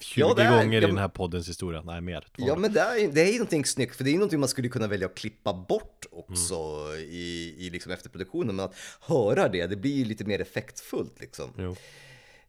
20 0.01 0.21
Ja, 0.29 0.35
det 0.35 0.43
är- 0.43 0.51
gånger 0.51 0.73
i 0.73 0.75
ja, 0.75 0.81
den 0.81 0.91
men- 0.95 0.99
här 1.03 1.09
poddens 1.09 1.49
historia. 1.49 1.83
Nej, 1.83 2.01
mer. 2.01 2.21
200. 2.37 2.55
Ja 2.55 2.57
men 2.61 2.73
det 2.73 2.81
är, 2.81 3.13
det 3.13 3.21
är 3.21 3.33
någonting 3.33 3.65
snyggt, 3.65 3.97
för 3.97 4.05
det 4.05 4.11
är 4.11 4.15
någonting 4.15 4.41
man 4.41 4.49
skulle 4.49 4.69
kunna 4.69 4.87
välja 4.87 5.07
att 5.07 5.15
klippa 5.15 5.53
bort 5.69 6.07
också 6.13 6.55
Mm. 6.55 7.01
i, 7.01 7.55
i 7.59 7.71
liksom 7.71 7.93
efterproduktionen. 7.93 8.57
Men 8.57 8.65
att 8.65 8.75
höra 9.01 9.49
det, 9.49 9.67
det 9.67 9.77
blir 9.77 9.93
ju 9.97 10.05
lite 10.05 10.25
mer 10.25 10.41
effektfullt 10.41 11.21
liksom. 11.21 11.77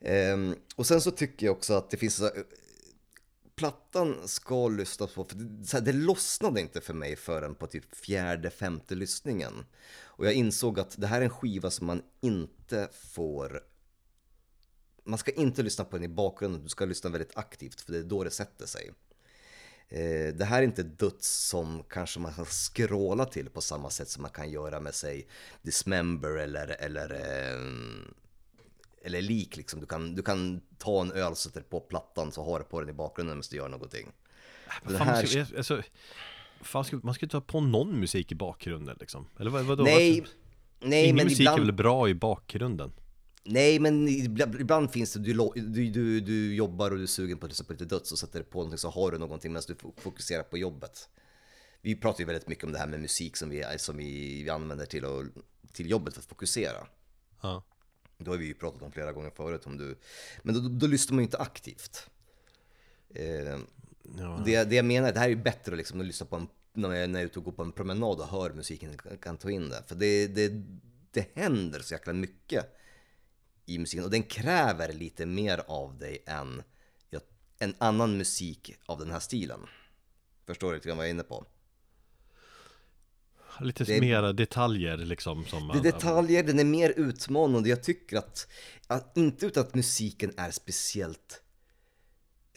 Ehm, 0.02 0.56
och 0.76 0.86
sen 0.88 1.02
så 1.02 1.12
tycker 1.12 1.46
jag 1.46 1.56
också 1.58 1.74
att 1.74 1.90
det 1.90 1.98
finns 1.98 2.16
så 2.16 2.24
här, 2.24 2.34
Plattan 3.56 4.16
ska 4.26 4.68
lyssnas 4.68 5.14
på, 5.14 5.24
för 5.24 5.36
det, 5.36 5.74
här, 5.74 5.82
det 5.82 5.92
lossnade 5.94 6.62
inte 6.62 6.82
för 6.82 6.94
mig 6.94 7.16
förrän 7.16 7.56
på 7.56 7.68
typ 7.68 7.96
fjärde, 7.96 8.50
femte 8.50 8.96
lyssningen. 8.96 9.54
Och 10.04 10.26
jag 10.26 10.34
insåg 10.34 10.80
att 10.80 10.96
det 11.02 11.08
här 11.08 11.22
är 11.22 11.26
en 11.26 11.30
skiva 11.30 11.70
som 11.72 11.88
man 11.88 12.02
inte 12.22 12.90
får 13.14 13.62
man 15.10 15.20
ska 15.20 15.32
inte 15.32 15.64
lyssna 15.64 15.86
på 15.86 15.96
den 15.96 16.04
i 16.04 16.08
bakgrunden, 16.08 16.64
du 16.64 16.70
ska 16.70 16.86
lyssna 16.86 17.10
väldigt 17.10 17.38
aktivt 17.38 17.82
för 17.82 17.92
det 17.92 17.98
är 18.00 18.04
då 18.04 18.24
det 18.24 18.32
sätter 18.32 18.66
sig. 18.66 18.92
Eh, 19.90 20.34
Det 20.36 20.46
här 20.46 20.60
är 20.60 20.64
inte 20.66 20.84
döds 20.84 21.28
som 21.48 21.84
kanske 21.90 22.20
man 22.20 22.34
kan 22.34 22.46
skråla 22.46 23.26
till 23.26 23.50
på 23.50 23.62
samma 23.62 23.90
sätt 23.90 24.10
som 24.10 24.22
man 24.22 24.32
kan 24.32 24.52
göra 24.52 24.80
med 24.80 24.96
sig 24.96 25.28
Dismember 25.62 26.30
eller, 26.38 26.68
eller, 26.68 27.14
eh, 27.14 27.60
eller 29.02 29.22
lik 29.22 29.58
liksom. 29.58 29.80
Du 29.80 29.86
kan, 29.86 30.16
du 30.16 30.22
kan 30.22 30.62
ta 30.78 31.02
en 31.02 31.12
öl, 31.12 31.36
sätta 31.36 31.62
på 31.62 31.80
plattan 31.80 32.32
så 32.32 32.44
har 32.46 32.60
du 32.60 32.66
på 32.66 32.80
den 32.80 32.90
i 32.90 32.94
bakgrunden 32.94 33.38
medan 33.38 33.48
du 33.52 33.58
gör 33.58 33.70
någonting. 33.70 34.08
Fan, 34.68 34.82
Det 34.94 35.00
man, 35.00 35.08
här- 35.08 35.26
ska, 35.26 35.58
alltså, 35.58 35.82
fan, 36.62 36.86
ska, 36.86 37.00
man 37.04 37.14
ska 37.14 37.26
ju 37.26 37.30
ta 37.30 37.42
på 37.42 37.62
någon 37.62 38.00
musik 38.00 38.32
i 38.32 38.36
bakgrunden 38.36 38.98
liksom. 39.00 39.28
Eller 39.40 39.52
vad, 39.52 39.66
vadå? 39.66 39.84
Nej, 39.84 40.20
Varför- 40.20 40.34
nej 40.80 41.04
Ingen 41.04 41.16
men 41.16 41.26
musik 41.26 41.40
ibland... 41.40 41.60
är 41.62 41.66
väl 41.66 41.74
bra 41.74 42.10
i 42.10 42.14
bakgrunden? 42.14 42.92
Nej, 43.52 43.80
men 43.80 44.08
ibland, 44.08 44.92
finns 44.92 45.14
det, 45.14 45.20
du, 45.20 45.34
du, 45.56 45.90
du, 45.90 46.20
du 46.20 46.56
jobbar 46.56 46.92
och 46.92 46.98
du 46.98 47.04
är 47.04 47.08
sugen 47.08 47.38
på 47.38 47.46
att 47.46 47.52
lyssna 47.52 47.66
på 47.66 47.74
lite 47.74 47.86
döds 47.86 48.12
och 48.12 48.20
sätter 48.20 48.44
på 48.44 48.58
någonting 48.58 48.78
så 48.78 48.90
har 48.90 49.12
du 49.12 49.18
någonting 49.18 49.52
medan 49.54 49.64
du 49.68 49.74
fo- 49.74 49.94
fokuserar 50.02 50.44
på 50.44 50.58
jobbet. 50.58 51.10
Vi 51.82 51.96
pratar 51.96 52.20
ju 52.20 52.26
väldigt 52.26 52.48
mycket 52.48 52.64
om 52.64 52.72
det 52.72 52.78
här 52.80 52.88
med 52.88 53.00
musik 53.00 53.38
som 53.38 53.50
vi, 53.50 53.64
som 53.78 53.98
vi, 53.98 54.44
vi 54.44 54.50
använder 54.50 54.86
till, 54.86 55.06
och, 55.06 55.24
till 55.74 55.90
jobbet 55.90 56.14
för 56.14 56.22
att 56.22 56.26
fokusera. 56.28 56.88
Ja. 57.42 57.64
Det 58.18 58.30
har 58.30 58.38
vi 58.38 58.46
ju 58.46 58.54
pratat 58.54 58.82
om 58.82 58.92
flera 58.92 59.12
gånger 59.12 59.30
förut. 59.30 59.66
Om 59.66 59.78
du, 59.78 59.96
men 60.44 60.56
då, 60.56 60.62
då, 60.62 60.70
då 60.70 60.88
lyssnar 60.88 61.16
man 61.16 61.22
ju 61.22 61.26
inte 61.26 61.38
aktivt. 61.38 62.10
Eh, 63.16 63.58
Ja. 64.18 64.42
det, 64.46 64.64
det 64.64 64.76
jag 64.76 64.86
menar, 64.86 65.12
det 65.12 65.20
här 65.20 65.26
är 65.26 65.30
ju 65.30 65.36
bättre 65.36 65.76
liksom, 65.76 66.00
att 66.00 66.06
lyssna 66.06 66.26
på 66.26 66.36
en, 66.36 66.48
när 66.74 66.96
jag 66.96 67.16
är 67.16 67.26
ute 67.26 67.40
och 67.40 67.46
går 67.46 67.52
på 67.52 67.62
en 67.62 67.72
promenad 67.72 68.20
och 68.20 68.28
hör 68.28 68.54
musiken, 68.54 68.98
kan, 68.98 69.18
kan 69.18 69.38
ta 69.38 69.52
in 69.52 69.70
det. 69.70 69.84
För 69.88 69.96
det, 69.96 70.28
det, 70.28 70.64
det 71.12 71.28
händer 71.36 71.80
så 71.80 71.94
jäkla 71.94 72.14
mycket 72.14 72.79
i 73.70 73.78
musiken 73.80 74.04
och 74.06 74.12
den 74.12 74.24
kräver 74.24 74.94
lite 74.94 75.26
mer 75.26 75.64
av 75.68 75.98
dig 75.98 76.24
än 76.26 76.64
en 77.62 77.76
annan 77.78 78.18
musik 78.18 78.76
av 78.86 79.00
den 79.00 79.12
här 79.12 79.20
stilen. 79.20 79.60
Förstår 80.48 80.70
du 80.70 80.76
lite 80.76 80.88
grann 80.88 80.98
vad 80.98 81.06
jag 81.06 81.10
är 81.10 81.14
inne 81.14 81.24
på? 81.24 81.46
Lite 83.60 83.84
Det 83.84 83.98
är- 83.98 84.02
mer 84.02 84.34
detaljer 84.34 84.98
liksom 84.98 85.46
som 85.46 85.68
Det 85.68 85.80
är 85.80 85.92
detaljer, 85.92 86.44
den 86.44 86.60
är 86.60 86.64
mer 86.64 86.94
utmanande. 86.98 87.70
Jag 87.70 87.84
tycker 87.84 88.18
att, 88.18 88.48
att 88.88 89.18
inte 89.18 89.46
utan 89.46 89.64
att 89.64 89.76
musiken 89.76 90.34
är 90.38 90.52
speciellt 90.52 91.42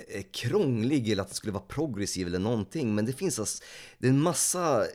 eh, 0.09 0.22
krånglig 0.32 1.09
eller 1.10 1.22
att 1.22 1.28
det 1.28 1.34
skulle 1.34 1.52
vara 1.52 1.64
progressiv 1.68 2.26
eller 2.26 2.39
någonting, 2.39 2.94
men 2.94 3.06
det 3.06 3.12
finns 3.12 3.39
alltså, 3.39 3.64
det 3.98 4.06
är 4.06 4.10
en 4.10 4.22
massa 4.22 4.86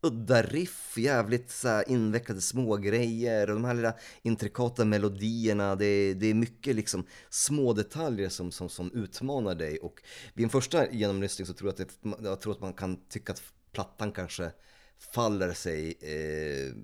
udda 0.00 0.42
riff, 0.42 0.98
jävligt 0.98 1.50
så 1.50 1.68
här 1.68 1.88
invecklade 1.88 2.40
smågrejer 2.40 3.50
och 3.50 3.54
de 3.54 3.64
här 3.64 3.74
lilla 3.74 3.94
intrikata 4.22 4.84
melodierna. 4.84 5.76
Det 5.76 5.86
är, 5.86 6.14
det 6.14 6.26
är 6.26 6.34
mycket 6.34 6.76
liksom 6.76 7.06
små 7.30 7.72
detaljer 7.72 8.28
som, 8.28 8.52
som, 8.52 8.68
som 8.68 8.92
utmanar 8.92 9.54
dig 9.54 9.78
och 9.78 10.02
vid 10.34 10.44
en 10.44 10.50
första 10.50 10.90
genomlyssning 10.92 11.46
så 11.46 11.52
tror 11.52 11.68
jag 11.68 11.82
att, 11.82 12.02
det, 12.02 12.28
jag 12.28 12.40
tror 12.40 12.52
att 12.52 12.60
man 12.60 12.72
kan 12.72 13.08
tycka 13.08 13.32
att 13.32 13.42
plattan 13.72 14.12
kanske 14.12 14.50
faller 14.98 15.52
sig 15.52 15.98
eh, 16.00 16.74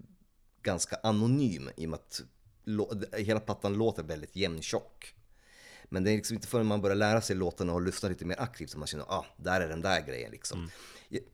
ganska 0.63 0.97
anonym 1.03 1.71
i 1.77 1.87
och 1.87 1.91
med 1.91 1.99
att 1.99 2.23
hela 3.13 3.41
plattan 3.41 3.75
låter 3.75 4.03
väldigt 4.03 4.37
jämntjock. 4.37 5.15
Men 5.85 6.05
det 6.05 6.11
är 6.11 6.17
liksom 6.17 6.35
inte 6.35 6.49
förrän 6.49 6.67
man 6.67 6.81
börjar 6.81 6.97
lära 6.97 7.21
sig 7.21 7.37
låtarna 7.37 7.73
och 7.73 7.83
lyssna 7.83 8.09
lite 8.09 8.25
mer 8.25 8.41
aktivt 8.41 8.71
som 8.71 8.81
man 8.81 8.87
känner 8.87 9.05
ah, 9.05 9.27
där 9.37 9.61
är 9.61 9.69
den 9.69 9.83
där 9.83 10.07
grejen 10.07 10.31
liksom. 10.31 10.59
Mm. 10.59 10.71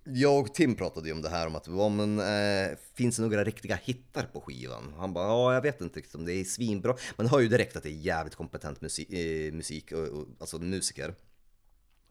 Jag 0.05 0.39
och 0.41 0.55
Tim 0.55 0.75
pratade 0.77 1.09
ju 1.09 1.13
om 1.15 1.23
det 1.23 1.29
här 1.29 1.47
om 1.47 1.55
att 1.55 1.67
ja, 1.67 1.89
men, 1.89 2.19
eh, 2.19 2.77
finns 2.95 3.17
det 3.17 3.23
några 3.23 3.45
riktiga 3.45 3.77
hittar 3.77 4.23
på 4.27 4.41
skivan? 4.41 4.95
Han 4.97 5.13
bara 5.13 5.27
ja, 5.27 5.55
jag 5.55 5.63
vet 5.63 5.81
inte 5.81 5.99
riktigt 5.99 6.15
om 6.15 6.25
det 6.25 6.33
är 6.33 6.45
svinbra. 6.45 6.97
Man 7.17 7.27
hör 7.27 7.41
ju 7.41 7.49
direkt 7.49 7.77
att 7.77 7.83
det 7.83 7.89
är 7.89 7.93
jävligt 7.93 8.35
kompetent 8.35 8.81
musik, 8.81 9.13
eh, 9.13 9.53
musik 9.53 9.93
och, 9.93 10.09
och, 10.09 10.27
alltså 10.41 10.59
musiker. 10.59 11.15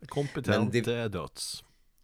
Kompetent 0.07 0.73
Men 0.73 0.83
det- 0.83 1.07
döds. 1.07 1.63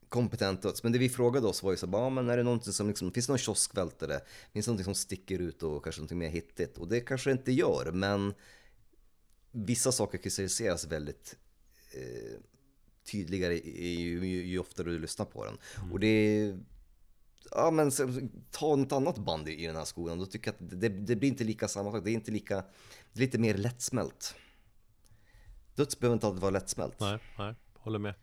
kompetent 0.09 0.61
döds. 0.61 0.83
Men 0.83 0.91
det 0.91 0.99
vi 0.99 1.09
frågade 1.09 1.47
oss 1.47 1.63
var 1.63 1.71
ju 1.71 1.77
så 1.77 1.87
bara, 1.87 2.03
ja, 2.03 2.09
men 2.09 2.29
är 2.29 2.37
det 2.37 2.43
någonting 2.43 2.73
som 2.73 2.87
liksom, 2.87 3.11
finns 3.11 3.25
det 3.27 3.31
någon 3.31 3.37
kioskvältare? 3.37 4.19
Finns 4.53 4.65
det 4.65 4.69
någonting 4.69 4.85
som 4.85 4.95
sticker 4.95 5.39
ut 5.39 5.63
och 5.63 5.83
kanske 5.83 6.01
någonting 6.01 6.17
mer 6.17 6.29
hittigt? 6.29 6.77
Och 6.77 6.87
det 6.87 6.99
kanske 7.01 7.29
det 7.29 7.31
inte 7.31 7.51
gör, 7.51 7.91
men 7.91 8.33
vissa 9.51 9.91
saker 9.91 10.17
kristalliseras 10.17 10.85
väldigt 10.85 11.35
eh, 11.91 12.39
tydligare 13.03 13.57
ju, 13.57 14.27
ju, 14.27 14.45
ju 14.45 14.59
oftare 14.59 14.89
du 14.89 14.99
lyssnar 14.99 15.25
på 15.25 15.45
den. 15.45 15.57
Och 15.91 15.99
det 15.99 16.55
ja 17.51 17.71
men 17.71 17.91
ta 18.51 18.75
något 18.75 18.91
annat 18.91 19.17
band 19.17 19.49
i, 19.49 19.63
i 19.63 19.67
den 19.67 19.75
här 19.75 19.85
skolan, 19.85 20.19
då 20.19 20.25
tycker 20.25 20.47
jag 20.47 20.65
att 20.65 20.81
det, 20.81 20.89
det 20.89 21.15
blir 21.15 21.29
inte 21.29 21.43
lika 21.43 21.67
samma 21.67 21.91
sak. 21.91 22.03
Det 22.03 22.11
är 22.11 22.13
inte 22.13 22.31
lika, 22.31 22.55
det 23.13 23.19
är 23.19 23.25
lite 23.25 23.37
mer 23.37 23.53
lättsmält. 23.53 24.35
Döds 25.75 25.99
behöver 25.99 26.13
inte 26.13 26.27
alltid 26.27 26.41
vara 26.41 26.51
lättsmält. 26.51 26.99
Nej, 26.99 27.19
nej, 27.37 27.55
håller 27.73 27.99
med. 27.99 28.13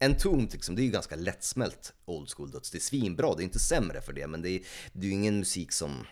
Entombed 0.00 0.52
liksom, 0.52 0.74
det 0.74 0.82
är 0.82 0.84
ju 0.84 0.90
ganska 0.90 1.16
lättsmält 1.16 1.94
old 2.04 2.30
school 2.30 2.50
döds. 2.50 2.70
Det 2.70 2.78
är 2.78 2.80
svinbra, 2.80 3.34
det 3.34 3.42
är 3.42 3.44
inte 3.44 3.58
sämre 3.58 4.00
för 4.00 4.12
det, 4.12 4.26
men 4.26 4.42
det 4.42 4.50
är, 4.50 4.62
det 4.92 5.06
är 5.06 5.10
ju 5.10 5.12
ingen 5.12 5.38
musik 5.38 5.72
som 5.72 6.06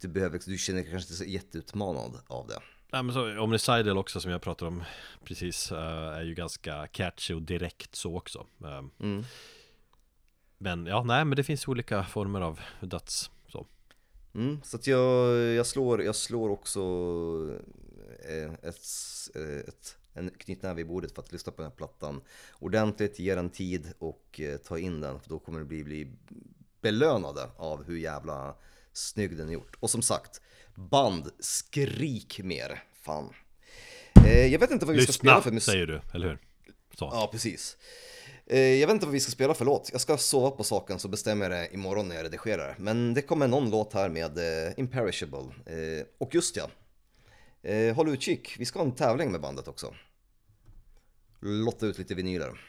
du 0.00 0.08
behöver, 0.08 0.40
du 0.46 0.58
känner 0.58 0.82
kanske 0.82 0.96
inte 0.96 1.14
så 1.14 1.24
jätteutmanad 1.24 2.20
av 2.26 2.48
det. 2.48 2.58
Nej 2.92 3.02
men 3.02 3.14
så 3.14 3.40
Omnicidal 3.40 3.98
också 3.98 4.20
som 4.20 4.30
jag 4.30 4.42
pratade 4.42 4.68
om 4.68 4.84
precis 5.24 5.72
eh, 5.72 6.16
är 6.16 6.22
ju 6.22 6.34
ganska 6.34 6.86
catchy 6.86 7.34
och 7.34 7.42
direkt 7.42 7.94
så 7.94 8.16
också. 8.16 8.46
Eh, 8.64 8.82
Mm. 9.00 9.24
Men 10.58 10.86
ja, 10.86 11.02
nej 11.02 11.24
men 11.24 11.36
det 11.36 11.44
finns 11.44 11.68
olika 11.68 12.04
former 12.04 12.40
av 12.40 12.60
döds. 12.80 13.30
Så. 13.48 13.66
Mm, 14.34 14.60
så 14.64 14.76
att 14.76 14.86
jag, 14.86 15.38
jag, 15.38 15.66
slår, 15.66 16.02
jag 16.02 16.16
slår 16.16 16.50
också 16.50 16.80
eh, 18.28 18.52
ett, 18.68 18.82
eh, 19.34 19.68
ett, 19.68 19.96
en 20.12 20.30
knytnäve 20.30 20.80
i 20.80 20.84
bordet 20.84 21.14
för 21.14 21.22
att 21.22 21.32
lyssna 21.32 21.52
på 21.52 21.62
den 21.62 21.70
här 21.70 21.76
plattan 21.76 22.20
ordentligt, 22.58 23.18
ge 23.18 23.34
den 23.34 23.50
tid 23.50 23.92
och 23.98 24.40
ta 24.64 24.78
in 24.78 25.00
den. 25.00 25.20
För 25.20 25.28
då 25.28 25.38
kommer 25.38 25.58
det 25.58 25.64
bli, 25.64 25.84
bli 25.84 26.12
belönade 26.80 27.50
av 27.56 27.84
hur 27.84 27.96
jävla 27.96 28.54
snygg 28.92 29.36
den 29.36 29.48
är 29.48 29.52
gjort. 29.52 29.76
Och 29.80 29.90
som 29.90 30.02
sagt, 30.02 30.40
band, 30.74 31.30
skrik 31.40 32.40
mer. 32.44 32.82
Fan. 33.02 33.32
Eh, 34.26 34.46
jag 34.46 34.58
vet 34.58 34.70
inte 34.70 34.86
vad 34.86 34.94
vi 34.96 35.02
ska 35.02 35.12
spela 35.12 35.32
Lyssna 35.34 35.42
för 35.42 35.50
musik. 35.52 35.72
säger 35.72 35.86
du, 35.86 36.00
eller 36.14 36.28
hur? 36.28 36.38
Så. 36.98 37.08
Ja, 37.12 37.28
precis. 37.32 37.76
Eh, 38.46 38.58
Jag 38.60 38.86
vet 38.86 38.94
inte 38.94 39.06
vad 39.06 39.12
vi 39.12 39.20
ska 39.20 39.32
spela 39.32 39.54
för 39.54 39.64
låt. 39.64 39.88
Jag 39.92 40.00
ska 40.00 40.16
sova 40.16 40.50
på 40.50 40.64
saken 40.64 40.98
så 40.98 41.08
bestämmer 41.08 41.50
jag 41.50 41.52
det 41.60 41.74
imorgon 41.74 42.08
när 42.08 42.16
jag 42.16 42.24
redigerar. 42.24 42.76
Men 42.78 43.14
det 43.14 43.22
kommer 43.22 43.48
någon 43.48 43.70
låt 43.70 43.92
här 43.94 44.08
med 44.08 44.38
eh, 44.66 44.72
Imperishable. 44.76 45.40
Eh, 45.66 46.06
Och 46.18 46.34
just 46.34 46.56
ja, 46.56 46.70
eh, 47.70 47.94
håll 47.94 48.08
utkik. 48.08 48.54
Vi 48.58 48.64
ska 48.64 48.78
ha 48.78 48.86
en 48.86 48.94
tävling 48.94 49.32
med 49.32 49.40
bandet 49.40 49.68
också. 49.68 49.94
Lotta 51.40 51.86
ut 51.86 51.98
lite 51.98 52.14
vinyler. 52.14 52.60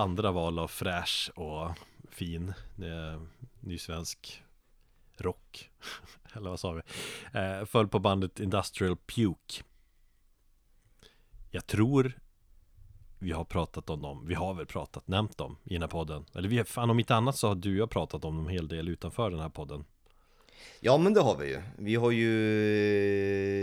Andra 0.00 0.30
val 0.32 0.58
av 0.58 0.68
fräsch 0.68 1.30
och 1.34 1.70
fin. 2.10 2.54
Nysvensk 3.60 4.42
rock 5.16 5.70
Eller 6.32 6.50
vad 6.50 6.60
sa 6.60 6.72
vi? 6.72 6.82
Eh, 7.38 7.64
föll 7.64 7.88
på 7.88 7.98
bandet 7.98 8.40
Industrial 8.40 8.96
Puke. 8.96 9.62
Jag 11.50 11.66
tror 11.66 12.18
vi 13.18 13.32
har 13.32 13.44
pratat 13.44 13.90
om 13.90 14.02
dem, 14.02 14.26
vi 14.26 14.34
har 14.34 14.54
väl 14.54 14.66
pratat, 14.66 15.08
nämnt 15.08 15.38
dem 15.38 15.56
i 15.64 15.72
den 15.72 15.82
här 15.82 15.88
podden. 15.88 16.24
Eller 16.34 16.48
vi, 16.48 16.64
fan 16.64 16.90
om 16.90 16.98
inte 16.98 17.14
annat 17.14 17.36
så 17.36 17.48
har 17.48 17.54
du 17.54 17.72
och 17.72 17.78
jag 17.78 17.90
pratat 17.90 18.24
om 18.24 18.36
dem 18.36 18.46
en 18.46 18.52
hel 18.52 18.68
del 18.68 18.88
utanför 18.88 19.30
den 19.30 19.40
här 19.40 19.48
podden. 19.48 19.84
Ja 20.80 20.98
men 20.98 21.14
det 21.14 21.20
har 21.20 21.36
vi 21.36 21.48
ju. 21.48 21.62
Vi 21.78 21.94
har 21.94 22.10
ju, 22.10 22.28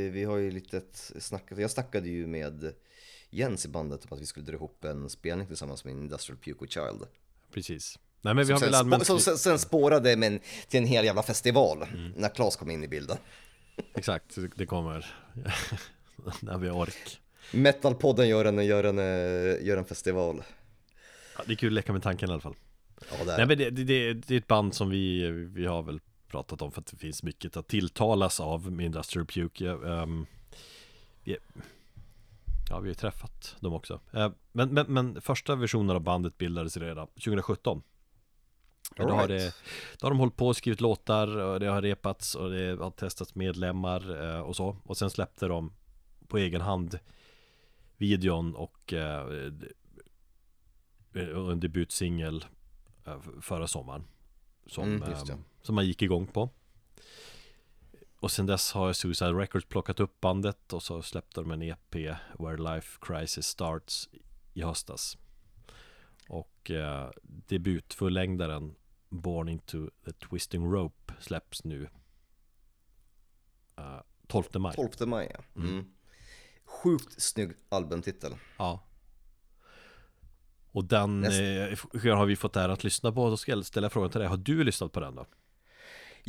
vi 0.09 0.23
har 0.23 0.37
ju 0.37 0.51
lite 0.51 0.81
snackat, 1.19 1.57
jag 1.57 1.71
snackade 1.71 2.09
ju 2.09 2.27
med 2.27 2.73
Jens 3.29 3.65
i 3.65 3.69
bandet 3.69 4.05
om 4.05 4.15
att 4.15 4.21
vi 4.21 4.25
skulle 4.25 4.45
dra 4.45 4.53
ihop 4.53 4.83
en 4.85 5.09
spelning 5.09 5.47
tillsammans 5.47 5.85
med 5.85 5.91
Industrial 5.91 6.37
Puke 6.39 6.67
Child. 6.67 7.07
Precis 7.53 7.99
Nej 8.21 8.33
men 8.33 8.45
vi 8.45 8.53
har 8.53 8.59
Som 8.59 8.65
väl 8.65 8.73
sen, 8.73 8.79
allmänt 8.79 9.05
som 9.05 9.19
sen, 9.19 9.37
sen 9.37 9.59
spårade 9.59 10.15
men 10.15 10.39
till 10.67 10.79
en 10.79 10.85
hel 10.85 11.05
jävla 11.05 11.23
festival 11.23 11.83
Mm. 11.93 12.11
när 12.15 12.29
Klas 12.29 12.55
kom 12.55 12.71
in 12.71 12.83
i 12.83 12.87
bilden. 12.87 13.17
Exakt, 13.93 14.37
det 14.55 14.65
kommer 14.65 15.13
När 16.41 16.57
vi 16.57 16.67
har 16.67 16.77
ork 16.81 17.21
Metalpodden 17.53 18.27
gör 18.29 18.45
en, 18.45 18.65
gör 18.65 18.83
en, 18.83 18.97
gör 19.65 19.77
en 19.77 19.85
festival. 19.85 20.43
ja, 21.37 21.43
Det 21.47 21.53
är 21.53 21.55
kul 21.55 21.67
att 21.67 21.73
leka 21.73 21.93
med 21.93 22.03
tanken 22.03 22.29
i 22.29 22.31
alla 22.31 22.41
fall 22.41 22.55
Ja, 23.11 23.25
det 23.25 23.31
är. 23.33 23.37
Nej 23.37 23.45
men 23.47 23.57
det, 23.57 23.69
det, 23.69 24.13
det, 24.13 24.33
är 24.33 24.37
ett 24.37 24.47
band 24.47 24.73
som 24.73 24.89
vi, 24.89 25.31
vi 25.31 25.65
har 25.65 25.83
väl 25.83 25.99
pratat 26.27 26.61
om 26.61 26.71
för 26.71 26.81
att 26.81 26.87
det 26.87 26.97
finns 26.97 27.23
mycket 27.23 27.57
att 27.57 27.67
tilltalas 27.67 28.39
av 28.39 28.71
med 28.71 28.85
Industrial 28.85 29.25
Puke. 29.25 29.65
Ja, 29.65 30.01
ehm, 30.03 30.25
vi, 31.23 31.37
ja, 32.69 32.79
vi 32.79 32.87
har 32.87 32.87
ju 32.87 32.93
träffat 32.93 33.55
dem 33.59 33.73
också. 33.73 33.99
Eh, 34.11 34.31
men, 34.51 34.69
men, 34.69 34.85
men 34.93 35.21
första 35.21 35.55
versionen 35.55 35.95
av 35.95 36.01
bandet 36.01 36.37
bildades 36.37 36.77
redan 36.77 37.07
2017. 37.07 37.81
Då 38.95 39.09
har, 39.09 39.27
det, 39.27 39.55
då 39.99 40.05
har 40.05 40.11
de 40.11 40.19
hållit 40.19 40.35
på 40.35 40.47
och 40.47 40.55
skrivit 40.55 40.81
låtar 40.81 41.37
och 41.37 41.59
det 41.59 41.65
har 41.65 41.81
repats 41.81 42.35
och 42.35 42.49
det 42.49 42.79
har 42.79 42.91
testats 42.91 43.35
medlemmar 43.35 44.23
eh, 44.23 44.39
och 44.39 44.55
så. 44.55 44.77
Och 44.83 44.97
sen 44.97 45.09
släppte 45.09 45.47
de 45.47 45.73
på 46.27 46.37
egen 46.37 46.61
hand 46.61 46.99
videon 47.97 48.55
och 48.55 48.93
eh, 48.93 49.49
en 51.51 51.59
debutsingel 51.59 52.45
förra 53.41 53.67
sommaren. 53.67 54.03
Som, 54.67 54.83
Mm, 54.83 55.43
som 55.61 55.75
man 55.75 55.85
gick 55.85 56.01
igång 56.01 56.27
på. 56.27 56.49
Och 58.19 58.31
sen 58.31 58.45
dess 58.45 58.71
har 58.71 58.93
Suicide 58.93 59.31
Records 59.31 59.65
plockat 59.65 59.99
upp 59.99 60.21
bandet 60.21 60.73
och 60.73 60.83
så 60.83 61.01
släppte 61.01 61.41
de 61.41 61.51
en 61.51 61.61
EP 61.61 61.95
Where 62.39 62.57
Life 62.75 62.97
Crisis 63.01 63.45
Starts 63.45 64.09
i 64.53 64.61
höstas. 64.61 65.17
Och 66.29 66.71
eh, 66.71 67.09
debutfullängdaren 67.21 68.75
Born 69.09 69.49
Into 69.49 69.89
the 70.05 70.11
Twisting 70.11 70.71
Rope 70.71 71.13
släpps 71.19 71.63
nu 71.63 71.89
eh, 73.77 74.01
12 74.27 74.45
maj. 74.55 74.75
12 74.75 74.89
maj 75.07 75.31
ja. 75.33 75.61
Mm. 75.61 75.85
Sjukt 76.65 77.21
snygg 77.21 77.51
albumtitel. 77.69 78.35
Ja. 78.57 78.83
Och 80.71 80.85
den 80.85 81.23
eh, 81.23 82.15
har 82.15 82.25
vi 82.25 82.35
fått 82.35 82.55
ära 82.55 82.73
att 82.73 82.83
lyssna 82.83 83.11
på. 83.11 83.29
Då 83.29 83.37
ska 83.37 83.51
jag 83.51 83.65
ställa 83.65 83.89
frågan 83.89 84.11
till 84.11 84.19
dig. 84.19 84.29
Har 84.29 84.37
du 84.37 84.63
lyssnat 84.63 84.91
på 84.91 84.99
den 84.99 85.15
då? 85.15 85.25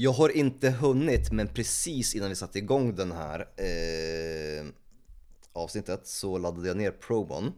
Jag 0.00 0.12
har 0.12 0.36
inte 0.36 0.70
hunnit, 0.70 1.32
men 1.32 1.48
precis 1.48 2.14
innan 2.14 2.28
vi 2.28 2.34
satte 2.34 2.58
igång 2.58 2.94
den 2.94 3.12
här 3.12 3.40
eh, 3.40 4.66
avsnittet 5.52 6.06
så 6.06 6.38
laddade 6.38 6.68
jag 6.68 6.76
ner 6.76 6.90
promon. 6.90 7.52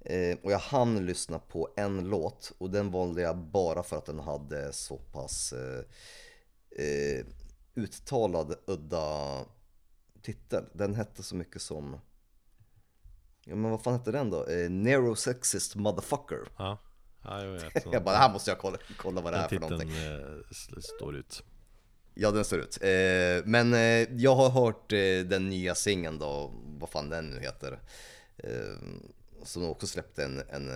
Eh, 0.00 0.38
och 0.42 0.52
jag 0.52 0.58
hann 0.58 1.06
lyssna 1.06 1.38
på 1.38 1.68
en 1.76 2.08
låt 2.08 2.52
och 2.58 2.70
den 2.70 2.90
valde 2.90 3.22
jag 3.22 3.36
bara 3.36 3.82
för 3.82 3.96
att 3.96 4.06
den 4.06 4.18
hade 4.18 4.72
så 4.72 4.96
pass 4.96 5.52
eh, 5.52 5.84
eh, 6.84 7.26
uttalad 7.74 8.54
udda 8.66 9.44
titel. 10.22 10.64
Den 10.72 10.94
hette 10.94 11.22
så 11.22 11.36
mycket 11.36 11.62
som 11.62 12.00
Ja 13.44 13.56
men 13.56 13.70
vad 13.70 13.82
fan 13.82 13.92
hette 13.92 14.12
den 14.12 14.30
då? 14.30 14.46
Eh, 14.46 14.70
Neurosexist 14.70 15.76
motherfucker. 15.76 16.38
Ja, 16.56 16.78
ja 17.26 17.42
jag 17.44 17.52
vet. 17.52 17.86
Jag 17.92 18.04
bara, 18.04 18.16
här 18.16 18.32
måste 18.32 18.50
jag 18.50 18.58
kolla, 18.58 18.78
kolla 18.96 19.20
vad 19.20 19.32
det 19.32 19.36
är 19.36 19.40
Den 19.40 19.48
för 19.48 19.56
titeln 19.56 19.70
någonting. 19.90 19.96
eh, 19.96 20.50
s- 20.50 20.84
står 20.96 21.16
ut. 21.16 21.42
Ja 22.14 22.30
den 22.30 22.44
står 22.44 22.58
ut. 22.58 22.78
Eh, 22.82 23.44
men 23.44 23.74
eh, 23.74 23.80
jag 24.22 24.34
har 24.36 24.50
hört 24.50 24.88
den 25.30 25.48
nya 25.48 25.74
singeln 25.74 26.18
då, 26.18 26.52
vad 26.78 26.90
fan 26.90 27.08
den 27.10 27.30
nu 27.30 27.40
heter. 27.40 27.78
Som 29.42 29.64
också 29.64 29.86
släppte 29.86 30.24
en, 30.24 30.42
en 30.50 30.70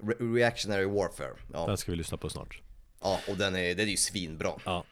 Re- 0.00 0.34
Reactionary 0.34 0.84
Warfare. 0.84 1.32
Ja, 1.52 1.66
Den 1.66 1.76
ska 1.76 1.90
vi 1.92 1.96
lyssna 1.98 2.16
på 2.18 2.28
snart. 2.28 2.60
ja 3.00 3.20
och 3.28 3.36
den 3.36 3.56
är, 3.56 3.74
den 3.74 3.86
är 3.86 3.90
ju 3.90 3.96
svinbra. 3.96 4.52
Ja. 4.64 4.84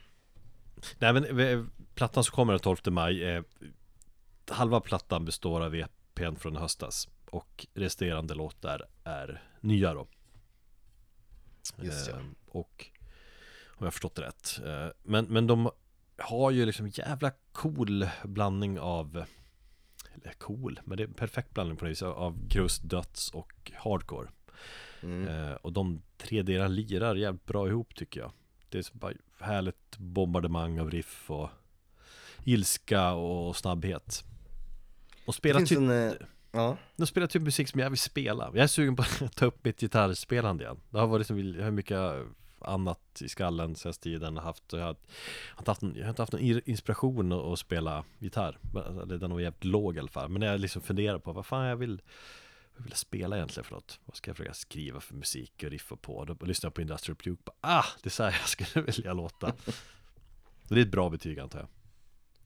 Nej 0.99 1.13
men 1.13 1.71
plattan 1.95 2.25
som 2.25 2.35
kommer 2.35 2.53
den 2.53 2.61
12 2.61 2.77
maj 2.87 3.25
eh, 3.25 3.43
Halva 4.51 4.81
plattan 4.81 5.25
består 5.25 5.61
av 5.61 5.75
EPn 5.75 6.37
från 6.37 6.57
höstas 6.57 7.09
Och 7.31 7.67
resterande 7.75 8.35
låtar 8.35 8.83
är 9.05 9.43
nya 9.61 9.95
då 9.95 10.07
Just 11.83 12.09
ja. 12.09 12.17
Eh, 12.17 12.23
Och 12.47 12.87
Om 13.67 13.77
jag 13.79 13.87
har 13.87 13.91
förstått 13.91 14.15
det 14.15 14.23
rätt 14.23 14.61
eh, 14.65 14.89
men, 15.03 15.25
men 15.25 15.47
de 15.47 15.71
har 16.19 16.51
ju 16.51 16.67
liksom 16.67 16.89
jävla 16.89 17.33
cool 17.53 18.09
blandning 18.25 18.79
av 18.81 19.25
Eller 20.15 20.33
cool, 20.33 20.81
men 20.85 20.97
det 20.97 21.03
är 21.03 21.09
en 21.09 21.15
perfekt 21.15 21.55
blandning 21.55 21.77
på 21.77 21.85
det 21.85 21.89
viset 21.89 22.09
Av 22.09 22.47
grust, 22.49 22.83
döds 22.85 23.31
och 23.31 23.73
hardcore 23.75 24.29
Mm. 25.03 25.29
Eh, 25.29 25.53
och 25.55 25.73
de 25.73 26.03
tre 26.19 26.43
delarna 26.43 26.69
lirar 26.69 27.15
jävligt 27.15 27.47
bra 27.47 27.69
ihop 27.69 27.95
tycker 27.95 28.21
jag 28.21 28.33
Det 28.69 28.79
är 28.79 28.83
så 28.83 28.95
bara 28.95 29.13
härligt 29.41 29.99
bombardemang 29.99 30.81
av 30.81 30.91
riff 30.91 31.31
och 31.31 31.49
ilska 32.45 33.13
och 33.13 33.57
snabbhet 33.57 34.25
Och 35.27 35.33
Det 35.33 35.33
spela 35.33 35.59
finns 35.59 35.69
typ, 35.69 35.79
en, 35.79 35.91
eh, 36.09 36.13
ja, 36.57 36.77
de 36.97 37.07
spelar 37.07 37.27
typ 37.27 37.43
musik 37.43 37.69
som 37.69 37.81
jag 37.81 37.91
vill 37.91 37.99
spela 37.99 38.51
Jag 38.55 38.63
är 38.63 38.67
sugen 38.67 38.97
på 38.97 39.03
att 39.03 39.37
ta 39.37 39.47
upp 39.47 39.65
mitt 39.65 39.81
gitarrspelande 39.81 40.65
igen 40.65 40.81
Det 40.91 40.99
har 40.99 41.07
varit 41.07 41.27
så, 41.27 41.39
jag 41.39 41.65
har 41.65 41.71
mycket 41.71 41.99
annat 42.59 43.23
i 43.23 43.29
skallen 43.29 43.77
senaste 43.77 44.03
tiden 44.03 44.37
haft 44.37 44.63
jag, 44.73 44.79
har, 44.79 44.87
jag 44.87 45.55
har 45.55 45.59
inte 45.59 45.71
haft, 45.71 45.83
jag 45.83 46.03
har 46.05 46.09
inte 46.09 46.23
haft 46.23 46.33
någon 46.33 46.43
ir- 46.43 46.63
inspiration 46.65 47.53
att, 47.53 47.59
spela 47.59 48.05
gitarr 48.19 48.59
den 49.19 49.33
var 49.33 49.41
jävligt 49.41 49.65
låg 49.65 49.97
i 49.97 49.99
alla 49.99 50.09
fall 50.09 50.29
Men 50.29 50.43
jag 50.43 50.61
liksom 50.61 50.83
funderar 50.83 51.19
på 51.19 51.33
vad 51.33 51.47
fan 51.47 51.67
jag 51.67 51.77
vill 51.77 52.03
vad 52.77 52.83
vill 52.85 52.91
jag 52.93 52.99
spela 52.99 53.37
egentligen 53.37 53.65
för 53.65 53.75
något? 53.75 54.01
Vad 54.05 54.17
ska 54.17 54.29
jag 54.31 54.37
försöka 54.37 54.55
skriva 54.55 55.01
för 55.01 55.15
musik 55.15 55.53
och 55.65 55.71
riffa 55.71 55.97
på? 55.97 56.25
Då 56.25 56.47
lyssnar 56.47 56.67
jag 56.69 56.75
på 56.75 56.81
Industrial 56.81 57.17
Puke 57.17 57.43
bara, 57.45 57.79
Ah, 57.79 57.85
det 58.03 58.09
är 58.09 58.11
så 58.11 58.23
här 58.23 58.37
jag 58.41 58.49
skulle 58.49 58.87
vilja 58.93 59.13
låta 59.13 59.53
Det 60.69 60.75
är 60.75 60.83
ett 60.83 60.91
bra 60.91 61.11
betyg 61.11 61.39
antar 61.39 61.59
jag 61.59 61.69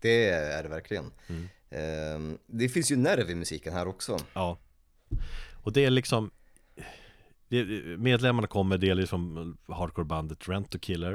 det 0.01 0.31
är 0.31 0.63
det 0.63 0.69
verkligen. 0.69 1.13
Mm. 1.27 1.49
Eh, 1.71 2.37
det 2.47 2.69
finns 2.69 2.93
ju 2.93 2.97
nerv 2.97 3.31
i 3.31 3.35
musiken 3.35 3.73
här 3.73 3.89
också. 3.89 4.19
Ja. 4.33 4.59
Och 5.63 5.73
det 5.73 5.85
är 5.85 5.91
liksom 5.91 6.31
Medlemmarna 7.99 8.47
kommer 8.47 8.79
delvis 8.79 9.11
från 9.11 9.57
hardcorebandet 9.69 10.49
Rent 10.49 10.71
to 10.71 10.79
Killer. 10.79 11.13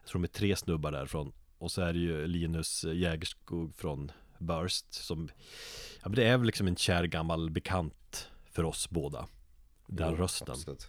Jag 0.00 0.08
tror 0.08 0.20
de 0.20 0.24
är 0.24 0.28
tre 0.28 0.56
snubbar 0.56 0.92
därifrån 0.92 1.32
Och 1.58 1.70
så 1.72 1.82
är 1.82 1.92
det 1.92 1.98
ju 1.98 2.26
Linus 2.26 2.84
Jägerskog 2.84 3.74
från 3.74 4.12
Burst 4.38 4.92
Som 4.94 5.28
Ja 6.02 6.08
men 6.08 6.14
det 6.14 6.24
är 6.24 6.36
väl 6.36 6.46
liksom 6.46 6.66
en 6.66 6.76
kär 6.76 7.04
gammal 7.04 7.50
bekant 7.50 8.28
För 8.50 8.64
oss 8.64 8.90
båda. 8.90 9.26
Den 9.86 10.10
Jo, 10.10 10.16
rösten. 10.16 10.50
absolut. 10.50 10.88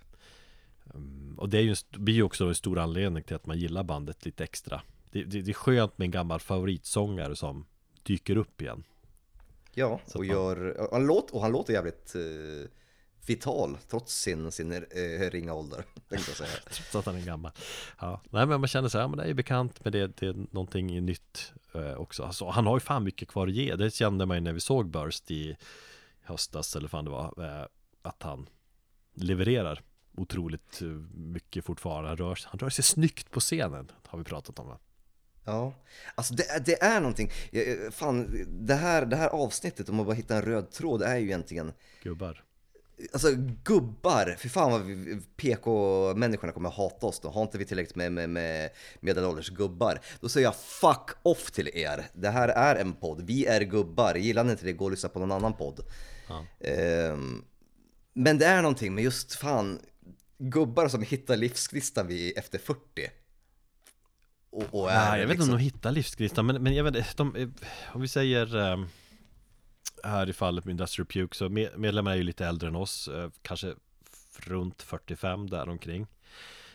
Och 1.38 1.50
det 1.50 1.58
är 1.58 1.62
ju 1.62 1.76
blir 1.92 2.14
ju 2.14 2.24
också 2.24 2.46
en 2.48 2.56
stor 2.56 2.80
anledning 2.80 3.24
till 3.24 3.36
att 3.36 3.46
man 3.46 3.60
gillar 3.60 3.84
bandet 3.84 4.26
lite 4.26 4.44
extra. 4.44 4.82
Det, 5.12 5.24
det, 5.24 5.42
det 5.42 5.52
är 5.52 5.54
skönt 5.54 5.98
med 5.98 6.06
en 6.06 6.12
gammal 6.12 6.40
favoritsångare 6.40 7.36
som 7.36 7.66
dyker 8.04 8.38
upp 8.38 8.62
igen 8.62 8.84
Ja, 9.78 10.00
och, 10.14 10.26
gör, 10.26 10.88
han 10.92 11.06
låter, 11.06 11.36
och 11.36 11.42
han 11.42 11.52
låter 11.52 11.74
jävligt 11.74 12.16
eh, 12.16 12.70
vital 13.28 13.78
trots 13.90 14.22
sin, 14.22 14.52
sin 14.52 14.72
eh, 14.72 15.32
ringa 15.32 15.54
ålder. 15.54 15.84
Trots 16.10 16.96
att 16.96 17.06
han 17.06 17.16
är 17.16 17.26
gammal 17.26 17.52
ja. 18.00 18.22
Nej 18.30 18.46
men 18.46 18.60
man 18.60 18.68
känner 18.68 18.90
så 18.90 18.98
här, 18.98 19.04
ja, 19.04 19.08
men 19.08 19.18
det 19.18 19.24
är 19.24 19.28
ju 19.28 19.34
bekant 19.34 19.84
Men 19.84 19.92
det, 19.92 20.08
det 20.08 20.28
är 20.28 20.36
någonting 20.52 21.06
nytt 21.06 21.54
eh, 21.74 21.94
också 21.94 22.24
alltså, 22.24 22.50
Han 22.50 22.66
har 22.66 22.76
ju 22.76 22.80
fan 22.80 23.04
mycket 23.04 23.28
kvar 23.28 23.48
att 23.48 23.54
ge 23.54 23.76
Det 23.76 23.94
kände 23.94 24.26
man 24.26 24.38
ju 24.38 24.42
när 24.42 24.54
vi 24.54 24.60
såg 24.60 24.90
Burst 24.90 25.32
i 25.32 25.56
höstas 26.22 26.76
Eller 26.76 26.88
fan 26.88 27.06
det 27.06 27.12
var 27.12 27.44
eh, 27.44 27.66
Att 28.02 28.24
han 28.24 28.50
levererar 29.14 29.82
Otroligt 30.18 30.82
eh, 30.82 30.88
mycket 31.14 31.66
fortfarande 31.66 32.10
han 32.10 32.18
rör, 32.18 32.40
han 32.46 32.60
rör 32.60 32.70
sig 32.70 32.84
snyggt 32.84 33.32
på 33.32 33.40
scenen 33.40 33.92
Har 34.08 34.18
vi 34.20 34.26
pratat 34.26 34.60
om 34.60 34.68
va? 34.68 34.78
Ja, 35.46 35.74
alltså 36.16 36.34
det, 36.34 36.66
det 36.66 36.84
är 36.84 37.00
någonting. 37.00 37.32
Eh, 37.52 37.92
Fan, 37.92 38.46
det 38.50 38.76
här, 38.76 39.06
det 39.06 39.16
här 39.16 39.28
avsnittet 39.30 39.90
om 39.90 40.00
att 40.00 40.06
bara 40.06 40.16
hitta 40.16 40.36
en 40.36 40.42
röd 40.42 40.72
tråd 40.72 41.02
är 41.02 41.18
ju 41.18 41.26
egentligen 41.26 41.74
Gubbar 42.04 42.42
Alltså 43.14 43.28
gubbar, 43.64 44.36
för 44.40 44.50
fan 44.50 44.72
vad 44.72 44.82
vi- 44.82 45.22
PK-människorna 45.38 46.54
kommer 46.54 46.70
att 46.70 46.76
hata 46.76 47.06
oss 47.08 47.20
då. 47.20 47.30
Har 47.30 47.42
inte 47.42 47.58
vi 47.58 47.66
tillräckligt 47.66 47.96
med, 47.96 48.12
med, 48.12 48.30
med 48.30 48.70
medelålders 49.00 49.50
gubbar? 49.50 50.00
Då 50.20 50.30
säger 50.30 50.48
jag 50.48 50.56
fuck 50.56 51.10
off 51.24 51.52
till 51.52 51.70
er. 51.74 52.06
Det 52.14 52.30
här 52.30 52.50
är 52.50 52.76
en 52.76 52.94
podd, 52.94 53.22
vi 53.28 53.46
är 53.46 53.62
gubbar. 53.62 54.16
Gillar 54.16 54.44
ni 54.44 54.52
inte 54.52 54.66
det, 54.66 54.74
gå 54.74 54.86
och 54.86 54.92
lyssna 54.92 55.10
på 55.10 55.20
någon 55.20 55.32
annan 55.32 55.54
podd. 55.54 55.80
Ja. 56.30 56.46
Ehm, 56.68 57.44
men 58.14 58.38
det 58.38 58.46
är 58.46 58.62
någonting 58.62 58.96
med 58.96 59.04
just 59.04 59.36
fan 59.36 59.80
gubbar 60.38 60.88
som 60.88 61.02
hittar 61.02 61.38
livsgnistan 61.38 62.08
efter 62.36 62.60
40. 62.60 62.80
Och, 64.56 64.82
och 64.82 64.92
är 64.92 65.10
Nej, 65.10 65.20
jag 65.22 65.28
vet 65.28 65.34
inte 65.34 65.34
liksom, 65.34 65.54
om 65.54 65.58
de 65.58 65.64
hittar 65.64 65.92
livsgnistan 65.92 66.46
men, 66.46 66.64
men 66.64 66.76
jag 66.76 66.84
vet 66.84 66.96
inte, 66.96 67.14
de, 67.16 67.54
om 67.94 68.02
vi 68.02 68.08
säger 68.08 68.72
eh, 68.72 68.86
här 70.04 70.30
i 70.30 70.34
fallet 70.34 70.66
med 70.66 70.72
Industrial 70.72 71.06
Puke 71.06 71.36
så 71.36 71.50
med, 71.50 71.70
medlemmarna 71.78 72.14
är 72.14 72.18
ju 72.18 72.24
lite 72.24 72.46
äldre 72.46 72.68
än 72.68 72.76
oss, 72.76 73.08
eh, 73.08 73.30
kanske 73.42 73.76
runt 74.40 74.82
45 74.82 75.50
däromkring. 75.50 76.08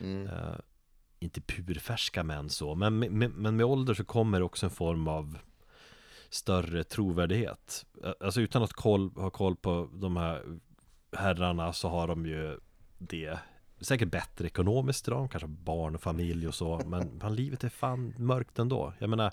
Mm. 0.00 0.26
Eh, 0.26 0.54
inte 1.18 1.40
purfärska 1.40 2.22
män 2.22 2.50
så, 2.50 2.74
men 2.74 2.98
med, 2.98 3.12
med, 3.12 3.30
men 3.30 3.56
med 3.56 3.66
ålder 3.66 3.94
så 3.94 4.04
kommer 4.04 4.42
också 4.42 4.66
en 4.66 4.70
form 4.70 5.08
av 5.08 5.38
större 6.30 6.84
trovärdighet. 6.84 7.86
Eh, 8.04 8.12
Alltså 8.20 8.40
utan 8.40 8.62
att 8.62 8.72
koll, 8.72 9.10
ha 9.16 9.30
koll 9.30 9.56
på 9.56 9.88
de 9.92 10.16
här 10.16 10.58
herrarna 11.16 11.72
så 11.72 11.88
har 11.88 12.08
de 12.08 12.26
ju 12.26 12.58
det 12.98 13.38
säkert 13.80 14.10
bättre 14.10 14.46
ekonomiskt 14.46 15.08
idag, 15.08 15.30
kanske 15.30 15.46
barn 15.46 15.94
och 15.94 16.02
familj 16.02 16.48
och 16.48 16.54
så, 16.54 16.82
men 16.86 17.20
fan, 17.20 17.34
livet 17.34 17.64
är 17.64 17.68
fan 17.68 18.14
mörkt 18.18 18.58
ändå. 18.58 18.92
Jag 18.98 19.10
menar, 19.10 19.32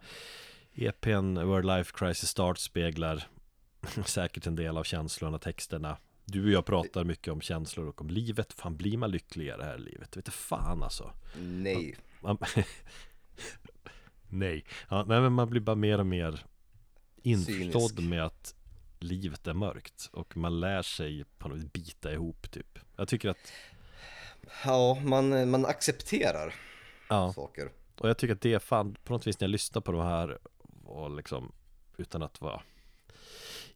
EPn 0.74 1.40
World 1.40 1.66
Life 1.66 1.92
Crisis 1.96 2.30
Start 2.30 2.58
speglar 2.58 3.24
säkert 4.06 4.48
en 4.48 4.56
del 4.56 4.78
av 4.78 4.84
känslorna, 4.84 5.40
texterna. 5.40 5.98
Du 6.26 6.46
och 6.46 6.52
jag 6.52 6.66
pratar 6.66 7.04
mycket 7.04 7.34
om 7.34 7.42
känslor 7.42 7.88
och 7.88 8.02
om 8.02 8.10
livet. 8.10 8.54
Fan, 8.54 8.78
blir 8.78 8.98
man 8.98 9.12
lyckligare 9.12 9.64
här 9.64 9.78
i 9.78 9.82
livet? 9.82 10.18
Vet 10.18 10.30
fan 10.30 10.84
alltså. 10.84 11.12
Nej. 11.38 11.96
Man, 12.22 12.38
Nej, 14.30 14.66
ja, 14.90 15.06
nej 15.08 15.22
men 15.22 15.34
man 15.34 15.50
blir 15.50 15.62
bara 15.62 15.76
mer 15.76 16.00
och 16.00 16.06
mer 16.06 16.46
införstådd 17.24 18.04
med 18.04 18.26
att 18.26 18.56
livet 19.00 19.48
är 19.48 19.54
mörkt 19.54 20.10
och 20.14 20.38
man 20.38 20.60
lär 20.60 20.82
sig 20.82 21.26
på 21.38 21.50
något 21.50 21.74
bita 21.74 22.14
ihop 22.14 22.52
typ. 22.52 22.80
Jag 22.96 23.08
tycker 23.08 23.30
att, 23.30 23.52
Ja, 24.66 24.98
man, 25.04 25.50
man 25.50 25.66
accepterar 25.66 26.56
ja, 27.10 27.34
saker. 27.34 27.72
och 28.00 28.10
jag 28.10 28.18
tycker 28.18 28.34
att 28.36 28.42
det 28.42 28.54
är 28.54 28.60
fan 28.60 28.96
på 29.04 29.14
något 29.14 29.28
vis 29.28 29.40
när 29.40 29.48
jag 29.48 29.52
lyssnar 29.52 29.82
på 29.82 29.92
de 29.92 30.02
här 30.02 30.38
och 30.86 31.16
liksom 31.16 31.52
utan 31.98 32.24
att 32.24 32.42
vara 32.42 32.62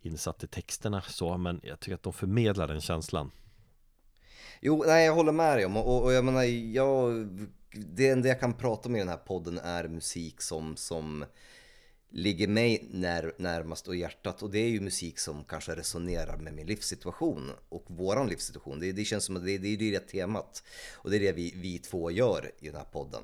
insatt 0.02 0.43
i 0.43 0.48
texterna 0.48 1.02
så, 1.02 1.38
men 1.38 1.61
jag 1.64 1.80
tycker 1.80 1.95
att 1.95 2.03
de 2.03 2.14
förmedlar 2.14 2.68
den 2.68 2.81
känslan. 2.81 3.31
Jo, 4.61 4.84
nej 4.88 5.06
jag 5.06 5.14
håller 5.14 5.31
med 5.31 5.57
dig 5.57 5.65
om 5.65 5.77
och, 5.77 6.03
och 6.03 6.14
jag 6.14 6.26
menar, 6.26 6.43
jag, 6.73 7.27
det 7.72 8.10
enda 8.10 8.27
jag 8.27 8.39
kan 8.39 8.53
prata 8.53 8.89
om 8.89 8.95
i 8.95 8.99
den 8.99 9.10
här 9.10 9.18
podden 9.18 9.57
är 9.57 9.88
musik 9.88 10.41
som, 10.41 10.76
som 10.76 11.26
ligger 12.12 12.48
mig 12.48 12.88
när, 12.92 13.34
närmast 13.38 13.88
och 13.88 13.96
hjärtat 13.96 14.44
och 14.44 14.52
det 14.52 14.60
är 14.60 14.70
ju 14.70 14.80
musik 14.80 15.20
som 15.20 15.44
kanske 15.44 15.76
resonerar 15.76 16.38
med 16.38 16.54
min 16.54 16.68
livssituation 16.68 17.52
och 17.70 17.86
våran 17.88 18.28
livssituation. 18.28 18.80
Det, 18.80 18.92
det 18.92 19.06
känns 19.06 19.26
som 19.26 19.36
att 19.36 19.46
det, 19.46 19.58
det 19.58 19.68
är 19.68 19.78
det 19.78 20.00
temat 20.00 20.64
och 20.94 21.10
det 21.10 21.18
är 21.18 21.20
det 21.20 21.32
vi, 21.32 21.54
vi 21.56 21.80
två 21.80 22.12
gör 22.12 22.52
i 22.60 22.66
den 22.66 22.76
här 22.76 22.84
podden. 22.84 23.24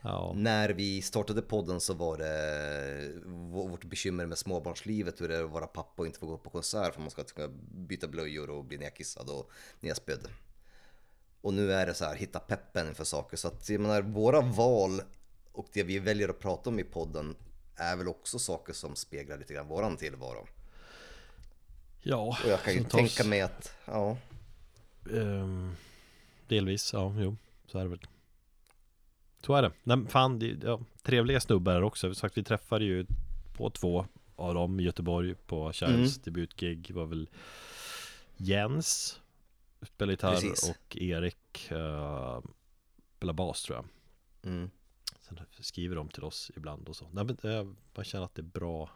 Ja, 0.00 0.32
När 0.36 0.68
vi 0.68 1.02
startade 1.02 1.42
podden 1.42 1.80
så 1.80 1.94
var 1.94 2.18
det 2.18 3.12
vårt 3.50 3.84
bekymmer 3.84 4.26
med 4.26 4.38
småbarnslivet, 4.38 5.20
hur 5.20 5.28
det 5.28 5.36
är 5.36 5.44
att 5.44 5.50
vara 5.50 5.66
pappa 5.66 6.02
och 6.02 6.06
inte 6.06 6.18
få 6.18 6.26
gå 6.26 6.38
på 6.38 6.50
konsert 6.50 6.94
för 6.94 7.00
man 7.00 7.10
ska 7.10 7.24
kunna 7.24 7.48
byta 7.88 8.08
blöjor 8.08 8.50
och 8.50 8.64
bli 8.64 8.78
nedkissad 8.78 9.30
och 9.30 9.50
nedspydd. 9.80 10.28
Och 11.40 11.54
nu 11.54 11.72
är 11.72 11.86
det 11.86 11.94
så 11.94 12.04
här, 12.04 12.14
hitta 12.14 12.38
peppen 12.38 12.88
inför 12.88 13.04
saker. 13.04 13.36
Så 13.36 13.48
att 13.48 13.68
jag 13.68 13.80
menar, 13.80 14.02
våra 14.02 14.40
val 14.40 15.02
och 15.52 15.68
det 15.72 15.82
vi 15.82 15.98
väljer 15.98 16.28
att 16.28 16.38
prata 16.38 16.70
om 16.70 16.78
i 16.78 16.84
podden 16.84 17.36
är 17.76 17.96
väl 17.96 18.08
också 18.08 18.38
saker 18.38 18.72
som 18.72 18.96
speglar 18.96 19.38
lite 19.38 19.54
grann 19.54 19.68
våran 19.68 19.96
tillvaro. 19.96 20.46
ja 22.02 22.36
Och 22.44 22.50
jag 22.50 22.62
kan 22.62 22.74
ju 22.74 22.84
tänka 22.84 23.24
mig 23.24 23.40
att, 23.40 23.72
ja, 23.84 24.16
Ehm, 25.12 25.76
delvis, 26.48 26.92
ja, 26.92 27.14
jo, 27.18 27.36
så 27.66 27.78
är 27.78 27.82
det 27.82 27.88
väl. 27.90 28.06
Så 29.46 29.54
är 29.54 29.62
det. 29.62 29.72
Nej, 29.82 30.06
fan, 30.08 30.38
det, 30.38 30.46
ja, 30.62 30.80
trevliga 31.02 31.40
snubbar 31.40 31.72
här 31.72 31.82
också. 31.82 32.14
Sagt, 32.14 32.38
vi 32.38 32.44
träffade 32.44 32.84
ju 32.84 33.06
på 33.56 33.70
två 33.70 34.06
av 34.36 34.54
dem 34.54 34.80
i 34.80 34.82
Göteborg 34.82 35.34
på 35.34 35.72
Charles 35.72 36.16
Mm. 36.16 36.22
debutgig. 36.24 36.90
var 36.94 37.06
väl 37.06 37.28
Jens, 38.36 39.20
spelar 39.82 40.12
gitarr 40.12 40.32
Precis. 40.32 40.70
och 40.70 40.96
Erik 40.96 41.68
uh, 41.72 42.40
spelar 43.16 43.32
bas 43.32 43.62
tror 43.62 43.76
jag. 43.78 43.86
mm. 44.52 44.70
Sen 45.28 45.40
skriver 45.60 45.96
de 45.96 46.08
till 46.08 46.24
oss 46.24 46.50
ibland 46.56 46.88
och 46.88 46.96
så. 46.96 47.08
Nej, 47.12 47.24
men, 47.24 47.36
jag 47.42 47.76
bara 47.94 48.04
känner 48.04 48.24
att 48.24 48.34
det 48.34 48.40
är 48.40 48.60
bra 48.60 48.90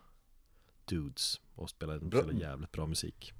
dudes 0.84 1.40
och 1.54 1.70
spelar, 1.70 1.98
de 1.98 2.10
spelar 2.22 2.40
jävligt 2.40 2.72
bra 2.72 2.86
musik. 2.86 3.32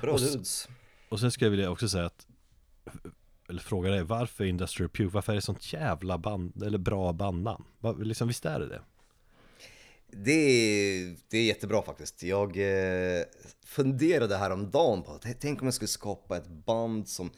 bra 0.00 0.12
Och 0.12 0.20
dudes. 0.20 0.68
Och 1.08 1.20
sen 1.20 1.30
skulle 1.30 1.46
jag 1.46 1.50
vilja 1.50 1.70
också 1.70 1.88
säga 1.88 2.06
att 2.06 2.26
Eller 3.48 3.60
fråga 3.60 3.90
dig, 3.90 4.02
varför 4.02 4.44
Industrial 4.44 4.88
Puke? 4.90 5.10
Varför 5.14 5.32
är 5.32 5.36
det 5.36 5.42
sånt 5.42 5.72
jävla 5.72 6.18
band, 6.18 6.62
eller 6.62 6.78
bra 6.78 7.12
bandnamn? 7.12 7.64
Va- 7.78 7.92
Liksom, 7.98 8.28
visst 8.28 8.44
är 8.46 8.60
det 8.60 8.66
det? 8.68 8.82
Det 10.10 10.32
är, 10.32 11.16
det 11.28 11.38
är 11.38 11.44
jättebra 11.44 11.82
faktiskt. 11.82 12.22
Jag 12.22 12.56
eh, 12.56 13.22
funderade 13.64 14.36
häromdagen 14.36 15.02
på 15.02 15.12
att 15.12 15.26
tänk 15.40 15.60
om 15.60 15.66
jag 15.66 15.74
skulle 15.74 15.88
skapa 15.88 16.36
ett 16.36 16.48
band 16.48 17.08
som, 17.08 17.30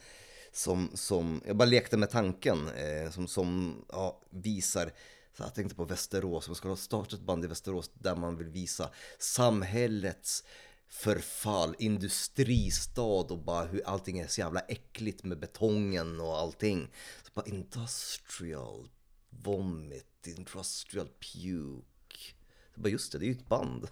som, 0.59 0.89
som 0.93 1.41
jag 1.45 1.57
bara 1.57 1.65
lekte 1.65 1.97
med 1.97 2.09
tanken, 2.09 2.67
eh, 2.67 3.11
som, 3.11 3.27
som 3.27 3.75
ja, 3.89 4.21
visar, 4.29 4.91
så 5.37 5.43
jag 5.43 5.55
tänkte 5.55 5.75
på 5.75 5.85
Västerås, 5.85 6.47
man 6.47 6.55
skulle 6.55 6.77
starta 6.77 7.15
ett 7.15 7.21
band 7.21 7.45
i 7.45 7.47
Västerås 7.47 7.91
där 7.93 8.15
man 8.15 8.37
vill 8.37 8.49
visa 8.49 8.89
samhällets 9.19 10.43
förfall, 10.87 11.75
industristad 11.79 13.01
och 13.01 13.43
bara 13.43 13.65
hur 13.65 13.87
allting 13.87 14.19
är 14.19 14.27
så 14.27 14.41
jävla 14.41 14.59
äckligt 14.59 15.23
med 15.23 15.39
betongen 15.39 16.19
och 16.19 16.37
allting. 16.37 16.91
Så 17.23 17.31
bara 17.33 17.45
industrial 17.45 18.89
vomit, 19.29 20.27
industrial 20.27 21.07
puke. 21.07 22.35
Så 22.75 22.81
bara 22.81 22.89
just 22.89 23.11
det, 23.11 23.19
det 23.19 23.25
är 23.25 23.27
ju 23.27 23.33
ett 23.33 23.49
band. 23.49 23.87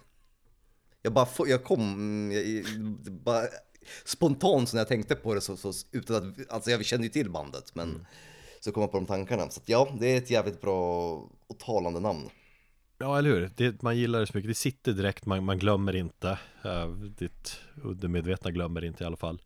Jag 1.02 1.12
bara, 1.12 1.28
jag 1.46 1.64
kom, 1.64 2.30
jag, 2.32 2.44
jag, 2.46 2.64
bara 3.12 3.48
spontant 4.04 4.68
så 4.68 4.76
när 4.76 4.80
jag 4.80 4.88
tänkte 4.88 5.14
på 5.14 5.34
det 5.34 5.40
så, 5.40 5.56
så 5.56 5.72
utan 5.92 6.16
att, 6.16 6.50
alltså 6.50 6.70
jag 6.70 6.84
kände 6.84 7.06
ju 7.06 7.12
till 7.12 7.30
bandet 7.30 7.74
men 7.74 8.06
så 8.60 8.72
kom 8.72 8.80
jag 8.80 8.90
på 8.90 8.96
de 8.98 9.06
tankarna. 9.06 9.50
Så 9.50 9.60
att 9.60 9.68
ja, 9.68 9.96
det 10.00 10.06
är 10.06 10.18
ett 10.18 10.30
jävligt 10.30 10.60
bra 10.60 11.12
och 11.46 11.58
talande 11.58 12.00
namn. 12.00 12.30
Ja, 12.98 13.18
eller 13.18 13.30
hur? 13.30 13.50
Det, 13.56 13.82
man 13.82 13.96
gillar 13.96 14.20
det 14.20 14.26
så 14.26 14.36
mycket. 14.36 14.50
Det 14.50 14.54
sitter 14.54 14.92
direkt, 14.92 15.26
man, 15.26 15.44
man 15.44 15.58
glömmer 15.58 15.96
inte. 15.96 16.38
Uh, 16.64 16.88
ditt 16.96 17.60
undermedvetna 17.82 18.50
glömmer 18.50 18.84
inte 18.84 19.04
i 19.04 19.06
alla 19.06 19.16
fall. 19.16 19.42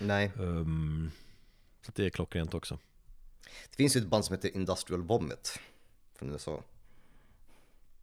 Nej, 0.00 0.32
Um, 0.36 1.10
så 1.86 1.92
det 1.94 2.06
är 2.06 2.10
klockrent 2.10 2.54
också. 2.54 2.78
det 3.70 3.76
finns 3.76 3.96
ju 3.96 4.00
ett 4.00 4.06
band 4.06 4.24
som 4.24 4.34
heter 4.36 4.56
Industrial 4.56 5.02
Vomit 5.02 5.60
från 6.14 6.30
USA. 6.30 6.62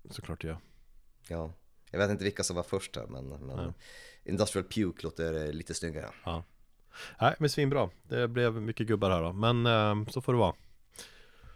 Såklart 0.09 0.43
gör. 0.43 0.57
Ja, 1.27 1.53
jag 1.91 1.99
vet 1.99 2.09
inte 2.09 2.23
vilka 2.23 2.43
som 2.43 2.55
var 2.55 2.63
först 2.63 2.95
här 2.95 3.07
men, 3.07 3.27
men. 3.27 3.73
Industrial 4.29 4.67
Puke 4.67 5.03
låter 5.03 5.45
eh, 5.45 5.51
lite 5.51 5.73
snyggare. 5.73 6.09
Ja. 6.23 6.43
Nej, 7.21 7.35
men 7.39 7.49
svinbra. 7.49 7.89
Det 8.07 8.27
blev 8.27 8.61
mycket 8.61 8.87
gubbar 8.87 9.09
här 9.09 9.21
då. 9.21 9.33
Men 9.33 9.65
eh, 9.65 10.11
så 10.11 10.21
får 10.21 10.33
det 10.33 10.39
vara. 10.39 10.55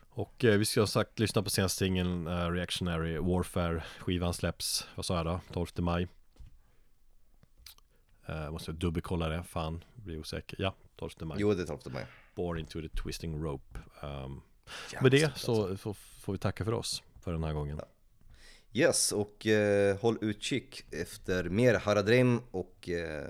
Och 0.10 0.46
eh, 0.46 0.58
vi 0.58 0.66
ska 0.66 0.82
som 0.82 0.88
sagt 0.88 1.20
lyssna 1.20 1.44
på 1.44 1.50
senaste 1.50 1.78
singeln 1.78 2.28
eh, 2.28 2.52
Reactionary 2.52 3.18
Warfare. 3.18 3.84
Skivan 4.00 4.34
släpps, 4.34 4.88
vad 4.96 5.06
sa 5.06 5.18
jag 5.18 5.26
då? 5.26 5.40
12 5.54 5.68
maj. 5.78 6.08
Eh, 8.26 8.52
måste 8.52 8.72
jag 8.72 8.76
dubbelkolla 8.76 9.30
det, 9.30 9.44
fan, 9.44 9.84
blir 9.96 10.20
osäker. 10.20 10.62
Ja, 10.62 10.76
12 10.96 11.12
maj. 11.22 11.38
Jo, 11.40 11.54
det 11.54 11.62
är 11.62 11.66
12 11.66 11.80
maj. 11.86 12.06
Born 12.36 12.60
into 12.60 12.82
the 12.82 12.90
twisting 12.90 13.44
rope. 13.44 13.80
Um, 14.02 14.42
med 15.02 15.12
det 15.12 15.24
alltså. 15.24 15.68
så, 15.68 15.78
så 15.78 15.94
får 15.94 16.34
vi 16.34 16.40
tacka 16.40 16.66
för 16.66 16.72
oss 16.72 17.04
för 17.22 17.32
den 17.32 17.44
här 17.44 17.54
gången. 17.54 17.82
Yes, 18.76 19.12
och 19.12 19.48
eh, 19.48 19.98
håll 19.98 20.18
utkik 20.22 20.86
efter 20.92 21.44
mer 21.44 21.74
Haradrim 21.74 22.42
och 22.52 22.90
eh, 22.90 23.30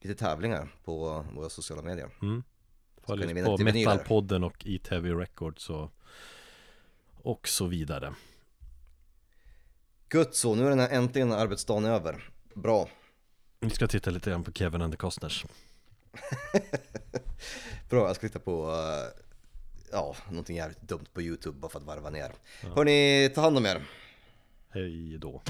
lite 0.00 0.14
tävlingar 0.14 0.68
på 0.84 1.24
våra 1.34 1.48
sociala 1.48 1.82
medier. 1.82 2.10
Mm. 2.22 2.42
Följ 3.06 3.44
på. 3.44 3.58
Metalpodden 3.58 4.44
och 4.44 4.66
Eat 4.66 4.88
Heavy 4.88 5.10
Records 5.10 5.70
och, 5.70 5.90
och 7.12 7.48
så 7.48 7.66
vidare. 7.66 8.14
Gött 10.14 10.34
så, 10.34 10.54
nu 10.54 10.66
är 10.66 10.70
den 10.70 10.78
här 10.78 10.90
äntligen 10.90 11.32
arbetsdagen 11.32 11.84
över. 11.84 12.30
Bra. 12.54 12.88
Vi 13.60 13.70
ska 13.70 13.86
titta 13.86 14.10
lite 14.10 14.30
grann 14.30 14.44
på 14.44 14.52
Kevin 14.52 14.82
and 14.82 14.92
the 14.92 14.96
Costners. 14.96 15.46
Bra, 17.90 18.06
jag 18.06 18.16
ska 18.16 18.28
titta 18.28 18.38
på 18.38 18.70
eh, 18.70 19.22
ja, 19.92 20.16
någonting 20.28 20.56
jävligt 20.56 20.82
dumt 20.82 21.06
på 21.12 21.22
YouTube 21.22 21.58
bara 21.58 21.70
för 21.70 21.78
att 21.78 21.86
varva 21.86 22.10
ner. 22.10 22.32
Hörni, 22.60 23.30
ta 23.34 23.40
hand 23.40 23.58
om 23.58 23.66
er. 23.66 23.82
Hej 24.74 25.18
då. 25.18 25.42